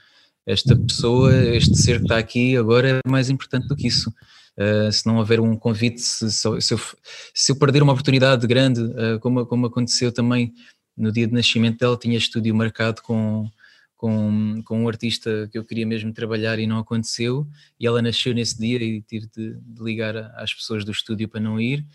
Esta 0.47 0.77
pessoa, 0.77 1.35
este 1.55 1.77
ser 1.77 1.99
que 1.99 2.05
está 2.05 2.19
aqui 2.19 2.57
agora 2.57 3.01
é 3.05 3.09
mais 3.09 3.31
importante 3.31 3.69
do 3.69 3.77
que 3.77 3.87
isso. 3.87 4.13
Uh, 4.57 4.91
se 4.91 5.07
não 5.07 5.17
houver 5.17 5.41
um 5.41 5.57
convite, 5.57 6.01
se, 6.01 6.31
se, 6.31 6.47
eu, 6.47 6.61
se 6.61 7.53
eu, 7.53 7.57
perder 7.57 7.83
uma 7.83 7.93
oportunidade 7.93 8.47
grande, 8.47 8.81
uh, 8.81 9.19
como, 9.21 9.47
como 9.47 9.67
aconteceu 9.67 10.13
também 10.13 10.53
no 10.97 11.13
dia 11.13 11.27
de 11.27 11.33
nascimento 11.33 11.79
dela, 11.79 11.97
tinha 11.97 12.19
estúdio 12.19 12.55
marcado 12.55 13.01
com, 13.01 13.49
com, 13.97 14.63
com 14.65 14.83
um 14.83 14.89
artista 14.89 15.49
que 15.51 15.57
eu 15.57 15.65
queria 15.65 15.87
mesmo 15.87 16.13
trabalhar 16.13 16.59
e 16.59 16.67
não 16.67 16.79
aconteceu, 16.79 17.47
e 17.79 17.87
ela 17.87 18.03
nasceu 18.03 18.35
nesse 18.35 18.59
dia 18.59 18.83
e 18.83 19.01
tive 19.03 19.27
de, 19.27 19.55
de 19.61 19.83
ligar 19.83 20.17
às 20.37 20.53
pessoas 20.53 20.85
do 20.85 20.91
estúdio 20.91 21.29
para 21.29 21.41
não 21.41 21.61
ir. 21.61 21.87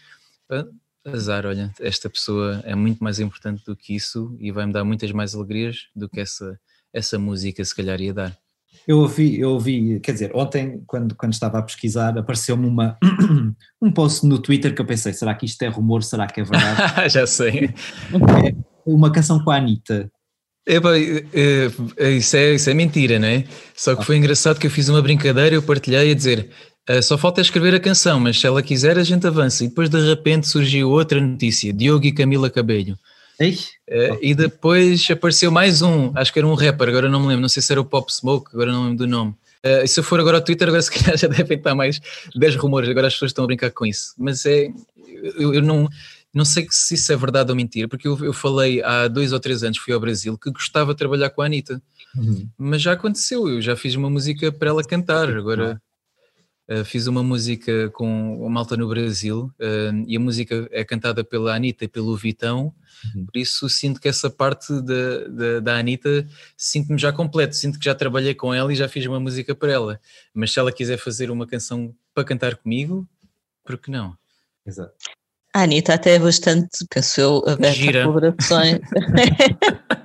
Azar, 1.04 1.46
olha, 1.46 1.72
esta 1.80 2.10
pessoa 2.10 2.62
é 2.64 2.74
muito 2.74 3.04
mais 3.04 3.20
importante 3.20 3.64
do 3.64 3.76
que 3.76 3.96
isso 3.96 4.36
e 4.40 4.52
vai-me 4.52 4.74
dar 4.74 4.84
muitas 4.84 5.12
mais 5.12 5.36
alegrias 5.36 5.88
do 5.96 6.10
que 6.10 6.20
essa, 6.20 6.60
essa 6.96 7.20
música 7.20 7.64
se 7.64 7.76
calhar 7.76 8.00
ia 8.00 8.14
dar. 8.14 8.38
Eu 8.88 9.00
ouvi, 9.00 9.40
eu 9.40 9.52
ouvi, 9.52 10.00
quer 10.00 10.12
dizer, 10.12 10.32
ontem, 10.36 10.84
quando, 10.86 11.16
quando 11.16 11.34
estava 11.34 11.58
a 11.58 11.62
pesquisar, 11.62 12.18
apareceu-me 12.18 12.68
uma, 12.68 12.98
um 13.82 13.92
post 13.92 14.26
no 14.26 14.38
Twitter 14.38 14.76
que 14.76 14.82
eu 14.82 14.86
pensei, 14.86 15.12
será 15.12 15.34
que 15.34 15.46
isto 15.46 15.62
é 15.64 15.68
rumor, 15.68 16.04
será 16.04 16.28
que 16.28 16.42
é 16.42 16.44
verdade? 16.44 17.10
Já 17.10 17.26
sei. 17.26 17.66
É 18.14 18.56
uma 18.86 19.12
canção 19.12 19.44
com 19.44 19.50
a 19.50 19.58
Anitta. 19.58 20.10
Epa, 20.68 20.98
isso, 20.98 22.38
é, 22.38 22.54
isso 22.54 22.70
é 22.70 22.74
mentira, 22.74 23.20
não 23.20 23.28
é? 23.28 23.44
Só 23.76 23.96
que 23.96 24.06
foi 24.06 24.18
engraçado 24.18 24.60
que 24.60 24.68
eu 24.68 24.72
fiz 24.72 24.88
uma 24.88 25.02
brincadeira, 25.02 25.56
eu 25.56 25.62
partilhei 25.62 26.12
a 26.12 26.16
dizer 26.16 26.50
uh, 26.90 27.02
só 27.02 27.18
falta 27.18 27.42
escrever 27.42 27.74
a 27.76 27.80
canção, 27.80 28.20
mas 28.20 28.40
se 28.40 28.48
ela 28.48 28.62
quiser 28.62 28.98
a 28.98 29.04
gente 29.04 29.26
avança. 29.28 29.64
E 29.64 29.68
depois 29.68 29.90
de 29.90 30.00
repente 30.00 30.48
surgiu 30.48 30.90
outra 30.90 31.20
notícia, 31.20 31.74
Diogo 31.74 32.06
e 32.06 32.12
Camila 32.12 32.50
Cabelho. 32.50 32.98
Uh, 33.90 34.18
e 34.22 34.34
depois 34.34 35.06
apareceu 35.10 35.52
mais 35.52 35.82
um, 35.82 36.12
acho 36.16 36.32
que 36.32 36.40
era 36.40 36.48
um 36.48 36.54
rapper, 36.54 36.90
agora 36.90 37.10
não 37.10 37.20
me 37.20 37.28
lembro, 37.28 37.42
não 37.42 37.50
sei 37.50 37.62
se 37.62 37.72
era 37.72 37.82
o 37.82 37.86
Pop 37.86 38.12
Smoke, 38.12 38.52
agora 38.54 38.72
não 38.72 38.84
me 38.84 38.90
lembro 38.90 39.06
do 39.06 39.12
nome. 39.12 39.36
Uh, 39.66 39.88
se 39.88 40.00
eu 40.00 40.04
for 40.04 40.20
agora 40.20 40.38
ao 40.38 40.44
Twitter, 40.44 40.68
agora 40.68 40.82
se 40.82 40.92
calhar 40.94 41.18
já 41.18 41.28
devem 41.28 41.58
estar 41.58 41.76
mais 41.76 42.00
10 42.36 42.56
rumores, 42.56 42.90
agora 42.90 43.08
as 43.08 43.14
pessoas 43.14 43.32
estão 43.32 43.44
a 43.44 43.48
brincar 43.48 43.72
com 43.72 43.86
isso. 43.86 44.14
Mas 44.18 44.46
é, 44.46 44.70
eu, 45.38 45.54
eu 45.54 45.62
não, 45.62 45.90
não 46.34 46.46
sei 46.46 46.68
se 46.70 46.96
isso 46.96 47.12
é 47.12 47.16
verdade 47.16 47.50
ou 47.50 47.56
mentira, 47.56 47.88
porque 47.88 48.08
eu, 48.08 48.18
eu, 48.24 48.34
falei 48.34 48.82
há 48.84 49.08
dois 49.08 49.34
ou 49.34 49.40
três 49.40 49.64
anos, 49.64 49.78
fui 49.78 49.94
ao 49.94 50.00
Brasil, 50.00 50.38
que 50.38 50.52
gostava 50.52 50.94
de 50.94 50.98
trabalhar 50.98 51.30
com 51.30 51.42
a 51.42 51.46
Anitta. 51.46 51.82
Uhum. 52.16 52.48
Mas 52.58 52.82
já 52.82 52.94
aconteceu, 52.94 53.50
eu 53.50 53.62
já 53.62 53.76
fiz 53.76 53.96
uma 53.96 54.10
música 54.10 54.52
para 54.52 54.70
ela 54.70 54.84
cantar. 54.84 55.30
Agora 55.30 55.82
uh, 56.70 56.86
fiz 56.86 57.08
uma 57.08 57.24
música 57.24 57.90
com 57.92 58.46
a 58.46 58.50
malta 58.50 58.76
no 58.78 58.88
Brasil 58.88 59.52
uh, 59.60 60.06
e 60.08 60.16
a 60.16 60.20
música 60.20 60.68
é 60.72 60.84
cantada 60.84 61.24
pela 61.24 61.56
Anitta 61.56 61.86
e 61.86 61.88
pelo 61.88 62.16
Vitão. 62.16 62.74
Uhum. 63.16 63.26
Por 63.26 63.38
isso 63.38 63.68
sinto 63.70 64.00
que 64.00 64.08
essa 64.08 64.30
parte 64.30 64.74
da, 64.82 65.28
da, 65.28 65.60
da 65.60 65.78
Anitta 65.78 66.28
sinto-me 66.58 66.98
já 66.98 67.12
completo, 67.12 67.56
sinto 67.56 67.80
que 67.80 67.86
já 67.86 67.96
trabalhei 67.96 68.34
com 68.34 68.54
ela 68.54 68.72
e 68.72 68.76
já 68.76 68.88
fiz 68.88 69.06
uma 69.06 69.20
música 69.20 69.54
para 69.54 69.72
ela. 69.72 70.00
Mas 70.34 70.52
se 70.52 70.60
ela 70.60 70.72
quiser 70.72 70.98
fazer 70.98 71.30
uma 71.32 71.46
canção 71.46 71.94
para 72.14 72.24
cantar 72.24 72.56
comigo, 72.56 73.08
por 73.64 73.78
que 73.78 73.92
não? 73.92 74.18
Exato. 74.66 74.94
A 75.54 75.64
Anitta 75.64 75.94
até 75.94 76.16
é 76.16 76.20
bastante, 76.20 76.86
penso 76.90 77.22
eu, 77.22 77.38
aberta 77.48 77.72
Gira. 77.72 78.02
a 78.02 78.06
colaborações. 78.06 78.80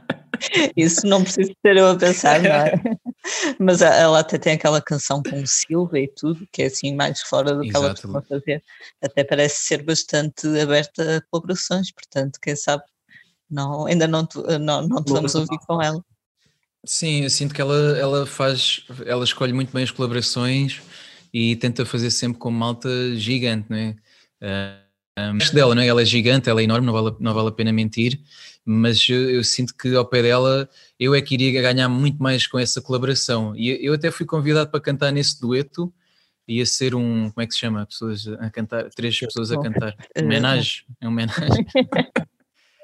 Isso 0.77 1.07
não 1.07 1.23
preciso 1.23 1.53
ser 1.65 1.77
eu 1.77 1.89
a 1.89 1.97
pensar, 1.97 2.41
não 2.43 2.51
é? 2.51 2.73
Mas 3.59 3.83
ela 3.83 4.21
até 4.21 4.39
tem 4.39 4.55
aquela 4.55 4.81
canção 4.81 5.23
com 5.23 5.43
o 5.43 5.47
Silva 5.47 5.99
e 5.99 6.09
tudo, 6.09 6.47
que 6.53 6.63
é 6.63 6.67
assim 6.67 6.95
mais 6.95 7.21
fora 7.23 7.55
do 7.55 7.63
que 7.63 7.69
Exato. 7.69 7.85
ela 7.85 7.91
costuma 7.91 8.23
fazer. 8.23 8.63
Até 9.03 9.25
parece 9.25 9.63
ser 9.63 9.83
bastante 9.83 10.47
aberta 10.61 11.19
a 11.19 11.21
colaborações, 11.31 11.93
portanto, 11.93 12.39
quem 12.41 12.57
sabe, 12.57 12.83
não, 13.51 13.87
ainda 13.87 14.07
não, 14.07 14.27
não, 14.61 14.89
não 14.89 15.05
vamos 15.07 15.35
ouvir 15.35 15.59
com 15.67 15.83
ela. 15.83 16.03
Sim, 16.85 17.25
eu 17.25 17.31
sinto 17.31 17.55
que 17.55 17.61
ela, 17.61 17.99
ela 17.99 18.27
faz, 18.27 18.85
ela 19.05 19.25
escolhe 19.25 19.53
muito 19.53 19.73
bem 19.73 19.85
as 19.85 19.91
colaborações 19.91 20.81
e 21.33 21.55
tenta 21.57 21.85
fazer 21.85 22.11
sempre 22.11 22.39
com 22.39 22.51
malta 22.51 22.89
gigante, 23.17 23.67
não 23.69 23.77
é? 23.77 23.97
Uh, 24.43 24.91
um, 25.35 25.39
dela, 25.55 25.75
não 25.75 25.83
é? 25.83 25.87
Ela 25.87 26.03
é 26.03 26.05
gigante, 26.05 26.49
ela 26.49 26.61
é 26.61 26.65
enorme, 26.65 26.87
não 26.87 26.93
vale, 26.95 27.17
não 27.21 27.35
vale 27.35 27.49
a 27.49 27.53
pena 27.53 27.73
mentir, 27.73 28.19
mas 28.65 29.09
eu, 29.09 29.31
eu, 29.31 29.45
sinto 29.45 29.75
que 29.75 29.95
ao 29.95 30.05
pé 30.05 30.23
dela 30.23 30.69
eu 30.99 31.15
é 31.15 31.21
que 31.21 31.35
iria 31.35 31.63
ganhar 31.63 31.89
muito 31.89 32.23
mais 32.23 32.47
com 32.47 32.59
essa 32.59 32.81
colaboração. 32.81 33.55
E 33.57 33.85
eu 33.85 33.95
até 33.95 34.11
fui 34.11 34.27
convidado 34.27 34.71
para 34.71 34.81
cantar 34.81 35.13
nesse 35.13 35.41
dueto, 35.41 35.93
ia 36.47 36.67
ser 36.67 36.95
um, 36.95 37.31
como 37.31 37.43
é 37.43 37.47
que 37.47 37.55
se 37.55 37.61
chama? 37.61 37.87
Pessoas 37.87 38.27
a 38.27 38.51
cantar, 38.51 38.91
três 38.91 39.19
pessoas 39.19 39.53
a 39.53 39.61
cantar. 39.61 39.97
Homenagem, 40.19 40.85
é 41.01 41.07
um 41.07 41.11
homenagem. 41.11 41.67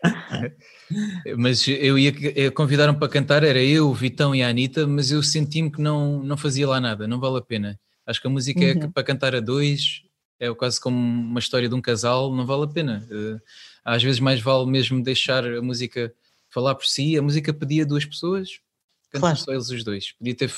mas 1.37 1.67
eu 1.67 1.99
ia 1.99 2.51
convidaram 2.53 2.95
para 2.95 3.09
cantar, 3.09 3.43
era 3.43 3.63
eu, 3.63 3.89
o 3.89 3.95
Vitão 3.95 4.35
e 4.35 4.43
a 4.43 4.49
Anitta, 4.49 4.87
mas 4.87 5.11
eu 5.11 5.23
senti-me 5.23 5.71
que 5.71 5.81
não, 5.81 6.23
não 6.23 6.37
fazia 6.37 6.69
lá 6.69 6.81
nada, 6.81 7.07
não 7.09 7.19
vale 7.19 7.39
a 7.39 7.43
pena. 7.43 7.79
Acho 8.07 8.21
que 8.21 8.27
a 8.27 8.31
música 8.31 8.65
é 8.65 8.73
uhum. 8.75 8.85
é 8.85 8.89
para 8.89 9.03
cantar 9.03 9.35
a 9.35 9.41
dois, 9.41 10.03
é 10.39 10.53
quase 10.55 10.81
como 10.81 10.97
uma 10.97 11.41
história 11.41 11.69
de 11.69 11.75
um 11.75 11.81
casal, 11.81 12.33
não 12.35 12.47
vale 12.47 12.65
a 12.65 12.69
pena. 12.69 13.07
Às 13.87 14.03
vezes 14.03 14.19
mais 14.19 14.41
vale 14.41 14.67
mesmo 14.67 15.01
deixar 15.01 15.47
a 15.47 15.63
música 15.63 16.13
falar 16.51 16.75
por 16.75 16.85
si. 16.85 17.17
A 17.17 17.23
música 17.23 17.55
pedia 17.55 17.87
duas 17.87 18.05
pessoas, 18.05 18.59
cantam 19.13 19.21
claro. 19.21 19.37
só 19.37 19.53
eles 19.53 19.71
os 19.71 19.85
dois. 19.85 20.11
Podia 20.19 20.35
ter 20.35 20.53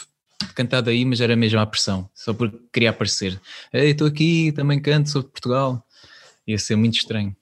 cantado 0.55 0.88
aí, 0.88 1.05
mas 1.05 1.21
era 1.21 1.37
mesmo 1.37 1.61
à 1.61 1.67
pressão, 1.67 2.09
só 2.14 2.33
porque 2.33 2.59
queria 2.73 2.88
aparecer. 2.88 3.38
Ei, 3.71 3.91
estou 3.91 4.07
aqui, 4.07 4.51
também 4.53 4.81
canto 4.81 5.11
sobre 5.11 5.29
Portugal. 5.29 5.87
Ia 6.47 6.59
ser 6.59 6.77
muito 6.77 6.95
estranho. 6.95 7.37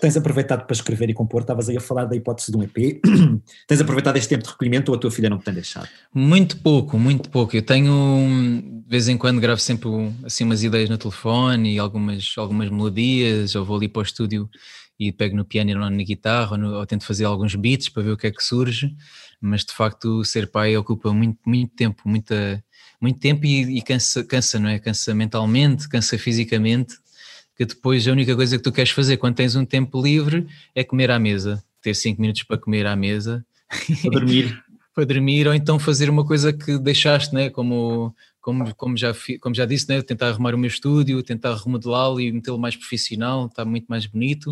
Tens 0.00 0.16
aproveitado 0.16 0.66
para 0.66 0.74
escrever 0.74 1.10
e 1.10 1.14
compor, 1.14 1.42
estavas 1.42 1.68
aí 1.68 1.76
a 1.76 1.80
falar 1.80 2.06
da 2.06 2.16
hipótese 2.16 2.50
de 2.50 2.56
um 2.56 2.62
EP. 2.62 3.00
Tens 3.68 3.80
aproveitado 3.80 4.16
este 4.16 4.30
tempo 4.30 4.44
de 4.44 4.50
recolhimento 4.50 4.90
ou 4.90 4.96
a 4.96 5.00
tua 5.00 5.10
filha 5.10 5.28
não 5.28 5.38
te 5.38 5.44
tem 5.44 5.54
deixado? 5.54 5.88
Muito 6.14 6.58
pouco, 6.58 6.98
muito 6.98 7.28
pouco. 7.28 7.56
Eu 7.56 7.62
tenho, 7.62 8.62
de 8.62 8.88
vez 8.88 9.08
em 9.08 9.18
quando, 9.18 9.40
gravo 9.40 9.60
sempre 9.60 9.88
assim 10.24 10.44
umas 10.44 10.62
ideias 10.62 10.88
no 10.88 10.96
telefone 10.96 11.74
e 11.74 11.78
algumas, 11.78 12.34
algumas 12.36 12.70
melodias, 12.70 13.54
ou 13.54 13.64
vou 13.64 13.76
ali 13.76 13.88
para 13.88 14.00
o 14.00 14.02
estúdio 14.02 14.48
e 14.98 15.12
pego 15.12 15.36
no 15.36 15.44
piano 15.44 15.72
ou 15.72 15.90
na 15.90 16.02
guitarra, 16.02 16.52
ou, 16.52 16.58
no, 16.58 16.74
ou 16.74 16.86
tento 16.86 17.04
fazer 17.04 17.24
alguns 17.24 17.54
beats 17.54 17.88
para 17.88 18.02
ver 18.02 18.10
o 18.12 18.16
que 18.16 18.26
é 18.26 18.30
que 18.30 18.42
surge. 18.42 18.94
Mas 19.40 19.64
de 19.64 19.72
facto, 19.72 20.24
ser 20.24 20.50
pai 20.50 20.76
ocupa 20.76 21.12
muito, 21.12 21.38
muito 21.44 21.74
tempo, 21.74 22.02
muita, 22.06 22.64
muito 23.00 23.18
tempo 23.18 23.44
e, 23.44 23.78
e 23.78 23.82
cansa, 23.82 24.24
cansa, 24.24 24.58
não 24.58 24.68
é? 24.68 24.78
Cansa 24.78 25.14
mentalmente, 25.14 25.88
cansa 25.88 26.18
fisicamente 26.18 26.96
que 27.56 27.64
depois 27.64 28.06
a 28.06 28.12
única 28.12 28.36
coisa 28.36 28.58
que 28.58 28.62
tu 28.62 28.70
queres 28.70 28.90
fazer 28.90 29.16
quando 29.16 29.36
tens 29.36 29.56
um 29.56 29.64
tempo 29.64 30.00
livre 30.00 30.46
é 30.74 30.84
comer 30.84 31.10
à 31.10 31.18
mesa, 31.18 31.64
ter 31.80 31.94
cinco 31.94 32.20
minutos 32.20 32.42
para 32.42 32.58
comer 32.58 32.86
à 32.86 32.94
mesa. 32.94 33.44
Para 34.02 34.10
dormir. 34.10 34.62
para 34.96 35.04
dormir, 35.04 35.46
ou 35.46 35.52
então 35.52 35.78
fazer 35.78 36.08
uma 36.08 36.24
coisa 36.24 36.54
que 36.54 36.78
deixaste, 36.78 37.34
né? 37.34 37.50
como, 37.50 38.16
como, 38.40 38.74
como, 38.74 38.96
já, 38.96 39.14
como 39.42 39.54
já 39.54 39.66
disse, 39.66 39.86
né? 39.90 40.00
tentar 40.00 40.28
arrumar 40.28 40.54
o 40.54 40.58
meu 40.58 40.68
estúdio, 40.68 41.22
tentar 41.22 41.54
remodelá-lo 41.54 42.18
e 42.18 42.32
metê-lo 42.32 42.58
mais 42.58 42.74
profissional, 42.74 43.44
está 43.44 43.62
muito 43.62 43.84
mais 43.88 44.06
bonito. 44.06 44.50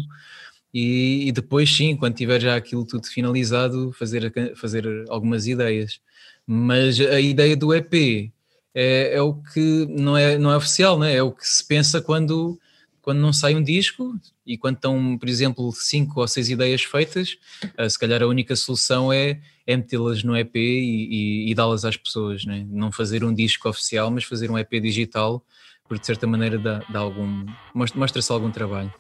E, 0.73 1.29
e, 1.29 1.33
depois, 1.33 1.75
sim, 1.75 1.97
quando 1.97 2.15
tiver 2.15 2.43
já 2.43 2.57
aquilo 2.57 2.85
tudo 2.85 3.07
finalizado, 3.07 3.91
fazer, 3.93 4.55
fazer 4.55 4.85
algumas 5.09 5.47
ideias. 5.47 5.99
Mas 6.47 7.01
a 7.01 7.19
ideia 7.19 7.57
do 7.57 7.73
EP 7.73 8.31
é, 8.75 9.15
é 9.15 9.23
o 9.23 9.33
que 9.35 9.87
não 9.89 10.15
é, 10.15 10.37
não 10.37 10.51
é 10.51 10.57
oficial, 10.59 10.99
né? 10.99 11.15
é 11.15 11.23
o 11.23 11.33
que 11.33 11.47
se 11.49 11.67
pensa 11.67 12.03
quando 12.03 12.61
quando 13.01 13.19
não 13.19 13.35
sai 13.35 13.55
um 13.55 13.63
disco 13.63 14.19
e 14.47 14.57
quando 14.57 14.77
estão, 14.77 15.19
por 15.19 15.29
exemplo, 15.29 15.71
cinco 15.73 16.23
ou 16.23 16.27
seis 16.27 16.49
ideias 16.49 16.83
feitas, 16.83 17.37
uh, 17.79 17.89
se 17.89 17.99
calhar 17.99 18.23
a 18.23 18.27
única 18.27 18.57
solução 18.57 19.13
é, 19.13 19.43
é 19.67 19.77
metê-las 19.77 20.23
no 20.23 20.37
EP 20.37 20.55
e, 20.57 21.47
e, 21.49 21.51
e 21.51 21.55
dá-las 21.55 21.85
às 21.85 21.97
pessoas, 21.97 22.45
né? 22.45 22.67
não 22.69 22.93
fazer 22.93 23.25
um 23.25 23.33
disco 23.33 23.69
oficial, 23.69 24.11
mas 24.11 24.25
fazer 24.25 24.51
um 24.51 24.59
EP 24.59 24.71
digital, 24.81 25.45
porque 25.89 26.01
de 26.01 26.07
certa 26.07 26.27
maneira 26.27 26.59
dá, 26.59 26.83
dá 26.89 26.99
algum, 26.99 27.47
mostra-se 27.75 28.31
algum 28.31 28.51
trabalho. 28.51 28.93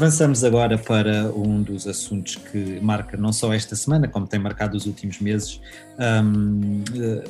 Avançamos 0.00 0.42
agora 0.44 0.78
para 0.78 1.30
um 1.30 1.62
dos 1.62 1.86
assuntos 1.86 2.34
que 2.34 2.80
marca 2.80 3.18
não 3.18 3.34
só 3.34 3.52
esta 3.52 3.76
semana, 3.76 4.08
como 4.08 4.26
tem 4.26 4.40
marcado 4.40 4.74
os 4.74 4.86
últimos 4.86 5.20
meses. 5.20 5.60
Um, 5.98 6.82
eh, 6.96 7.24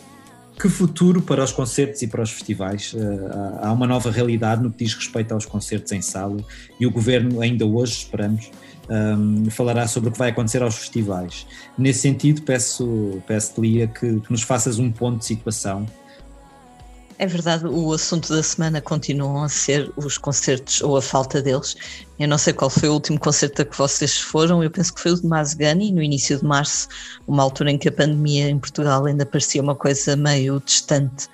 que 0.56 0.68
futuro 0.68 1.20
para 1.20 1.42
os 1.42 1.50
concertos 1.50 2.00
e 2.00 2.06
para 2.06 2.22
os 2.22 2.30
festivais? 2.30 2.92
Uh, 2.92 3.58
há 3.60 3.72
uma 3.72 3.88
nova 3.88 4.08
realidade 4.08 4.62
no 4.62 4.70
que 4.70 4.84
diz 4.84 4.94
respeito 4.94 5.34
aos 5.34 5.44
concertos 5.44 5.90
em 5.90 6.00
sala 6.00 6.36
e 6.78 6.86
o 6.86 6.92
governo, 6.92 7.40
ainda 7.40 7.66
hoje, 7.66 7.94
esperamos, 7.94 8.52
um, 8.88 9.50
falará 9.50 9.88
sobre 9.88 10.10
o 10.10 10.12
que 10.12 10.18
vai 10.20 10.30
acontecer 10.30 10.62
aos 10.62 10.76
festivais. 10.76 11.48
Nesse 11.76 11.98
sentido, 12.02 12.42
peço, 12.42 13.20
peço 13.26 13.60
Lia, 13.60 13.88
que, 13.88 14.20
que 14.20 14.30
nos 14.30 14.42
faças 14.42 14.78
um 14.78 14.92
ponto 14.92 15.18
de 15.18 15.24
situação 15.24 15.88
é 17.20 17.26
verdade, 17.26 17.66
o 17.66 17.92
assunto 17.92 18.32
da 18.32 18.42
semana 18.42 18.80
continuam 18.80 19.42
a 19.42 19.48
ser 19.50 19.92
os 19.94 20.16
concertos 20.16 20.80
ou 20.80 20.96
a 20.96 21.02
falta 21.02 21.42
deles, 21.42 21.76
Eu 22.20 22.28
não 22.28 22.36
sei 22.36 22.52
qual 22.52 22.68
foi 22.68 22.86
o 22.86 22.92
último 22.92 23.18
concerto 23.18 23.62
a 23.62 23.64
que 23.64 23.78
vocês 23.78 24.18
foram, 24.18 24.62
eu 24.62 24.70
penso 24.70 24.92
que 24.92 25.00
foi 25.00 25.12
o 25.12 25.14
de 25.18 25.26
Mazgani, 25.26 25.90
no 25.90 26.02
início 26.02 26.36
de 26.36 26.44
março, 26.44 26.86
uma 27.26 27.42
altura 27.42 27.70
em 27.70 27.78
que 27.78 27.88
a 27.88 27.92
pandemia 27.92 28.50
em 28.50 28.58
Portugal 28.58 29.06
ainda 29.06 29.24
parecia 29.24 29.62
uma 29.62 29.74
coisa 29.74 30.14
meio 30.16 30.60
distante. 30.60 31.28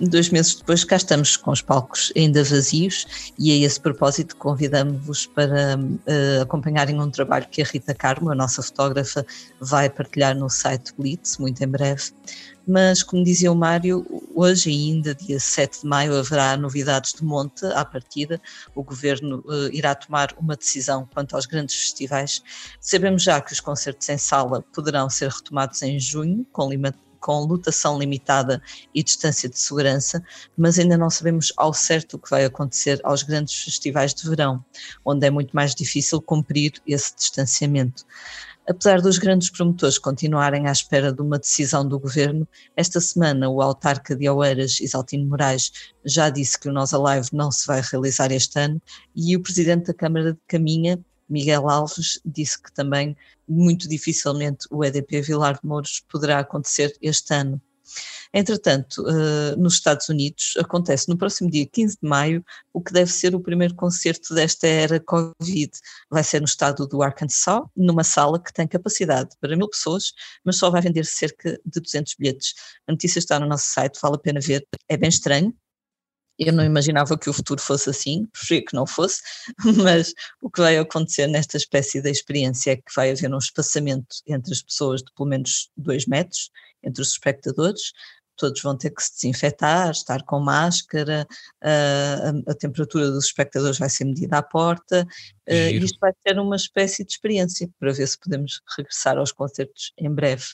Dois 0.00 0.30
meses 0.30 0.54
depois, 0.54 0.82
cá 0.82 0.96
estamos 0.96 1.36
com 1.36 1.50
os 1.50 1.60
palcos 1.60 2.10
ainda 2.16 2.42
vazios 2.42 3.32
e 3.38 3.52
a 3.52 3.66
esse 3.66 3.78
propósito 3.78 4.34
convidamos-vos 4.36 5.26
para 5.26 5.78
uh, 5.78 6.40
acompanharem 6.40 6.98
um 6.98 7.10
trabalho 7.10 7.46
que 7.50 7.60
a 7.60 7.64
Rita 7.66 7.92
Carmo, 7.92 8.30
a 8.30 8.34
nossa 8.34 8.62
fotógrafa, 8.62 9.26
vai 9.60 9.90
partilhar 9.90 10.34
no 10.34 10.48
site 10.48 10.94
Blitz, 10.96 11.36
muito 11.36 11.62
em 11.62 11.68
breve 11.68 12.14
mas 12.70 13.02
como 13.02 13.24
dizia 13.24 13.50
o 13.50 13.54
Mário, 13.54 14.06
hoje 14.34 14.70
ainda, 14.70 15.14
dia 15.14 15.40
7 15.40 15.80
de 15.80 15.86
maio, 15.86 16.16
haverá 16.16 16.56
novidades 16.56 17.12
de 17.14 17.24
monte 17.24 17.66
à 17.66 17.84
partida. 17.84 18.40
O 18.74 18.82
Governo 18.84 19.42
uh, 19.46 19.68
irá 19.72 19.94
tomar 19.94 20.29
uma 20.38 20.56
decisão 20.56 21.08
quanto 21.12 21.34
aos 21.34 21.46
grandes 21.46 21.76
festivais. 21.76 22.42
Sabemos 22.80 23.22
já 23.22 23.40
que 23.40 23.52
os 23.52 23.60
concertos 23.60 24.08
em 24.08 24.18
sala 24.18 24.62
poderão 24.72 25.08
ser 25.08 25.30
retomados 25.30 25.82
em 25.82 25.98
junho, 25.98 26.46
com 26.52 26.68
com 27.20 27.40
lotação 27.40 27.98
limitada 27.98 28.62
e 28.94 29.02
distância 29.02 29.48
de 29.48 29.58
segurança, 29.58 30.22
mas 30.56 30.78
ainda 30.78 30.96
não 30.96 31.10
sabemos 31.10 31.52
ao 31.56 31.72
certo 31.72 32.14
o 32.14 32.18
que 32.18 32.30
vai 32.30 32.44
acontecer 32.44 32.98
aos 33.04 33.22
grandes 33.22 33.54
festivais 33.62 34.14
de 34.14 34.28
verão, 34.28 34.64
onde 35.04 35.26
é 35.26 35.30
muito 35.30 35.54
mais 35.54 35.74
difícil 35.74 36.20
cumprir 36.20 36.72
esse 36.86 37.14
distanciamento. 37.14 38.06
Apesar 38.70 39.00
dos 39.00 39.18
grandes 39.18 39.50
promotores 39.50 39.98
continuarem 39.98 40.68
à 40.68 40.70
espera 40.70 41.12
de 41.12 41.20
uma 41.20 41.40
decisão 41.40 41.84
do 41.84 41.98
governo, 41.98 42.46
esta 42.76 43.00
semana 43.00 43.50
o 43.50 43.60
autarca 43.60 44.14
de 44.14 44.30
Oeiras, 44.30 44.78
Isaltino 44.78 45.26
Moraes, 45.26 45.72
já 46.04 46.30
disse 46.30 46.56
que 46.56 46.68
o 46.68 46.72
Nós 46.72 46.94
Alive 46.94 47.30
não 47.32 47.50
se 47.50 47.66
vai 47.66 47.80
realizar 47.80 48.30
este 48.30 48.60
ano 48.60 48.80
e 49.16 49.34
o 49.34 49.42
presidente 49.42 49.86
da 49.86 49.94
Câmara 49.94 50.34
de 50.34 50.38
Caminha, 50.46 51.04
Miguel 51.28 51.68
Alves, 51.68 52.20
disse 52.24 52.62
que 52.62 52.72
também 52.72 53.16
muito 53.48 53.88
dificilmente 53.88 54.68
o 54.70 54.84
EDP 54.84 55.20
Vilar 55.20 55.54
de 55.54 55.66
Mouros 55.66 56.04
poderá 56.08 56.38
acontecer 56.38 56.96
este 57.02 57.34
ano. 57.34 57.60
Entretanto, 58.32 59.02
uh, 59.02 59.60
nos 59.60 59.74
Estados 59.74 60.08
Unidos 60.08 60.54
acontece 60.58 61.08
no 61.08 61.16
próximo 61.16 61.50
dia 61.50 61.66
15 61.66 61.98
de 62.00 62.08
maio 62.08 62.44
o 62.72 62.80
que 62.80 62.92
deve 62.92 63.10
ser 63.10 63.34
o 63.34 63.40
primeiro 63.40 63.74
concerto 63.74 64.34
desta 64.34 64.66
era 64.66 65.00
Covid. 65.00 65.70
Vai 66.08 66.22
ser 66.22 66.40
no 66.40 66.46
estado 66.46 66.86
do 66.86 67.02
Arkansas, 67.02 67.62
numa 67.76 68.04
sala 68.04 68.40
que 68.40 68.52
tem 68.52 68.68
capacidade 68.68 69.30
para 69.40 69.56
mil 69.56 69.68
pessoas, 69.68 70.12
mas 70.44 70.56
só 70.56 70.70
vai 70.70 70.80
vender 70.80 71.04
cerca 71.04 71.58
de 71.64 71.80
200 71.80 72.14
bilhetes. 72.14 72.54
A 72.86 72.92
notícia 72.92 73.18
está 73.18 73.40
no 73.40 73.46
nosso 73.46 73.66
site, 73.66 73.98
vale 74.00 74.16
a 74.16 74.18
pena 74.18 74.40
ver. 74.40 74.66
É 74.88 74.96
bem 74.96 75.08
estranho, 75.08 75.54
eu 76.40 76.52
não 76.52 76.64
imaginava 76.64 77.18
que 77.18 77.28
o 77.28 77.32
futuro 77.32 77.60
fosse 77.60 77.90
assim, 77.90 78.26
preferia 78.32 78.64
que 78.64 78.74
não 78.74 78.86
fosse, 78.86 79.20
mas 79.84 80.14
o 80.40 80.50
que 80.50 80.60
vai 80.60 80.78
acontecer 80.78 81.26
nesta 81.26 81.56
espécie 81.56 82.00
de 82.00 82.10
experiência 82.10 82.72
é 82.72 82.76
que 82.76 82.94
vai 82.96 83.10
haver 83.10 83.32
um 83.32 83.38
espaçamento 83.38 84.16
entre 84.26 84.52
as 84.52 84.62
pessoas 84.62 85.02
de 85.02 85.12
pelo 85.14 85.28
menos 85.28 85.70
dois 85.76 86.06
metros, 86.06 86.50
entre 86.82 87.02
os 87.02 87.12
espectadores, 87.12 87.92
todos 88.40 88.62
vão 88.62 88.74
ter 88.74 88.90
que 88.90 89.02
se 89.02 89.12
desinfetar, 89.16 89.90
estar 89.90 90.24
com 90.24 90.40
máscara, 90.40 91.26
a, 91.62 92.50
a, 92.50 92.54
temperatura 92.54 93.10
dos 93.10 93.26
espectadores 93.26 93.78
vai 93.78 93.90
ser 93.90 94.06
medida 94.06 94.38
à 94.38 94.42
porta, 94.42 95.06
uh, 95.46 95.52
e 95.52 95.76
isto 95.76 95.98
vai 96.00 96.12
ser 96.26 96.38
uma 96.38 96.56
espécie 96.56 97.04
de 97.04 97.12
experiência 97.12 97.68
para 97.78 97.92
ver 97.92 98.08
se 98.08 98.18
podemos 98.18 98.62
regressar 98.78 99.18
aos 99.18 99.30
concertos 99.30 99.92
em 99.98 100.10
breve. 100.10 100.46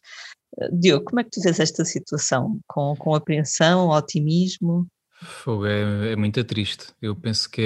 Uh, 0.59 0.76
Diogo, 0.76 1.05
como 1.05 1.20
é 1.20 1.24
que 1.24 1.30
tu 1.30 1.41
vês 1.41 1.61
esta 1.61 1.84
situação? 1.84 2.59
Com, 2.66 2.97
com 2.97 3.14
apreensão, 3.14 3.91
otimismo? 3.91 4.89
Fogo, 5.22 5.66
é, 5.66 6.12
é 6.12 6.16
muito 6.16 6.42
triste. 6.44 6.86
Eu 7.00 7.16
penso 7.16 7.50
que 7.50 7.62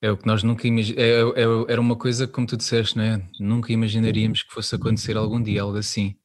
é, 0.00 0.08
é 0.08 0.10
o 0.10 0.16
que 0.16 0.26
nós 0.26 0.42
nunca 0.42 0.66
imaginamos. 0.66 1.02
É, 1.02 1.20
é, 1.20 1.44
é, 1.44 1.72
era 1.72 1.80
uma 1.80 1.96
coisa, 1.96 2.26
como 2.26 2.46
tu 2.46 2.56
disseste, 2.56 2.96
né? 2.96 3.26
nunca 3.38 3.72
imaginaríamos 3.72 4.42
que 4.42 4.52
fosse 4.52 4.74
acontecer 4.74 5.16
algum 5.16 5.42
dia, 5.42 5.62
algo 5.62 5.78
assim. 5.78 6.16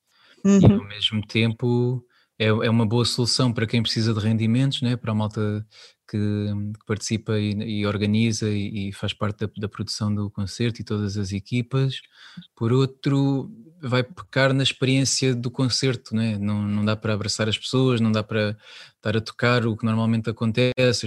Uhum. 0.43 0.59
E 0.59 0.73
ao 0.73 0.87
mesmo 0.87 1.25
tempo 1.25 2.05
é, 2.37 2.47
é 2.47 2.69
uma 2.69 2.85
boa 2.85 3.05
solução 3.05 3.53
para 3.53 3.67
quem 3.67 3.81
precisa 3.81 4.13
de 4.13 4.19
rendimentos, 4.19 4.81
né? 4.81 4.95
para 4.95 5.11
a 5.11 5.15
malta 5.15 5.65
que, 6.09 6.17
que 6.17 6.85
participa 6.85 7.39
e, 7.39 7.51
e 7.51 7.85
organiza 7.85 8.49
e, 8.49 8.89
e, 8.89 8.93
faz 8.93 9.13
parte 9.13 9.45
da, 9.45 9.51
da, 9.57 9.69
produção 9.69 10.13
do 10.13 10.29
concerto 10.29 10.81
e 10.81 10.83
todas 10.83 11.17
as 11.17 11.31
equipas. 11.31 12.01
Por 12.55 12.73
outro, 12.73 13.49
vai 13.83 14.01
pecar 14.01 14.53
na 14.53 14.63
experiência 14.63 15.35
do 15.35 15.51
concerto, 15.51 16.15
né? 16.15 16.37
não, 16.37 16.63
não 16.63 16.85
dá 16.85 16.95
para 16.95 17.13
abraçar 17.13 17.49
as 17.49 17.57
pessoas, 17.57 17.99
não 17.99 18.11
dá 18.11 18.23
para 18.23 18.57
estar 18.95 19.17
a 19.17 19.21
tocar 19.21 19.67
o 19.67 19.75
que 19.75 19.85
normalmente 19.85 20.29
acontece, 20.29 21.05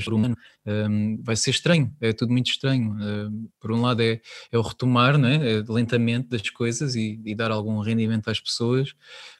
um, 0.67 1.23
vai 1.23 1.35
ser 1.37 1.51
estranho, 1.51 1.91
é 2.01 2.13
tudo 2.13 2.33
muito 2.33 2.51
estranho. 2.51 2.93
Uh, 2.93 3.51
por 3.59 3.73
um 3.73 3.81
lado 3.81 4.03
é, 4.03 4.21
é 4.53 4.59
o 4.59 4.61
retomar 4.61 5.17
né? 5.17 5.37
É 5.37 5.65
lentamente 5.67 6.29
das 6.29 6.51
coisas 6.51 6.95
e, 6.95 7.19
e 7.25 7.35
dar 7.35 7.51
algum 7.51 7.81
rendimento 7.81 8.29
às 8.29 8.41
pessoas, 8.41 8.95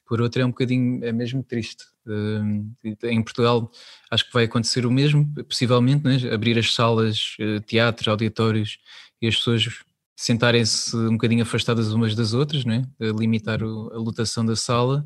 por 0.05 0.19
outro 0.19 0.41
é 0.41 0.45
um 0.45 0.49
bocadinho, 0.49 1.03
é 1.05 1.11
mesmo 1.11 1.43
triste. 1.43 1.83
Uh, 2.07 2.73
em 3.03 3.21
Portugal 3.21 3.69
acho 4.09 4.25
que 4.25 4.33
vai 4.33 4.45
acontecer 4.45 4.85
o 4.85 4.91
mesmo, 4.91 5.31
possivelmente, 5.47 6.03
né? 6.03 6.33
abrir 6.33 6.57
as 6.57 6.73
salas, 6.73 7.35
uh, 7.39 7.61
teatros, 7.61 8.07
auditórios 8.07 8.79
e 9.21 9.27
as 9.27 9.35
pessoas 9.35 9.67
sentarem-se 10.17 10.97
um 10.97 11.11
bocadinho 11.11 11.43
afastadas 11.43 11.93
umas 11.93 12.15
das 12.15 12.33
outras, 12.33 12.65
né? 12.65 12.83
limitar 12.99 13.63
o, 13.63 13.89
a 13.93 13.97
lotação 13.97 14.45
da 14.45 14.55
sala, 14.55 15.05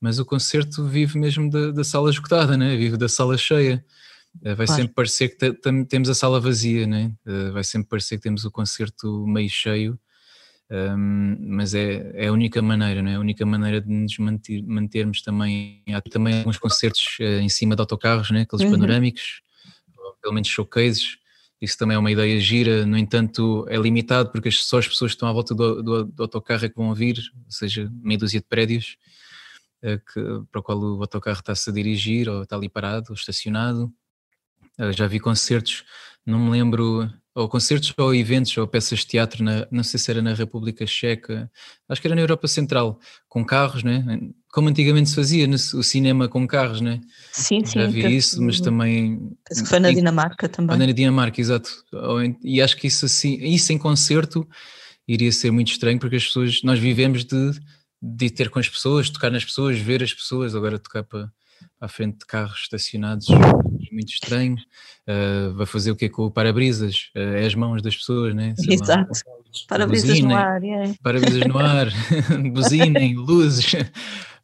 mas 0.00 0.20
o 0.20 0.24
concerto 0.24 0.86
vive 0.86 1.18
mesmo 1.18 1.50
da, 1.50 1.72
da 1.72 1.82
sala 1.82 2.10
esgotada, 2.10 2.56
né? 2.56 2.76
vive 2.76 2.96
da 2.96 3.08
sala 3.08 3.36
cheia. 3.36 3.84
Uh, 4.36 4.54
vai 4.54 4.66
claro. 4.66 4.82
sempre 4.82 4.94
parecer 4.94 5.28
que 5.28 5.52
temos 5.88 6.08
a 6.08 6.14
sala 6.14 6.40
vazia, 6.40 6.86
né? 6.86 7.12
vai 7.52 7.64
sempre 7.64 7.88
parecer 7.88 8.16
que 8.16 8.22
temos 8.22 8.44
o 8.44 8.50
concerto 8.50 9.26
meio 9.26 9.50
cheio 9.50 9.98
um, 10.72 11.36
mas 11.38 11.74
é, 11.74 12.12
é 12.14 12.28
a 12.28 12.32
única 12.32 12.62
maneira, 12.62 13.02
não 13.02 13.10
é? 13.10 13.16
A 13.16 13.20
única 13.20 13.44
maneira 13.44 13.78
de 13.78 13.90
nos 13.90 14.16
manter, 14.16 14.62
mantermos 14.62 15.20
também. 15.20 15.82
Há 15.92 16.00
também 16.00 16.38
alguns 16.38 16.56
concertos 16.56 17.18
uh, 17.20 17.40
em 17.40 17.48
cima 17.50 17.76
de 17.76 17.82
autocarros, 17.82 18.30
né? 18.30 18.42
aqueles 18.42 18.64
uhum. 18.64 18.70
panorâmicos, 18.70 19.42
ou 19.98 20.14
pelo 20.14 20.32
menos 20.32 20.48
showcases. 20.48 21.18
Isso 21.62 21.78
também 21.78 21.94
é 21.94 21.98
uma 21.98 22.10
ideia 22.10 22.40
gira, 22.40 22.84
no 22.84 22.98
entanto, 22.98 23.64
é 23.68 23.76
limitado 23.76 24.32
porque 24.32 24.50
só 24.50 24.78
as 24.78 24.88
pessoas 24.88 25.12
que 25.12 25.14
estão 25.14 25.28
à 25.28 25.32
volta 25.32 25.54
do, 25.54 25.80
do, 25.80 26.04
do 26.06 26.22
autocarro 26.24 26.64
é 26.64 26.68
que 26.68 26.74
vão 26.74 26.88
ouvir, 26.88 27.18
ou 27.36 27.52
seja, 27.52 27.88
meia 28.02 28.18
dúzia 28.18 28.40
de 28.40 28.46
prédios 28.46 28.96
uh, 29.84 29.96
que, 30.12 30.44
para 30.50 30.58
o 30.58 30.62
qual 30.62 30.76
o 30.76 31.00
autocarro 31.00 31.38
está-se 31.38 31.70
a 31.70 31.72
dirigir, 31.72 32.28
ou 32.28 32.42
está 32.42 32.56
ali 32.56 32.68
parado, 32.68 33.06
ou 33.10 33.14
estacionado. 33.14 33.94
Uh, 34.76 34.90
já 34.90 35.06
vi 35.06 35.20
concertos, 35.20 35.84
não 36.26 36.40
me 36.40 36.50
lembro 36.50 37.08
ou 37.32 37.48
concertos 37.48 37.94
ou 37.96 38.12
eventos 38.12 38.56
ou 38.58 38.66
peças 38.66 38.98
de 38.98 39.06
teatro, 39.06 39.44
na, 39.44 39.64
não 39.70 39.84
sei 39.84 40.00
se 40.00 40.10
era 40.10 40.20
na 40.20 40.34
República 40.34 40.84
Checa, 40.84 41.48
acho 41.88 42.00
que 42.00 42.08
era 42.08 42.16
na 42.16 42.22
Europa 42.22 42.48
Central, 42.48 42.98
com 43.28 43.44
carros, 43.44 43.84
né? 43.84 44.04
Como 44.52 44.68
antigamente 44.68 45.08
se 45.08 45.16
fazia 45.16 45.46
no, 45.46 45.54
o 45.54 45.82
cinema 45.82 46.28
com 46.28 46.46
carros, 46.46 46.82
né? 46.82 47.00
Sim, 47.32 47.64
sim. 47.64 47.80
Já 47.80 47.86
vi 47.86 48.16
isso, 48.16 48.40
mas 48.42 48.60
também. 48.60 49.18
Penso 49.48 49.62
que 49.62 49.68
foi 49.68 49.80
na 49.80 49.90
Dinamarca 49.90 50.46
também. 50.46 50.76
Foi 50.76 50.86
na 50.86 50.92
Dinamarca, 50.92 51.40
exato. 51.40 51.70
E 52.44 52.60
acho 52.60 52.76
que 52.76 52.86
isso 52.86 53.06
assim, 53.06 53.42
isso 53.42 53.72
em 53.72 53.78
concerto 53.78 54.46
iria 55.08 55.32
ser 55.32 55.50
muito 55.50 55.72
estranho, 55.72 55.98
porque 55.98 56.16
as 56.16 56.26
pessoas, 56.26 56.60
nós 56.62 56.78
vivemos 56.78 57.24
de, 57.24 57.50
de 58.00 58.30
ter 58.30 58.50
com 58.50 58.58
as 58.58 58.68
pessoas, 58.68 59.08
tocar 59.08 59.30
nas 59.30 59.44
pessoas, 59.44 59.78
ver 59.78 60.02
as 60.02 60.12
pessoas, 60.12 60.54
agora 60.54 60.78
tocar 60.78 61.02
para 61.02 61.32
à 61.80 61.88
frente 61.88 62.18
de 62.18 62.26
carros 62.26 62.60
estacionados, 62.60 63.26
muito 63.90 64.12
estranho. 64.12 64.56
Uh, 65.08 65.54
vai 65.54 65.66
fazer 65.66 65.90
o 65.90 65.96
que 65.96 66.08
com 66.08 66.26
o 66.26 66.30
para-brisas? 66.30 67.10
Uh, 67.16 67.36
é 67.36 67.46
as 67.46 67.54
mãos 67.54 67.80
das 67.82 67.96
pessoas, 67.96 68.34
né? 68.34 68.54
Sei 68.56 68.74
Exato. 68.74 69.10
Para-brisas 69.66 70.20
no 70.20 70.34
ar, 70.34 70.62
é. 70.62 70.94
Para-brisas 71.02 71.46
no 71.46 71.58
ar, 71.58 71.88
buzinem, 72.52 73.14
luzes. 73.16 73.74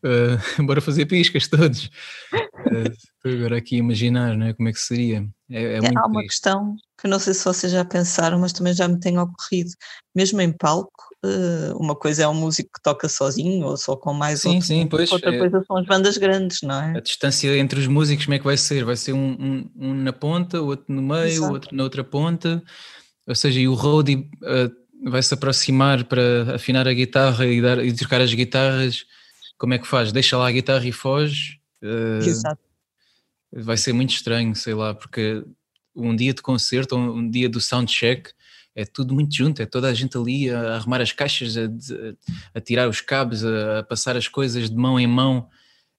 Uh, 0.05 0.63
bora 0.65 0.81
fazer 0.81 1.07
piscas 1.07 1.49
todos. 1.49 1.91
Uh, 2.33 3.29
agora 3.29 3.59
aqui 3.59 3.77
a 3.77 3.79
imaginar 3.79 4.37
né, 4.37 4.53
como 4.53 4.69
é 4.69 4.73
que 4.73 4.79
seria. 4.79 5.27
É, 5.51 5.63
é, 5.63 5.75
é 5.77 5.79
há 5.79 6.07
uma 6.07 6.21
triste. 6.21 6.29
questão 6.29 6.77
que 7.01 7.09
não 7.09 7.19
sei 7.19 7.35
se 7.35 7.45
vocês 7.45 7.73
já 7.73 7.85
pensaram, 7.85 8.39
mas 8.39 8.53
também 8.53 8.75
já 8.75 8.87
me 8.87 8.99
tem 8.99 9.19
ocorrido. 9.19 9.71
Mesmo 10.15 10.41
em 10.41 10.53
palco, 10.53 11.05
uh, 11.25 11.77
uma 11.77 11.95
coisa 11.95 12.25
é 12.25 12.29
um 12.29 12.35
músico 12.35 12.71
que 12.75 12.83
toca 12.83 13.09
sozinho 13.09 13.67
ou 13.67 13.77
só 13.77 13.97
com 13.97 14.13
mais 14.13 14.41
sim, 14.41 14.49
outro, 14.49 14.67
sim, 14.67 14.87
pois, 14.87 15.11
outra 15.11 15.35
é, 15.35 15.39
coisa 15.39 15.65
são 15.67 15.77
as 15.77 15.87
bandas 15.87 16.17
grandes, 16.17 16.59
não 16.63 16.83
é? 16.83 16.99
A 16.99 17.01
distância 17.01 17.57
entre 17.57 17.81
os 17.81 17.87
músicos, 17.87 18.25
como 18.25 18.35
é 18.35 18.39
que 18.39 18.45
vai 18.45 18.57
ser? 18.57 18.85
Vai 18.85 18.97
ser 18.97 19.13
um, 19.13 19.37
um, 19.39 19.71
um 19.77 19.95
na 19.95 20.13
ponta, 20.13 20.61
outro 20.61 20.87
no 20.89 21.03
meio, 21.03 21.27
Exato. 21.27 21.53
outro 21.53 21.77
na 21.77 21.83
outra 21.83 22.05
ponta, 22.05 22.63
ou 23.27 23.35
seja, 23.35 23.61
e 23.61 23.69
o 23.69 23.75
roadie 23.75 24.29
uh, 24.43 25.11
vai 25.11 25.23
se 25.23 25.33
aproximar 25.33 26.05
para 26.05 26.57
afinar 26.57 26.89
a 26.89 26.93
guitarra 26.93 27.47
e, 27.47 27.61
dar, 27.61 27.85
e 27.85 27.93
trocar 27.93 28.21
as 28.21 28.33
guitarras. 28.33 29.05
Como 29.59 29.75
é 29.75 29.79
que 29.79 29.87
faz? 29.87 30.13
Deixa 30.13 30.39
lá 30.39 30.49
a 30.49 30.53
guitarra 30.53 30.87
e 30.87 30.93
foge. 30.93 31.61
Uh, 31.83 32.25
Exato. 32.25 32.63
Vai 33.53 33.77
ser 33.77 33.93
muito 33.93 34.11
estranho, 34.11 34.55
sei 34.55 34.75
lá, 34.75 34.95
porque 34.95 35.45
um 35.95 36.15
dia 36.15 36.33
de 36.33 36.41
concerto, 36.41 36.97
um 36.97 37.29
dia 37.29 37.49
do 37.49 37.61
soundcheck, 37.61 38.31
é 38.75 38.85
tudo 38.85 39.13
muito 39.13 39.35
junto, 39.35 39.61
é 39.61 39.67
toda 39.67 39.89
a 39.89 39.95
gente 39.95 40.17
ali 40.17 40.49
a 40.49 40.77
arrumar 40.77 41.01
as 41.01 41.11
caixas, 41.11 41.57
a, 41.57 41.63
a 42.55 42.61
tirar 42.61 42.89
os 42.89 43.01
cabos, 43.01 43.45
a, 43.45 43.83
passar 43.83 44.17
as 44.17 44.29
coisas 44.29 44.71
de 44.71 44.77
mão 44.77 45.01
em 45.01 45.07
mão. 45.07 45.49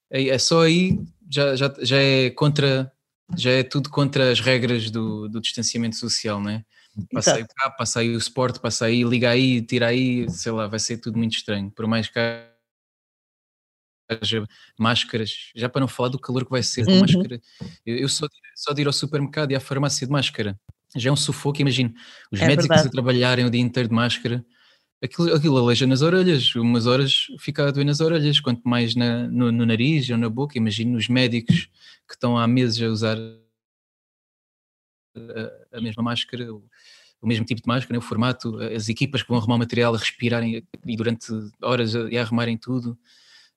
É, 0.10 0.30
é 0.30 0.38
só 0.38 0.62
aí 0.64 0.98
já, 1.30 1.56
já, 1.56 1.74
já 1.82 1.98
é 1.98 2.30
contra, 2.30 2.90
já 3.36 3.52
é 3.52 3.64
tudo 3.64 3.90
contra 3.90 4.32
as 4.32 4.40
regras 4.40 4.90
do, 4.90 5.28
do 5.28 5.42
distanciamento 5.42 5.98
social, 5.98 6.40
não 6.40 6.52
é? 6.52 6.64
Passa 7.12 7.36
aí 7.36 7.44
o 7.44 7.48
cabo, 7.48 7.76
passa 7.78 8.00
aí 8.00 8.16
o 8.16 8.22
suporte, 8.22 8.60
passa 8.60 8.86
aí, 8.86 9.04
liga 9.04 9.30
aí, 9.30 9.62
tira 9.62 9.88
aí, 9.88 10.30
sei 10.30 10.52
lá, 10.52 10.68
vai 10.68 10.80
ser 10.80 10.98
tudo 10.98 11.18
muito 11.18 11.36
estranho. 11.36 11.70
Por 11.72 11.88
mais 11.88 12.08
que 12.08 12.20
haja 14.10 14.46
máscaras, 14.78 15.52
já 15.56 15.70
para 15.70 15.82
não 15.82 15.88
falar 15.88 16.10
do 16.10 16.20
calor 16.20 16.44
que 16.46 16.52
vai 16.52 16.64
ser 16.64 16.86
com 16.86 16.92
uhum. 16.92 17.02
máscara. 17.02 17.42
Eu, 17.86 17.98
eu 17.98 18.10
só, 18.10 18.28
só 18.56 18.74
de 18.74 18.82
ir 18.82 18.88
ao 18.88 18.94
supermercado 18.94 19.52
e 19.52 19.56
à 19.56 19.60
farmácia 19.60 20.06
de 20.06 20.12
máscara. 20.12 20.60
Já 20.96 21.10
é 21.10 21.14
um 21.14 21.16
sufoco, 21.16 21.62
imagino. 21.62 21.94
Os 22.32 22.42
é 22.42 22.48
médicos 22.48 22.68
verdade. 22.68 22.88
a 22.88 22.92
trabalharem 22.92 23.46
o 23.46 23.50
dia 23.50 23.62
inteiro 23.62 23.90
de 23.90 23.96
máscara 23.96 24.44
aquilo, 25.02 25.34
aquilo 25.34 25.58
aleija 25.58 25.88
nas 25.88 26.02
orelhas, 26.02 26.54
umas 26.56 26.86
horas 26.86 27.28
fica 27.40 27.68
a 27.68 27.72
doer 27.72 27.86
nas 27.86 28.00
orelhas, 28.00 28.40
quanto 28.40 28.68
mais 28.68 28.96
na, 28.96 29.28
no, 29.28 29.52
no, 29.52 29.66
nariz 29.66 30.10
ou 30.10 30.18
na 30.18 30.30
boca. 30.30 30.58
Imagino 30.58 30.98
os 30.98 31.08
médicos 31.08 31.70
que 32.08 32.14
estão 32.14 32.38
há 32.38 32.48
meses 32.48 32.82
a 32.82 32.88
usar 32.88 33.18
a, 35.16 35.78
a 35.78 35.82
mesma 35.82 36.04
máscara, 36.04 36.54
o, 36.54 36.64
o, 37.22 37.28
mesmo 37.28 37.46
tipo 37.46 37.62
de 37.62 37.68
máscara, 37.68 37.94
né, 37.94 38.00
o 38.00 38.08
formato, 38.08 38.58
as 38.60 38.90
equipas 38.90 39.22
que 39.22 39.30
vão 39.30 39.38
arrumar 39.38 39.56
o 39.56 39.60
material 39.60 39.94
a 39.96 39.98
respirarem 39.98 40.64
e 40.86 40.98
durante 40.98 41.28
horas 41.62 41.96
a, 41.96 42.02
a 42.02 42.22
arrumarem 42.22 42.58
tudo 42.58 42.98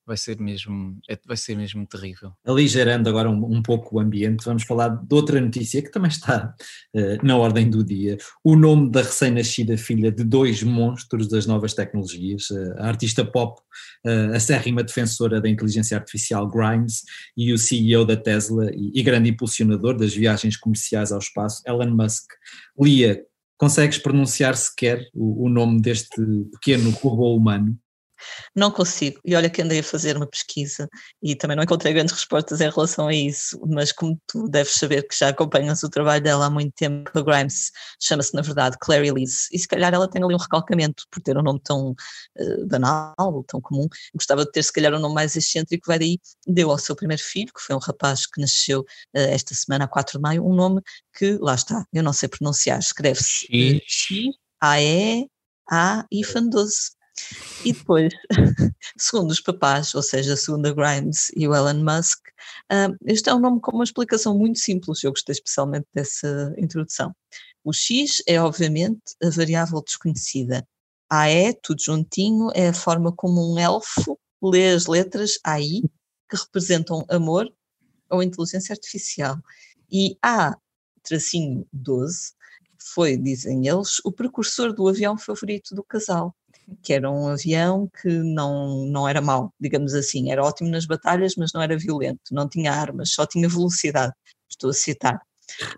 vai 0.05 0.17
ser 0.17 0.39
mesmo, 0.39 0.97
é, 1.09 1.17
vai 1.25 1.37
ser 1.37 1.55
mesmo 1.55 1.85
terrível. 1.87 2.33
Aligerando 2.45 3.09
agora 3.09 3.29
um, 3.29 3.57
um, 3.57 3.61
pouco 3.61 3.95
o 3.95 3.99
ambiente, 3.99 4.43
vamos 4.43 4.63
falar 4.63 4.89
de 4.89 5.15
outra 5.15 5.39
notícia 5.39 5.81
que 5.81 5.91
também 5.91 6.09
está 6.09 6.53
uh, 6.93 7.25
na 7.25 7.37
ordem 7.37 7.69
do 7.69 7.83
dia. 7.83 8.17
O 8.43 8.55
nome 8.55 8.91
da 8.91 9.01
recém-nascida 9.01 9.77
filha 9.77 10.11
de 10.11 10.23
dois 10.23 10.61
monstros 10.63 11.27
das 11.27 11.45
novas 11.45 11.73
tecnologias, 11.73 12.49
uh, 12.49 12.73
a 12.77 12.87
artista 12.87 13.23
pop, 13.23 13.61
uh, 14.05 14.35
acérrima 14.35 14.83
defensora 14.83 15.39
da 15.39 15.49
inteligência 15.49 15.97
artificial 15.97 16.49
Grimes 16.49 17.03
e 17.37 17.53
o 17.53 17.57
CEO 17.57 18.05
da 18.05 18.17
Tesla 18.17 18.69
e, 18.73 18.91
e 18.93 19.03
grande 19.03 19.29
impulsionador 19.29 19.97
das 19.97 20.13
viagens 20.13 20.57
comerciais 20.57 21.11
ao 21.11 21.19
espaço, 21.19 21.61
Elon 21.65 21.91
Musk. 21.91 22.25
Lia, 22.79 23.23
consegues 23.57 23.97
pronunciar 23.97 24.57
sequer 24.57 25.07
o, 25.13 25.45
o 25.45 25.49
nome 25.49 25.81
deste 25.81 26.21
pequeno 26.51 26.89
robô 26.91 27.35
humano? 27.35 27.77
Não 28.55 28.71
consigo. 28.71 29.19
E 29.25 29.35
olha 29.35 29.49
que 29.49 29.61
andei 29.61 29.79
a 29.79 29.83
fazer 29.83 30.17
uma 30.17 30.27
pesquisa 30.27 30.89
e 31.21 31.35
também 31.35 31.55
não 31.55 31.63
encontrei 31.63 31.93
grandes 31.93 32.13
respostas 32.13 32.61
em 32.61 32.69
relação 32.69 33.07
a 33.07 33.13
isso, 33.13 33.59
mas 33.67 33.91
como 33.91 34.19
tu 34.27 34.47
deves 34.49 34.73
saber 34.73 35.07
que 35.07 35.17
já 35.17 35.29
acompanhas 35.29 35.83
o 35.83 35.89
trabalho 35.89 36.23
dela 36.23 36.45
há 36.45 36.49
muito 36.49 36.73
tempo, 36.75 37.11
a 37.17 37.21
Grimes 37.21 37.71
chama-se 38.01 38.33
na 38.33 38.41
verdade 38.41 38.77
Clary 38.79 39.09
Elise, 39.09 39.47
e 39.51 39.59
se 39.59 39.67
calhar 39.67 39.93
ela 39.93 40.09
tem 40.09 40.23
ali 40.23 40.33
um 40.33 40.37
recalcamento 40.37 41.03
por 41.11 41.21
ter 41.21 41.37
um 41.37 41.41
nome 41.41 41.59
tão 41.63 41.91
uh, 41.91 42.67
banal, 42.67 43.43
tão 43.47 43.61
comum. 43.61 43.87
Gostava 44.13 44.45
de 44.45 44.51
ter 44.51 44.63
se 44.63 44.71
calhar 44.71 44.93
um 44.93 44.99
nome 44.99 45.15
mais 45.15 45.35
excêntrico, 45.35 45.87
vai 45.87 45.99
daí, 45.99 46.19
deu 46.47 46.71
ao 46.71 46.77
seu 46.77 46.95
primeiro 46.95 47.21
filho, 47.21 47.51
que 47.53 47.61
foi 47.61 47.75
um 47.75 47.79
rapaz 47.79 48.25
que 48.25 48.39
nasceu 48.41 48.81
uh, 48.81 48.85
esta 49.13 49.53
semana, 49.55 49.85
a 49.85 49.87
4 49.87 50.17
de 50.17 50.21
maio, 50.21 50.45
um 50.45 50.53
nome 50.53 50.81
que, 51.17 51.37
lá 51.39 51.55
está, 51.55 51.85
eu 51.93 52.03
não 52.03 52.13
sei 52.13 52.29
pronunciar, 52.29 52.79
escreve-se 52.79 53.45
X-A-E-A-I-F-N-12. 53.87 55.29
E 56.11 57.02
depois, 57.63 58.13
segundo 58.97 59.31
os 59.31 59.39
papás, 59.39 59.93
ou 59.93 60.01
seja, 60.01 60.35
segundo 60.35 60.67
a 60.67 60.73
Grimes 60.73 61.31
e 61.35 61.47
o 61.47 61.55
Elon 61.55 61.83
Musk, 61.83 62.19
uh, 62.71 62.95
este 63.05 63.29
é 63.29 63.33
um 63.33 63.39
nome 63.39 63.61
com 63.61 63.71
uma 63.71 63.83
explicação 63.83 64.37
muito 64.37 64.59
simples, 64.59 65.03
eu 65.03 65.11
gostei 65.11 65.33
especialmente 65.33 65.87
dessa 65.93 66.53
introdução. 66.57 67.15
O 67.63 67.71
X 67.71 68.21
é, 68.27 68.41
obviamente, 68.41 69.01
a 69.23 69.29
variável 69.29 69.81
desconhecida. 69.81 70.67
A 71.09 71.29
E, 71.31 71.53
tudo 71.53 71.81
juntinho, 71.81 72.49
é 72.53 72.69
a 72.69 72.73
forma 72.73 73.11
como 73.11 73.53
um 73.53 73.59
elfo 73.59 74.19
lê 74.41 74.69
as 74.69 74.87
letras 74.87 75.39
AI, 75.43 75.81
que 76.29 76.35
representam 76.35 77.05
amor 77.09 77.47
ou 78.09 78.21
inteligência 78.21 78.73
artificial. 78.73 79.37
E 79.89 80.17
A, 80.21 80.57
tracinho 81.01 81.65
12, 81.71 82.33
foi, 82.93 83.15
dizem 83.15 83.67
eles, 83.67 83.99
o 84.03 84.11
precursor 84.11 84.73
do 84.73 84.87
avião 84.87 85.17
favorito 85.17 85.73
do 85.73 85.83
casal 85.83 86.35
que 86.81 86.93
era 86.93 87.09
um 87.09 87.27
avião 87.27 87.89
que 88.01 88.09
não, 88.09 88.85
não 88.85 89.07
era 89.07 89.21
mau, 89.21 89.53
digamos 89.59 89.93
assim, 89.93 90.31
era 90.31 90.43
ótimo 90.43 90.69
nas 90.69 90.85
batalhas, 90.85 91.35
mas 91.35 91.51
não 91.53 91.61
era 91.61 91.77
violento, 91.77 92.21
não 92.31 92.47
tinha 92.47 92.71
armas, 92.71 93.11
só 93.11 93.25
tinha 93.25 93.47
velocidade, 93.47 94.13
estou 94.49 94.69
a 94.69 94.73
citar. 94.73 95.21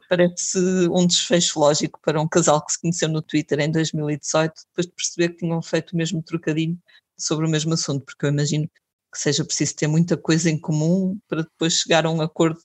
Parece 0.07 0.59
um 0.91 1.07
desfecho 1.07 1.59
lógico 1.59 1.99
para 2.01 2.21
um 2.21 2.27
casal 2.27 2.63
que 2.63 2.71
se 2.71 2.81
conheceu 2.81 3.09
no 3.09 3.21
Twitter 3.21 3.59
em 3.59 3.71
2018, 3.71 4.53
depois 4.69 4.85
de 4.85 4.93
perceber 4.93 5.29
que 5.29 5.37
tinham 5.37 5.61
feito 5.61 5.93
o 5.93 5.97
mesmo 5.97 6.21
trocadilho 6.21 6.77
sobre 7.17 7.45
o 7.45 7.49
mesmo 7.49 7.73
assunto, 7.73 8.05
porque 8.05 8.25
eu 8.25 8.29
imagino 8.29 8.67
que 8.67 9.19
seja 9.19 9.43
preciso 9.43 9.75
ter 9.75 9.87
muita 9.87 10.15
coisa 10.17 10.49
em 10.49 10.59
comum 10.59 11.17
para 11.27 11.41
depois 11.41 11.73
chegar 11.73 12.05
a 12.05 12.11
um 12.11 12.21
acordo. 12.21 12.61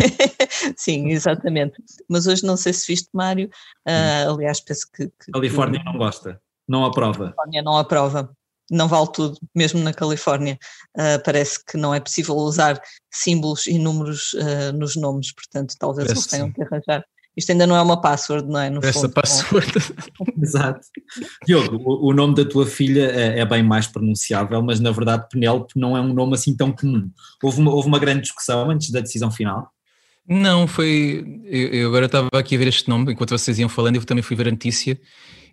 Sim, 0.76 1.08
exatamente. 1.08 1.82
Mas 2.08 2.26
hoje 2.26 2.44
não 2.44 2.56
sei 2.56 2.72
se 2.72 2.86
viste, 2.86 3.08
Mário. 3.12 3.48
Uh, 3.86 4.34
aliás, 4.34 4.60
penso 4.60 4.86
que. 4.92 5.06
que 5.06 5.32
Califórnia 5.32 5.80
que... 5.80 5.86
não 5.86 5.96
gosta, 5.96 6.40
não 6.68 6.84
aprova. 6.84 7.24
Califórnia 7.24 7.62
não 7.62 7.76
aprova. 7.76 8.30
Não 8.70 8.86
vale 8.86 9.10
tudo, 9.12 9.36
mesmo 9.54 9.80
na 9.80 9.92
Califórnia. 9.92 10.56
Uh, 10.96 11.20
parece 11.24 11.64
que 11.64 11.76
não 11.76 11.92
é 11.92 11.98
possível 11.98 12.36
usar 12.36 12.80
símbolos 13.10 13.66
e 13.66 13.78
números 13.78 14.32
uh, 14.34 14.72
nos 14.72 14.94
nomes, 14.94 15.32
portanto, 15.32 15.74
talvez 15.76 16.08
eles 16.08 16.26
tenham 16.26 16.52
que 16.52 16.62
arranjar. 16.62 17.04
Isto 17.36 17.52
ainda 17.52 17.66
não 17.66 17.76
é 17.76 17.82
uma 17.82 18.00
password, 18.00 18.48
não 18.48 18.60
é? 18.60 18.68
No 18.68 18.80
Essa 18.84 19.00
fundo, 19.00 19.14
password. 19.14 19.72
Exato. 20.42 20.80
Diogo, 21.46 21.76
o, 21.76 22.08
o, 22.08 22.12
nome 22.12 22.34
da 22.34 22.44
tua 22.44 22.66
filha 22.66 23.10
é, 23.10 23.38
é, 23.38 23.46
bem 23.46 23.62
mais 23.62 23.86
pronunciável, 23.86 24.60
mas 24.62 24.80
na 24.80 24.90
verdade 24.90 25.26
Penélope 25.30 25.78
não 25.78 25.96
é 25.96 26.00
um 26.00 26.12
nome 26.12 26.34
assim 26.34 26.56
tão 26.56 26.72
comum. 26.72 27.08
Houve 27.42 27.60
uma, 27.60 27.72
houve 27.72 27.88
uma 27.88 27.98
grande 27.98 28.22
discussão 28.22 28.70
antes 28.70 28.90
da 28.90 29.00
decisão 29.00 29.30
final? 29.30 29.70
Não, 30.30 30.66
foi. 30.68 31.42
Eu, 31.44 31.88
agora 31.88 32.06
estava 32.06 32.28
aqui 32.32 32.54
a 32.54 32.58
ver 32.58 32.68
este 32.68 32.88
nome, 32.88 33.12
enquanto 33.12 33.30
vocês 33.30 33.58
iam 33.58 33.68
falando, 33.68 33.96
eu 33.96 34.04
também 34.04 34.22
fui 34.22 34.36
ver 34.36 34.46
a 34.46 34.52
notícia 34.52 34.98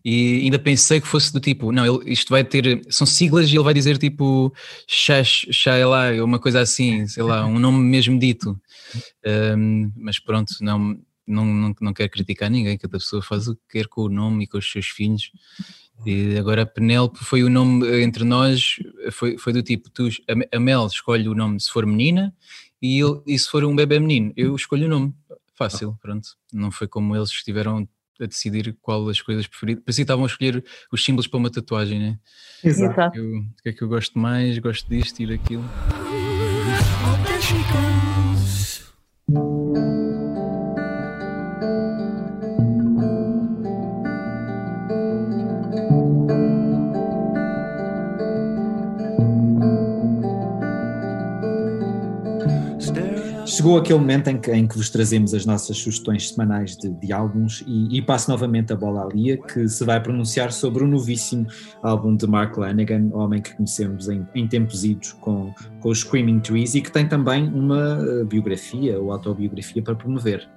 e 0.05 0.41
ainda 0.43 0.59
pensei 0.59 1.01
que 1.01 1.07
fosse 1.07 1.33
do 1.33 1.39
tipo, 1.39 1.71
não, 1.71 1.83
ele, 1.83 2.11
isto 2.11 2.29
vai 2.29 2.43
ter, 2.43 2.81
são 2.89 3.05
siglas 3.05 3.49
e 3.49 3.55
ele 3.55 3.63
vai 3.63 3.73
dizer 3.73 3.97
tipo 3.97 4.53
Shaila, 4.87 6.23
uma 6.23 6.39
coisa 6.39 6.61
assim, 6.61 7.07
sei 7.07 7.23
lá, 7.23 7.45
um 7.45 7.59
nome 7.59 7.79
mesmo 7.79 8.17
dito. 8.19 8.57
Um, 9.57 9.91
mas 9.97 10.19
pronto, 10.19 10.53
não, 10.61 10.97
não, 11.25 11.45
não, 11.45 11.75
não 11.81 11.93
quero 11.93 12.09
criticar 12.09 12.49
ninguém, 12.49 12.77
cada 12.77 12.97
pessoa 12.97 13.21
faz 13.21 13.47
o 13.47 13.55
que 13.55 13.61
quer 13.79 13.87
com 13.87 14.03
o 14.03 14.09
nome 14.09 14.43
e 14.43 14.47
com 14.47 14.57
os 14.57 14.71
seus 14.71 14.87
filhos. 14.87 15.31
E 16.05 16.37
agora 16.37 16.61
a 16.61 16.65
Penélope 16.65 17.17
foi 17.23 17.43
o 17.43 17.49
nome 17.49 18.01
entre 18.01 18.23
nós, 18.23 18.77
foi, 19.11 19.37
foi 19.37 19.51
do 19.51 19.63
tipo, 19.63 19.89
tu, 19.89 20.07
a 20.53 20.59
Mel 20.59 20.85
escolhe 20.85 21.27
o 21.27 21.33
nome 21.33 21.59
se 21.59 21.71
for 21.71 21.85
menina 21.85 22.33
e, 22.81 22.99
ele, 22.99 23.21
e 23.25 23.37
se 23.37 23.49
for 23.49 23.63
um 23.65 23.75
bebê 23.75 23.99
menino, 23.99 24.31
eu 24.35 24.55
escolho 24.55 24.85
o 24.85 24.89
nome. 24.89 25.13
Fácil, 25.55 25.97
pronto. 25.99 26.29
Não 26.53 26.69
foi 26.71 26.87
como 26.87 27.15
eles 27.15 27.29
estiveram 27.29 27.87
a 28.21 28.25
decidir 28.25 28.75
qual 28.81 29.09
as 29.09 29.21
coisas 29.21 29.47
preferidas. 29.47 29.83
Por 29.83 29.89
isso 29.91 30.01
estavam 30.01 30.23
a 30.23 30.27
escolher 30.27 30.63
os 30.91 31.03
símbolos 31.03 31.27
para 31.27 31.37
uma 31.37 31.49
tatuagem, 31.49 31.99
né? 31.99 32.19
Exato. 32.63 33.19
o 33.19 33.63
que 33.63 33.69
é 33.69 33.73
que 33.73 33.81
eu 33.81 33.87
gosto 33.87 34.17
mais? 34.19 34.57
Gosto 34.59 34.87
disto 34.87 35.19
e 35.21 35.27
daquilo. 35.27 35.63
Chegou 53.57 53.75
aquele 53.75 53.97
momento 53.97 54.27
em 54.27 54.37
que, 54.37 54.51
em 54.51 54.67
que 54.67 54.77
vos 54.77 54.87
trazemos 54.87 55.33
as 55.33 55.43
nossas 55.43 55.75
sugestões 55.77 56.29
semanais 56.29 56.77
de, 56.77 56.91
de 56.91 57.11
álbuns 57.11 57.63
e, 57.65 57.97
e, 57.97 58.03
passo 58.03 58.29
novamente 58.29 58.71
a 58.71 58.75
bola 58.75 59.03
à 59.03 59.07
Lia, 59.07 59.35
que 59.35 59.67
se 59.67 59.83
vai 59.83 59.99
pronunciar 59.99 60.51
sobre 60.51 60.83
o 60.83 60.87
novíssimo 60.87 61.47
álbum 61.81 62.15
de 62.15 62.27
Mark 62.27 62.55
Lanigan, 62.55 63.09
homem 63.13 63.41
que 63.41 63.55
conhecemos 63.55 64.09
em, 64.09 64.23
em 64.35 64.47
tempos 64.47 64.85
idos 64.85 65.13
com, 65.13 65.51
com 65.79 65.89
os 65.89 66.01
Screaming 66.01 66.39
Trees 66.39 66.75
e 66.75 66.81
que 66.81 66.91
tem 66.91 67.07
também 67.07 67.47
uma 67.51 67.97
eh, 67.99 68.23
biografia 68.25 68.99
ou 68.99 69.11
autobiografia 69.11 69.81
para 69.81 69.95
promover. 69.95 70.47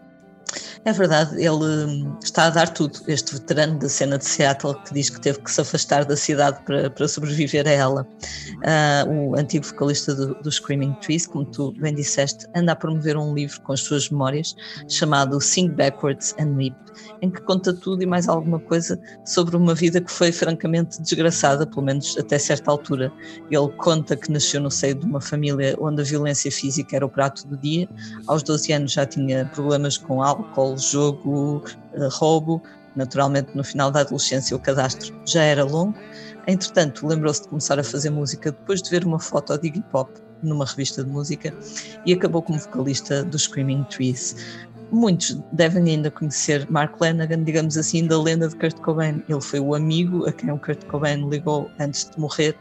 É 0.82 0.94
verdade, 0.94 1.36
ele 1.36 1.50
hum, 1.50 2.16
está 2.22 2.46
a 2.46 2.50
dar 2.50 2.70
tudo, 2.70 3.00
este 3.06 3.34
veterano 3.34 3.78
da 3.78 3.86
cena 3.86 4.16
de 4.16 4.24
Seattle 4.24 4.74
que 4.84 4.94
diz 4.94 5.10
que 5.10 5.20
teve 5.20 5.38
que 5.40 5.50
se 5.50 5.60
afastar 5.60 6.06
da 6.06 6.16
cidade 6.16 6.58
para, 6.64 6.88
para 6.88 7.06
sobreviver 7.06 7.68
a 7.68 7.70
ela. 7.70 8.08
Uh, 8.56 9.10
o 9.12 9.38
antigo 9.38 9.66
vocalista 9.66 10.14
do, 10.14 10.34
do, 10.36 10.50
Screaming 10.50 10.94
Trees, 11.02 11.26
como 11.26 11.44
tu 11.44 11.72
bem 11.72 11.94
disseste, 11.94 12.46
anda 12.56 12.72
a 12.72 12.76
promover 12.76 13.18
um 13.18 13.34
livro 13.34 13.60
com 13.60 13.74
as 13.74 13.80
suas 13.80 14.08
memórias 14.08 14.56
chamado 14.88 15.38
Sing 15.38 15.68
Backwards 15.68 16.34
and 16.40 16.56
Weep, 16.56 16.76
em 17.20 17.30
que 17.30 17.42
conta 17.42 17.74
tudo 17.74 18.02
e 18.02 18.06
mais 18.06 18.26
alguma 18.26 18.58
coisa 18.58 18.98
sobre 19.26 19.58
uma 19.58 19.74
vida 19.74 20.00
que 20.00 20.10
foi 20.10 20.32
francamente 20.32 21.00
desgraçada, 21.02 21.66
pelo 21.66 21.82
menos 21.82 22.16
até 22.16 22.38
certa 22.38 22.70
altura. 22.70 23.12
Ele 23.50 23.68
conta 23.76 24.16
que 24.16 24.32
nasceu 24.32 24.62
no 24.62 24.70
seio 24.70 24.94
de 24.94 25.04
uma 25.04 25.20
família 25.20 25.76
onde 25.78 26.00
a 26.00 26.04
violência 26.04 26.50
física 26.50 26.96
era 26.96 27.04
o 27.04 27.10
prato 27.10 27.46
do 27.46 27.58
dia, 27.58 27.86
aos 28.26 28.42
12 28.42 28.72
anos 28.72 28.92
já 28.92 29.04
tinha 29.04 29.44
problemas 29.44 29.98
com 29.98 30.22
álcool 30.22 30.69
jogo, 30.76 31.64
eh, 31.94 32.08
roubo. 32.12 32.62
Naturalmente, 32.96 33.50
no 33.54 33.62
final 33.62 33.90
da 33.90 34.00
adolescência, 34.00 34.56
o 34.56 34.60
cadastro 34.60 35.14
já 35.24 35.42
era 35.42 35.64
longo. 35.64 35.94
Entretanto, 36.46 37.06
lembrou-se 37.06 37.42
de 37.42 37.48
começar 37.48 37.78
a 37.78 37.84
fazer 37.84 38.10
música 38.10 38.50
depois 38.50 38.82
de 38.82 38.90
ver 38.90 39.04
uma 39.04 39.20
foto 39.20 39.56
de 39.56 39.68
Iggy 39.68 39.82
Pop 39.92 40.10
numa 40.42 40.64
revista 40.64 41.04
de 41.04 41.10
música 41.10 41.54
e 42.06 42.12
acabou 42.12 42.42
como 42.42 42.58
vocalista 42.58 43.22
dos 43.22 43.42
Screaming 43.42 43.84
Trees. 43.84 44.34
muitos 44.90 45.38
devem 45.52 45.88
ainda 45.88 46.10
conhecer 46.10 46.66
Mark 46.70 47.00
Lanagan, 47.00 47.44
digamos 47.44 47.76
assim, 47.76 48.06
da 48.06 48.20
lenda 48.20 48.48
de 48.48 48.56
Kurt 48.56 48.76
Cobain. 48.80 49.22
Ele 49.28 49.40
foi 49.40 49.60
o 49.60 49.74
amigo 49.74 50.26
a 50.26 50.32
quem 50.32 50.50
o 50.50 50.58
Kurt 50.58 50.84
Cobain 50.86 51.28
ligou 51.28 51.70
antes 51.78 52.10
de 52.10 52.18
morrer 52.18 52.56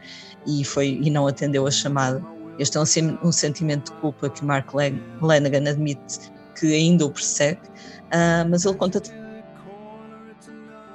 e, 0.46 0.64
foi, 0.64 1.00
e 1.02 1.10
não 1.10 1.26
atendeu 1.26 1.66
a 1.66 1.70
chamada. 1.70 2.22
Este 2.58 2.76
é 2.76 2.80
um, 2.80 3.28
um 3.28 3.32
sentimento 3.32 3.92
de 3.92 3.98
culpa 4.00 4.28
que 4.30 4.44
Mark 4.44 4.72
Lanagan 5.20 5.68
admite 5.68 6.30
que 6.58 6.74
ainda 6.74 7.06
o 7.06 7.10
persegue, 7.10 7.60
uh, 7.60 8.48
mas 8.48 8.64
ele 8.64 8.74
conta 8.74 9.00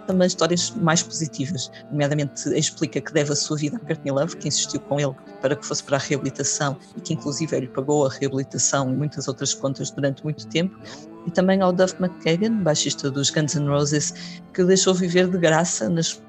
também 0.05 0.27
histórias 0.27 0.71
mais 0.71 1.01
positivas, 1.03 1.71
nomeadamente 1.91 2.47
explica 2.49 3.01
que 3.01 3.11
deve 3.11 3.33
a 3.33 3.35
sua 3.35 3.57
vida 3.57 3.77
a 3.77 3.79
Courtney 3.79 4.11
Love, 4.11 4.37
que 4.37 4.47
insistiu 4.47 4.79
com 4.81 4.99
ele 4.99 5.15
para 5.41 5.55
que 5.55 5.65
fosse 5.65 5.83
para 5.83 5.97
a 5.97 5.99
reabilitação 5.99 6.77
e 6.95 7.01
que 7.01 7.13
inclusive 7.13 7.55
ele 7.55 7.67
pagou 7.67 8.05
a 8.05 8.09
reabilitação 8.09 8.91
e 8.91 8.95
muitas 8.95 9.27
outras 9.27 9.53
contas 9.53 9.91
durante 9.91 10.23
muito 10.23 10.47
tempo, 10.47 10.77
e 11.25 11.31
também 11.31 11.61
ao 11.61 11.73
Duff 11.73 11.95
McKagan, 11.99 12.63
baixista 12.63 13.09
dos 13.09 13.29
Guns 13.29 13.55
N' 13.55 13.67
Roses, 13.67 14.13
que 14.53 14.63
deixou 14.63 14.93
viver 14.93 15.27
de 15.27 15.37
graça 15.37 15.89
nas 15.89 16.21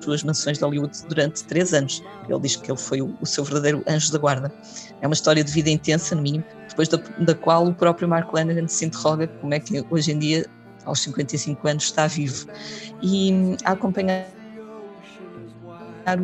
suas 0.00 0.22
mansões 0.24 0.56
de 0.56 0.64
Hollywood 0.64 0.98
durante 1.08 1.44
três 1.44 1.74
anos. 1.74 2.02
Ele 2.28 2.40
diz 2.40 2.56
que 2.56 2.70
ele 2.70 2.78
foi 2.78 3.02
o, 3.02 3.14
o 3.20 3.26
seu 3.26 3.44
verdadeiro 3.44 3.84
anjo 3.86 4.10
da 4.10 4.18
guarda. 4.18 4.50
É 5.02 5.06
uma 5.06 5.12
história 5.12 5.44
de 5.44 5.52
vida 5.52 5.68
intensa, 5.68 6.14
no 6.14 6.22
mínimo, 6.22 6.44
depois 6.80 6.88
da, 6.88 6.98
da 7.24 7.34
qual 7.34 7.66
o 7.66 7.74
próprio 7.74 8.08
Mark 8.08 8.32
Lanagan 8.32 8.66
se 8.68 8.84
interroga 8.84 9.26
como 9.26 9.52
é 9.52 9.60
que 9.60 9.84
hoje 9.90 10.12
em 10.12 10.18
dia 10.18 10.46
aos 10.86 11.00
55 11.00 11.68
anos, 11.68 11.84
está 11.84 12.06
vivo. 12.06 12.46
E 13.02 13.56
a 13.64 13.72
acompanhar 13.72 14.26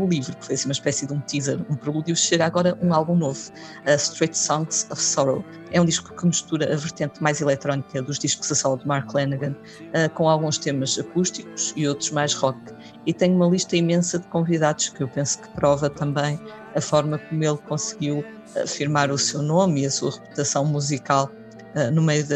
o 0.00 0.08
livro, 0.08 0.34
que 0.36 0.46
foi 0.46 0.54
assim 0.54 0.66
uma 0.68 0.72
espécie 0.72 1.06
de 1.06 1.12
um 1.12 1.20
teaser, 1.20 1.60
um 1.70 1.76
prelúdio, 1.76 2.16
chega 2.16 2.46
agora 2.46 2.76
um 2.82 2.92
álbum 2.94 3.14
novo, 3.14 3.38
uh, 3.86 3.94
Straight 3.94 4.36
Songs 4.36 4.86
of 4.90 5.00
Sorrow. 5.00 5.44
É 5.70 5.80
um 5.80 5.84
disco 5.84 6.14
que 6.16 6.26
mistura 6.26 6.72
a 6.72 6.76
vertente 6.76 7.22
mais 7.22 7.40
eletrónica 7.42 8.00
dos 8.00 8.18
discos 8.18 8.50
a 8.50 8.54
solo 8.54 8.78
de 8.78 8.86
Mark 8.88 9.12
Lanagan, 9.12 9.52
uh, 9.52 10.10
com 10.14 10.28
alguns 10.28 10.56
temas 10.56 10.98
acústicos 10.98 11.74
e 11.76 11.86
outros 11.86 12.10
mais 12.10 12.32
rock. 12.32 12.58
E 13.04 13.12
tem 13.12 13.32
uma 13.34 13.46
lista 13.46 13.76
imensa 13.76 14.18
de 14.18 14.26
convidados 14.28 14.88
que 14.88 15.02
eu 15.02 15.08
penso 15.08 15.40
que 15.42 15.50
prova 15.50 15.90
também 15.90 16.40
a 16.76 16.80
forma 16.80 17.18
como 17.18 17.42
ele 17.42 17.58
conseguiu 17.58 18.24
afirmar 18.62 19.10
o 19.10 19.18
seu 19.18 19.42
nome 19.42 19.82
e 19.82 19.86
a 19.86 19.90
sua 19.90 20.12
reputação 20.12 20.64
musical 20.64 21.30
uh, 21.74 21.90
no 21.90 22.02
meio 22.02 22.24
de, 22.24 22.34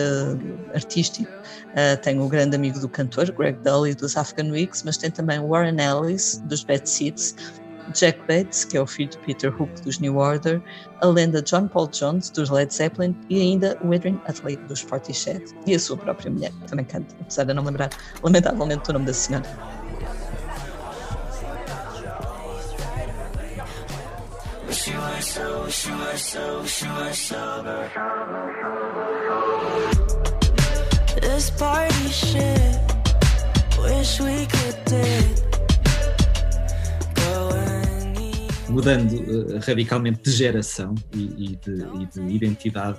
artístico. 0.74 1.30
Uh, 1.30 1.96
tem 2.02 2.18
o 2.18 2.28
grande 2.28 2.56
amigo 2.56 2.80
do 2.80 2.88
cantor, 2.88 3.30
Greg 3.32 3.58
Dully, 3.62 3.94
dos 3.94 4.16
African 4.16 4.50
Weeks, 4.50 4.82
mas 4.82 4.96
tem 4.96 5.10
também 5.10 5.38
Warren 5.40 5.76
Ellis, 5.78 6.42
dos 6.46 6.64
Bad 6.64 6.88
Seeds, 6.88 7.34
Jack 7.94 8.20
Bates, 8.28 8.64
que 8.64 8.76
é 8.76 8.80
o 8.80 8.86
filho 8.86 9.10
de 9.10 9.18
Peter 9.18 9.50
Hook 9.60 9.82
dos 9.82 9.98
New 9.98 10.16
Order, 10.16 10.62
a 11.00 11.06
lenda 11.06 11.42
John 11.42 11.66
Paul 11.68 11.88
Jones 11.88 12.30
dos 12.30 12.48
Led 12.48 12.72
Zeppelin 12.72 13.16
e 13.28 13.40
ainda 13.40 13.76
o 13.82 13.92
Adrian 13.92 14.20
Utley 14.28 14.56
dos 14.56 14.84
Portishead 14.84 15.44
e 15.66 15.74
a 15.74 15.78
sua 15.78 15.96
própria 15.96 16.30
mulher, 16.30 16.52
que 16.52 16.68
também 16.68 16.84
canta, 16.84 17.14
apesar 17.20 17.44
de 17.44 17.54
não 17.54 17.64
lembrar 17.64 17.90
lamentavelmente 18.22 18.88
o 18.90 18.92
nome 18.92 19.06
da 19.06 19.14
senhora. 19.14 19.79
so, 24.70 26.64
so, 26.64 26.64
sober. 27.12 27.90
This 31.20 31.50
party 31.50 32.08
shit, 32.08 32.78
wish 33.78 34.20
we 34.20 34.46
could 34.46 34.84
dip. 34.84 35.49
Mudando 38.70 39.12
uh, 39.12 39.58
radicalmente 39.66 40.22
de 40.22 40.30
geração 40.30 40.94
e, 41.14 41.22
e, 41.22 41.56
de, 41.56 41.84
e, 42.00 42.06
de, 42.06 42.34
identidade, 42.34 42.98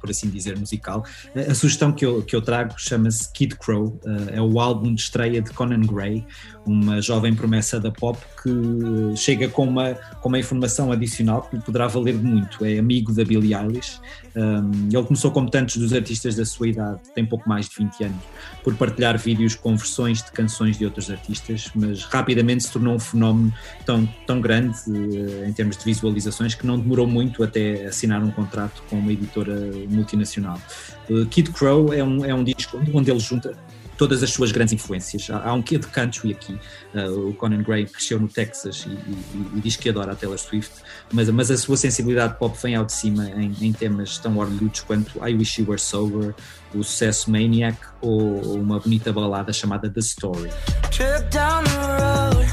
por 0.00 0.10
assim 0.10 0.28
dizer, 0.28 0.58
musical, 0.58 1.04
a, 1.34 1.54
sugestão 1.54 1.92
que 1.92 2.04
eu, 2.04 2.22
que 2.22 2.36
eu 2.36 2.42
trago 2.42 2.74
chama-se 2.76 3.32
Kid 3.32 3.56
Crow, 3.56 3.98
uh, 4.04 4.30
é 4.30 4.40
o 4.40 4.60
álbum 4.60 4.94
de 4.94 5.00
estreia 5.00 5.40
de 5.40 5.50
Conan 5.50 5.80
Gray, 5.80 6.24
uma 6.66 7.00
jovem 7.00 7.34
promessa 7.34 7.78
da 7.78 7.90
pop 7.90 8.18
que 8.42 9.16
chega 9.16 9.48
com 9.48 9.64
uma, 9.64 9.94
com 10.20 10.28
uma 10.28 10.38
informação 10.38 10.92
adicional 10.92 11.42
que 11.42 11.56
lhe 11.56 11.62
poderá 11.62 11.86
valer 11.86 12.14
muito. 12.14 12.64
É 12.64 12.78
amigo 12.78 13.12
da 13.12 13.24
Billie 13.24 13.54
Eilish. 13.54 14.00
Um, 14.36 14.88
ele 14.92 15.02
começou, 15.02 15.30
como 15.30 15.48
tantos 15.48 15.78
dos 15.78 15.94
artistas 15.94 16.36
da 16.36 16.44
sua 16.44 16.68
idade, 16.68 17.00
tem 17.14 17.24
pouco 17.24 17.48
mais 17.48 17.68
de 17.70 17.76
20 17.76 18.04
anos, 18.04 18.22
por 18.62 18.74
partilhar 18.74 19.16
vídeos 19.16 19.54
com 19.54 19.74
versões 19.74 20.22
de 20.22 20.30
canções 20.30 20.76
de 20.76 20.84
outros 20.84 21.10
artistas, 21.10 21.70
mas 21.74 22.04
rapidamente 22.04 22.64
se 22.64 22.70
tornou 22.70 22.94
um 22.94 22.98
fenómeno 22.98 23.52
tão, 23.86 24.06
tão 24.26 24.40
grande 24.40 24.76
uh, 24.88 25.48
em 25.48 25.52
termos 25.54 25.78
de 25.78 25.84
visualizações 25.84 26.54
que 26.54 26.66
não 26.66 26.78
demorou 26.78 27.06
muito 27.06 27.42
até 27.42 27.86
assinar 27.86 28.22
um 28.22 28.30
contrato 28.30 28.82
com 28.90 28.98
uma 28.98 29.10
editora 29.10 29.54
multinacional. 29.88 30.60
Uh, 31.08 31.24
Kid 31.26 31.50
Crow 31.52 31.94
é 31.94 32.04
um, 32.04 32.22
é 32.22 32.34
um 32.34 32.44
disco 32.44 32.78
onde 32.92 33.10
ele 33.10 33.20
junta 33.20 33.56
todas 33.96 34.22
as 34.22 34.30
suas 34.30 34.52
grandes 34.52 34.74
influências. 34.74 35.28
Há, 35.30 35.48
há 35.48 35.52
um 35.52 35.62
quê 35.62 35.78
de 35.78 35.86
country 35.86 36.32
aqui. 36.32 36.58
Uh, 36.94 37.30
o 37.30 37.34
Conan 37.34 37.62
Gray 37.62 37.86
cresceu 37.86 38.18
no 38.18 38.28
Texas 38.28 38.86
e, 38.86 38.90
e, 38.90 39.56
e, 39.56 39.60
diz 39.60 39.76
que 39.76 39.88
adora 39.88 40.12
a 40.12 40.14
Taylor 40.14 40.38
Swift, 40.38 40.72
mas, 41.12 41.28
mas 41.30 41.50
a 41.50 41.56
sua 41.56 41.76
sensibilidade 41.76 42.38
pop 42.38 42.56
vem 42.62 42.74
ao 42.74 42.84
de 42.84 42.92
cima 42.92 43.28
em, 43.30 43.54
em 43.60 43.72
temas 43.72 44.18
tão 44.18 44.38
orlhudos 44.38 44.80
quanto 44.80 45.18
I 45.26 45.34
Wish 45.34 45.60
You 45.60 45.68
Were 45.68 45.80
Sober, 45.80 46.34
o 46.74 46.82
sucesso 46.82 47.30
Maniac 47.30 47.78
ou 48.00 48.56
uma 48.56 48.78
bonita 48.78 49.12
balada 49.12 49.52
chamada 49.52 49.88
The 49.90 50.00
Story. 50.00 50.50
Trip 50.90 51.30
down 51.30 51.64
the 51.64 51.76
road, 52.00 52.46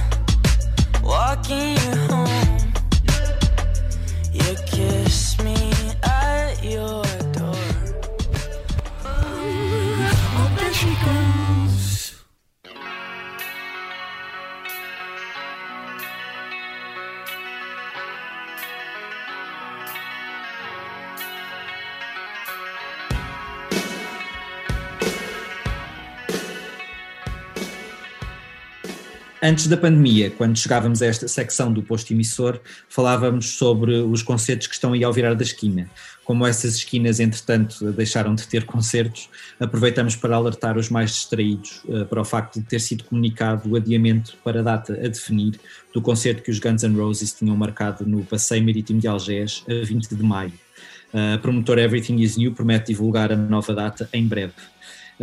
walking 1.04 1.78
home. 2.10 2.44
You 4.34 4.56
kiss 4.66 5.38
me 5.44 5.63
Antes 29.46 29.68
da 29.68 29.76
pandemia, 29.76 30.32
quando 30.32 30.58
chegávamos 30.58 31.02
a 31.02 31.06
esta 31.06 31.28
secção 31.28 31.74
do 31.74 31.84
posto 31.84 32.14
emissor, 32.14 32.62
falávamos 32.88 33.58
sobre 33.58 33.96
os 33.96 34.24
concertos 34.24 34.68
que 34.68 34.74
estão 34.74 34.94
aí 34.94 35.04
ao 35.04 35.12
virar 35.12 35.34
da 35.34 35.44
esquina. 35.44 35.90
Como 36.24 36.48
essas 36.48 36.76
esquinas, 36.76 37.20
entretanto, 37.20 37.92
deixaram 37.92 38.34
de 38.36 38.48
ter 38.48 38.64
concertos, 38.64 39.28
aproveitamos 39.60 40.16
para 40.16 40.38
alertar 40.38 40.78
os 40.78 40.90
mais 40.90 41.12
distraídos 41.12 41.84
uh, 41.90 42.06
para 42.06 42.22
o 42.22 42.24
facto 42.24 42.62
de 42.62 42.66
ter 42.66 42.80
sido 42.80 43.04
comunicado 43.04 43.70
o 43.70 43.76
adiamento 43.76 44.38
para 44.46 44.62
a 44.62 44.64
data 44.64 44.94
a 44.94 45.10
definir 45.10 45.60
do 45.94 46.02
concerto 46.02 46.42
que 46.42 46.50
os 46.50 46.58
Guns 46.58 46.84
N' 46.84 46.96
Roses 46.96 47.34
tinham 47.34 47.58
marcado 47.58 48.06
no 48.06 48.24
Passeio 48.24 48.64
Marítimo 48.64 49.02
de 49.02 49.10
Algés, 49.10 49.66
a 49.68 49.86
20 49.86 50.16
de 50.16 50.24
maio. 50.24 50.54
Uh, 51.14 51.36
a 51.36 51.38
promotora 51.38 51.82
Everything 51.82 52.22
Is 52.22 52.38
New 52.38 52.54
promete 52.54 52.94
divulgar 52.94 53.30
a 53.30 53.36
nova 53.36 53.74
data 53.74 54.08
em 54.14 54.26
breve. 54.26 54.54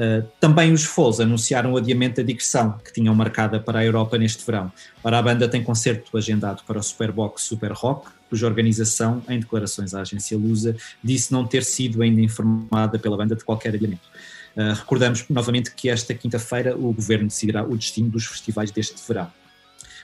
Uh, 0.01 0.27
também 0.41 0.73
os 0.73 0.83
Foles 0.83 1.21
anunciaram 1.21 1.75
o 1.75 1.77
adiamento 1.77 2.17
da 2.17 2.23
digressão 2.23 2.79
que 2.83 2.91
tinham 2.91 3.15
marcada 3.15 3.61
para 3.61 3.81
a 3.81 3.85
Europa 3.85 4.17
neste 4.17 4.47
verão. 4.47 4.73
Ora, 5.05 5.19
a 5.19 5.23
banda 5.23 5.47
tem 5.47 5.63
concerto 5.63 6.17
agendado 6.17 6.63
para 6.67 6.79
o 6.79 6.83
Superbox 6.83 7.43
Super 7.43 7.73
Rock, 7.73 8.09
cuja 8.31 8.47
organização, 8.47 9.23
em 9.29 9.39
declarações 9.39 9.93
à 9.93 10.01
agência 10.01 10.39
Lusa, 10.39 10.75
disse 11.05 11.31
não 11.31 11.47
ter 11.47 11.63
sido 11.63 12.01
ainda 12.01 12.23
informada 12.23 12.99
pela 12.99 13.15
banda 13.15 13.37
de 13.37 13.45
qualquer 13.45 13.75
adiamento. 13.75 14.09
Uh, 14.57 14.73
recordamos 14.73 15.27
novamente 15.29 15.71
que 15.75 15.91
esta 15.91 16.15
quinta-feira 16.15 16.75
o 16.75 16.95
governo 16.95 17.27
decidirá 17.27 17.63
o 17.63 17.77
destino 17.77 18.09
dos 18.09 18.25
festivais 18.25 18.71
deste 18.71 18.97
verão. 19.07 19.31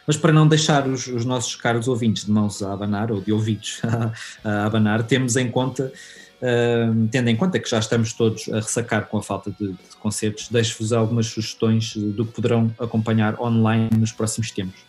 Mas 0.06 0.18
para 0.18 0.30
não 0.30 0.46
deixar 0.46 0.86
os, 0.86 1.06
os 1.06 1.24
nossos 1.24 1.56
caros 1.56 1.88
ouvintes 1.88 2.26
de 2.26 2.30
mãos 2.30 2.62
a 2.62 2.70
abanar, 2.70 3.10
ou 3.10 3.20
de 3.22 3.32
ouvidos 3.32 3.80
a 4.44 4.66
abanar, 4.66 5.04
temos 5.04 5.36
em 5.36 5.50
conta 5.50 5.90
Tendo 7.10 7.28
em 7.28 7.36
conta 7.36 7.58
que 7.58 7.68
já 7.68 7.78
estamos 7.78 8.12
todos 8.12 8.48
a 8.50 8.56
ressacar 8.56 9.06
com 9.06 9.16
a 9.16 9.22
falta 9.22 9.50
de, 9.50 9.68
de 9.68 9.96
concertos, 10.00 10.48
deixo-vos 10.48 10.92
algumas 10.92 11.26
sugestões 11.26 11.96
do 11.96 12.26
que 12.26 12.32
poderão 12.32 12.72
acompanhar 12.78 13.40
online 13.40 13.90
nos 13.96 14.12
próximos 14.12 14.50
tempos. 14.50 14.80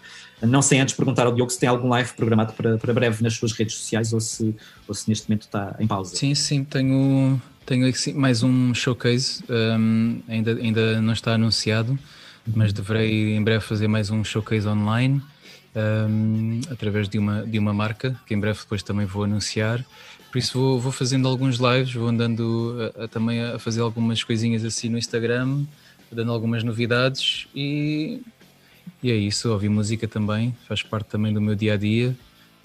Não 0.42 0.62
sem 0.62 0.80
antes 0.80 0.94
perguntar 0.94 1.26
ao 1.26 1.34
Diogo 1.34 1.50
se 1.52 1.60
tem 1.60 1.68
algum 1.68 1.88
live 1.88 2.14
programado 2.14 2.54
para, 2.54 2.78
para 2.78 2.94
breve 2.94 3.24
nas 3.24 3.34
suas 3.34 3.54
redes 3.54 3.76
sociais 3.76 4.14
ou 4.14 4.20
se, 4.20 4.56
ou 4.88 4.94
se 4.94 5.10
neste 5.10 5.28
momento 5.28 5.44
está 5.44 5.76
em 5.80 5.88
pausa. 5.88 6.16
Sim, 6.16 6.36
sim, 6.36 6.64
tenho, 6.64 7.42
tenho 7.66 7.92
mais 8.14 8.44
um 8.44 8.74
showcase, 8.74 9.44
um, 9.50 10.22
ainda, 10.28 10.52
ainda 10.54 11.02
não 11.02 11.14
está 11.14 11.34
anunciado, 11.34 11.98
mas 12.46 12.72
deverei 12.72 13.36
em 13.36 13.44
breve 13.44 13.64
fazer 13.64 13.88
mais 13.88 14.12
um 14.12 14.24
showcase 14.24 14.68
online. 14.68 15.22
Um, 15.76 16.60
através 16.72 17.08
de 17.08 17.20
uma, 17.20 17.46
de 17.46 17.60
uma 17.60 17.72
marca 17.72 18.20
que 18.26 18.34
em 18.34 18.40
breve 18.40 18.58
depois 18.60 18.82
também 18.82 19.06
vou 19.06 19.26
anunciar 19.26 19.86
por 20.38 20.42
isso 20.42 20.60
vou, 20.60 20.80
vou 20.80 20.92
fazendo 20.92 21.28
alguns 21.28 21.58
lives, 21.58 21.96
vou 21.96 22.10
andando 22.10 22.92
a, 22.96 23.06
a, 23.06 23.08
também 23.08 23.42
a 23.42 23.58
fazer 23.58 23.82
algumas 23.82 24.24
coisinhas 24.24 24.64
assim 24.64 24.88
no 24.88 24.96
Instagram, 24.96 25.66
dando 26.12 26.32
algumas 26.32 26.64
novidades 26.64 27.48
e, 27.56 28.22
e 29.02 29.10
é 29.10 29.16
isso, 29.16 29.52
ouvir 29.52 29.68
música 29.68 30.08
também, 30.08 30.56
faz 30.68 30.84
parte 30.84 31.08
também 31.08 31.34
do 31.34 31.42
meu 31.42 31.56
dia 31.56 31.74
a 31.74 31.78
dia. 31.78 32.16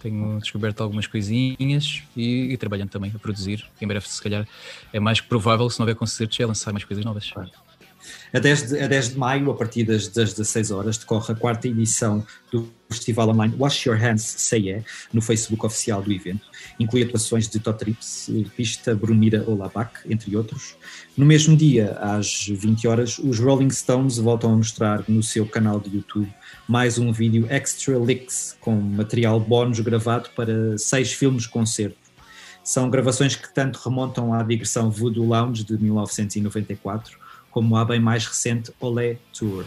tenho 0.03 0.39
descoberto 0.39 0.83
algumas 0.83 1.07
coisinhas 1.07 2.03
e, 2.15 2.53
e, 2.53 2.57
trabalhando 2.59 2.91
também 2.91 3.11
a 3.15 3.19
produzir. 3.19 3.65
Em 3.81 3.87
breve, 3.87 4.07
se 4.07 4.23
calhar, 4.23 4.47
é 4.93 5.01
mais 5.01 5.23
provável, 5.23 5.71
se 5.71 5.79
não 5.79 5.85
houver 5.85 5.97
concertos, 5.97 6.39
é 6.39 6.45
lançar 6.45 6.75
mais 6.75 6.85
coisas 6.85 7.03
novas. 7.03 7.33
A 8.33 8.39
10, 8.39 8.63
de, 8.63 8.81
a 8.81 8.87
10 8.87 9.11
de 9.11 9.19
maio, 9.19 9.51
a 9.51 9.55
partir 9.55 9.85
das, 9.85 10.09
das 10.09 10.33
16 10.33 10.71
horas, 10.71 10.97
decorre 10.99 11.33
a 11.33 11.37
quarta 11.37 11.69
edição 11.69 12.27
do 12.51 12.69
festival 12.91 13.31
online 13.31 13.55
Wash 13.59 13.87
Your 13.87 13.97
Hands 13.97 14.23
Say 14.23 14.69
Yeah, 14.69 14.85
no 15.13 15.21
Facebook 15.23 15.65
oficial 15.65 16.03
do 16.03 16.13
evento. 16.13 16.47
Inclui 16.79 17.03
atuações 17.03 17.49
de 17.49 17.59
Totrips, 17.59 18.31
Pista, 18.57 18.95
Brunira 18.95 19.45
Olabac, 19.49 20.01
entre 20.09 20.37
outros. 20.37 20.77
No 21.17 21.25
mesmo 21.25 21.57
dia, 21.57 21.93
às 22.01 22.47
20 22.47 22.89
horas, 22.89 23.19
os 23.19 23.39
Rolling 23.39 23.71
Stones 23.71 24.19
voltam 24.19 24.53
a 24.53 24.57
mostrar 24.57 25.05
no 25.09 25.23
seu 25.23 25.47
canal 25.47 25.81
de 25.81 25.95
YouTube 25.97 26.33
mais 26.69 26.99
um 26.99 27.13
vídeo 27.13 27.47
Extra 27.51 27.99
Licks, 27.99 28.57
com 28.61 28.75
material 28.75 29.39
bónus 29.41 29.81
gravado 29.81 30.31
para 30.37 30.77
seis 30.79 31.13
filmes-concerto. 31.13 32.03
São 32.65 32.89
gravações 32.89 33.35
que 33.35 33.53
tanto 33.53 33.81
remontam 33.85 34.33
à 34.33 34.43
digressão 34.43 34.91
Voodoo 34.91 35.27
Lounge 35.27 35.65
de 35.65 35.77
1994 35.77 37.19
como 37.53 37.77
a 37.77 37.85
bem 37.85 38.01
mais 38.01 38.27
recente 38.27 38.73
Olé 38.81 39.19
Tour. 39.33 39.65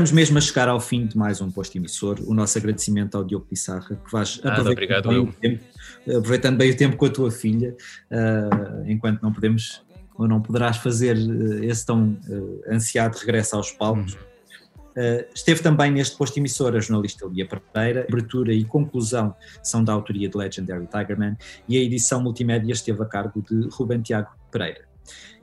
Estamos 0.00 0.12
mesmo 0.12 0.38
a 0.38 0.40
chegar 0.40 0.66
ao 0.66 0.80
fim 0.80 1.04
de 1.04 1.14
mais 1.14 1.42
um 1.42 1.50
posto 1.50 1.76
emissor. 1.76 2.18
O 2.26 2.32
nosso 2.32 2.56
agradecimento 2.56 3.18
ao 3.18 3.22
Diogo 3.22 3.44
Pissarra, 3.44 3.96
que 3.96 4.10
vais 4.10 4.40
aproveitando, 4.42 5.08
bem, 5.08 5.18
o 5.18 5.32
tempo, 5.32 5.64
aproveitando 6.08 6.56
bem 6.56 6.70
o 6.70 6.76
tempo 6.76 6.96
com 6.96 7.04
a 7.04 7.10
tua 7.10 7.30
filha, 7.30 7.76
uh, 8.10 8.90
enquanto 8.90 9.20
não 9.20 9.30
podemos 9.30 9.82
ou 10.16 10.26
não 10.26 10.40
poderás 10.40 10.78
fazer 10.78 11.18
uh, 11.18 11.64
esse 11.64 11.84
tão 11.84 12.18
uh, 12.28 12.62
ansiado 12.70 13.18
regresso 13.18 13.56
aos 13.56 13.72
palcos. 13.72 14.14
Uh, 14.14 15.22
esteve 15.34 15.60
também 15.60 15.90
neste 15.90 16.16
posto 16.16 16.38
emissor 16.38 16.74
a 16.74 16.80
jornalista 16.80 17.26
Lia 17.26 17.46
Pereira. 17.46 18.06
Abertura 18.08 18.54
e 18.54 18.64
conclusão 18.64 19.34
são 19.62 19.84
da 19.84 19.92
autoria 19.92 20.30
de 20.30 20.36
Legendary 20.36 20.86
Tigerman 20.86 21.36
e 21.68 21.76
a 21.76 21.80
edição 21.80 22.22
multimédia 22.22 22.72
esteve 22.72 23.02
a 23.02 23.06
cargo 23.06 23.42
de 23.42 23.68
Ruben 23.70 24.00
Tiago 24.00 24.30
Pereira. 24.50 24.88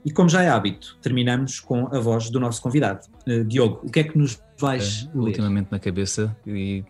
E 0.04 0.10
como 0.10 0.28
já 0.28 0.42
é 0.42 0.48
hábito, 0.48 0.96
terminamos 1.00 1.60
com 1.60 1.86
a 1.94 2.00
voz 2.00 2.28
do 2.28 2.40
nosso 2.40 2.60
convidado. 2.60 3.06
Uh, 3.24 3.44
Diogo, 3.44 3.86
o 3.86 3.90
que 3.90 4.00
é 4.00 4.04
que 4.04 4.18
nos 4.18 4.40
vais 4.58 5.08
é, 5.12 5.18
ler? 5.18 5.28
Ultimamente 5.28 5.68
na 5.70 5.78
cabeça 5.78 6.36
e 6.46 6.84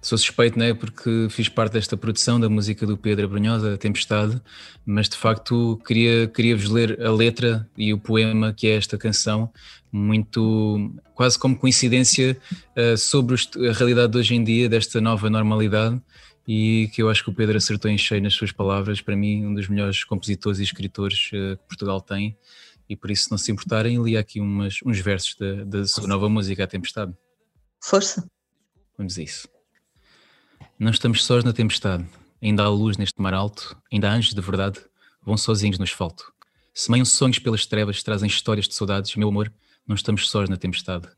sou 0.00 0.16
suspeito, 0.18 0.58
não 0.58 0.64
é? 0.64 0.74
Porque 0.74 1.28
fiz 1.30 1.48
parte 1.48 1.74
desta 1.74 1.96
produção 1.96 2.40
da 2.40 2.48
música 2.48 2.86
do 2.86 2.96
Pedro 2.96 3.26
Abrunhosa, 3.26 3.76
Tempestade, 3.76 4.40
mas 4.84 5.08
de 5.08 5.16
facto 5.16 5.80
queria, 5.86 6.26
queria 6.26 6.56
vos 6.56 6.68
ler 6.68 7.00
a 7.04 7.12
letra 7.12 7.68
e 7.76 7.92
o 7.92 7.98
poema 7.98 8.52
que 8.52 8.66
é 8.66 8.76
esta 8.76 8.96
canção, 8.96 9.50
muito 9.92 10.92
quase 11.14 11.38
como 11.38 11.56
coincidência 11.56 12.36
uh, 12.76 12.96
sobre 12.96 13.36
a 13.68 13.72
realidade 13.72 14.12
de 14.12 14.18
hoje 14.18 14.34
em 14.34 14.42
dia, 14.42 14.68
desta 14.68 15.00
nova 15.00 15.28
normalidade 15.28 16.00
e 16.48 16.90
que 16.92 17.02
eu 17.02 17.08
acho 17.08 17.22
que 17.22 17.30
o 17.30 17.34
Pedro 17.34 17.56
acertou 17.56 17.90
em 17.90 17.98
cheio 17.98 18.22
nas 18.22 18.34
suas 18.34 18.50
palavras. 18.50 19.00
Para 19.00 19.14
mim, 19.14 19.44
um 19.44 19.54
dos 19.54 19.68
melhores 19.68 20.02
compositores 20.02 20.58
e 20.58 20.64
escritores 20.64 21.28
uh, 21.28 21.56
que 21.56 21.62
Portugal 21.68 22.00
tem, 22.00 22.36
e 22.90 22.96
por 22.96 23.10
isso, 23.10 23.24
se 23.24 23.30
não 23.30 23.38
se 23.38 23.52
importarem, 23.52 24.02
li 24.02 24.16
aqui 24.16 24.40
umas, 24.40 24.80
uns 24.84 24.98
versos 24.98 25.36
da, 25.36 25.64
da 25.64 25.86
sua 25.86 26.06
nova 26.06 26.28
música, 26.28 26.64
A 26.64 26.66
Tempestade. 26.66 27.14
Força. 27.82 28.28
Vamos 28.98 29.16
a 29.16 29.22
isso. 29.22 29.48
Não 30.78 30.90
estamos 30.90 31.24
sós 31.24 31.44
na 31.44 31.52
tempestade, 31.52 32.04
ainda 32.42 32.64
há 32.64 32.68
luz 32.68 32.96
neste 32.96 33.20
mar 33.22 33.32
alto, 33.32 33.80
ainda 33.92 34.10
há 34.10 34.14
anjos 34.14 34.34
de 34.34 34.40
verdade, 34.40 34.80
vão 35.22 35.36
sozinhos 35.36 35.78
no 35.78 35.84
asfalto. 35.84 36.32
Semeiam 36.74 37.04
sonhos 37.04 37.38
pelas 37.38 37.64
trevas, 37.64 38.02
trazem 38.02 38.28
histórias 38.28 38.66
de 38.66 38.74
saudades, 38.74 39.14
meu 39.16 39.28
amor, 39.28 39.52
não 39.86 39.94
estamos 39.94 40.28
sós 40.28 40.48
na 40.48 40.56
tempestade. 40.56 41.08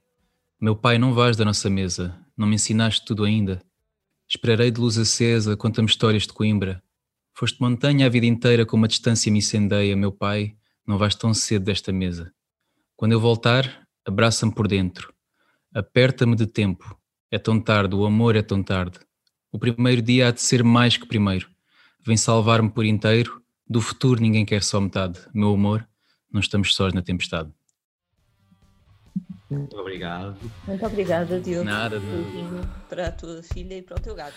Meu 0.60 0.76
pai, 0.76 0.98
não 0.98 1.14
vais 1.14 1.36
da 1.36 1.44
nossa 1.44 1.70
mesa, 1.70 2.16
não 2.36 2.46
me 2.46 2.54
ensinaste 2.54 3.04
tudo 3.04 3.24
ainda, 3.24 3.62
Esperarei 4.34 4.70
de 4.70 4.80
luz 4.80 4.96
acesa, 4.96 5.54
conta-me 5.58 5.86
histórias 5.86 6.22
de 6.22 6.32
Coimbra. 6.32 6.82
Foste 7.34 7.60
montanha 7.60 8.06
a 8.06 8.08
vida 8.08 8.24
inteira 8.24 8.64
com 8.64 8.78
uma 8.78 8.88
distância 8.88 9.30
me 9.30 9.40
incendeia, 9.40 9.94
meu 9.94 10.10
pai, 10.10 10.56
não 10.86 10.98
vais 10.98 11.14
tão 11.14 11.32
cedo 11.32 11.64
desta 11.64 11.92
mesa. 11.92 12.32
Quando 12.96 13.12
eu 13.12 13.20
voltar, 13.20 13.86
abraça-me 14.04 14.54
por 14.54 14.68
dentro. 14.68 15.12
Aperta-me 15.74 16.36
de 16.36 16.46
tempo. 16.46 16.98
É 17.30 17.38
tão 17.38 17.60
tarde, 17.60 17.94
o 17.94 18.04
amor 18.04 18.36
é 18.36 18.42
tão 18.42 18.62
tarde. 18.62 18.98
O 19.50 19.58
primeiro 19.58 20.02
dia 20.02 20.28
há 20.28 20.30
de 20.30 20.40
ser 20.40 20.62
mais 20.62 20.96
que 20.96 21.06
primeiro. 21.06 21.48
Vem 22.04 22.16
salvar-me 22.16 22.70
por 22.70 22.84
inteiro. 22.84 23.42
Do 23.68 23.80
futuro 23.80 24.20
ninguém 24.20 24.44
quer 24.44 24.62
só 24.62 24.80
metade. 24.80 25.20
Meu 25.32 25.54
amor, 25.54 25.86
não 26.30 26.40
estamos 26.40 26.74
sós 26.74 26.92
na 26.92 27.02
tempestade. 27.02 27.50
Muito 29.50 29.76
obrigado. 29.76 30.36
Muito 30.66 30.86
obrigada, 30.86 31.38
Diogo. 31.38 31.64
Nada. 31.64 32.00
Para 32.88 33.08
a 33.08 33.12
tua 33.12 33.42
filha 33.42 33.76
e 33.76 33.82
para 33.82 33.98
o 33.98 34.00
teu 34.00 34.14
gato. 34.14 34.34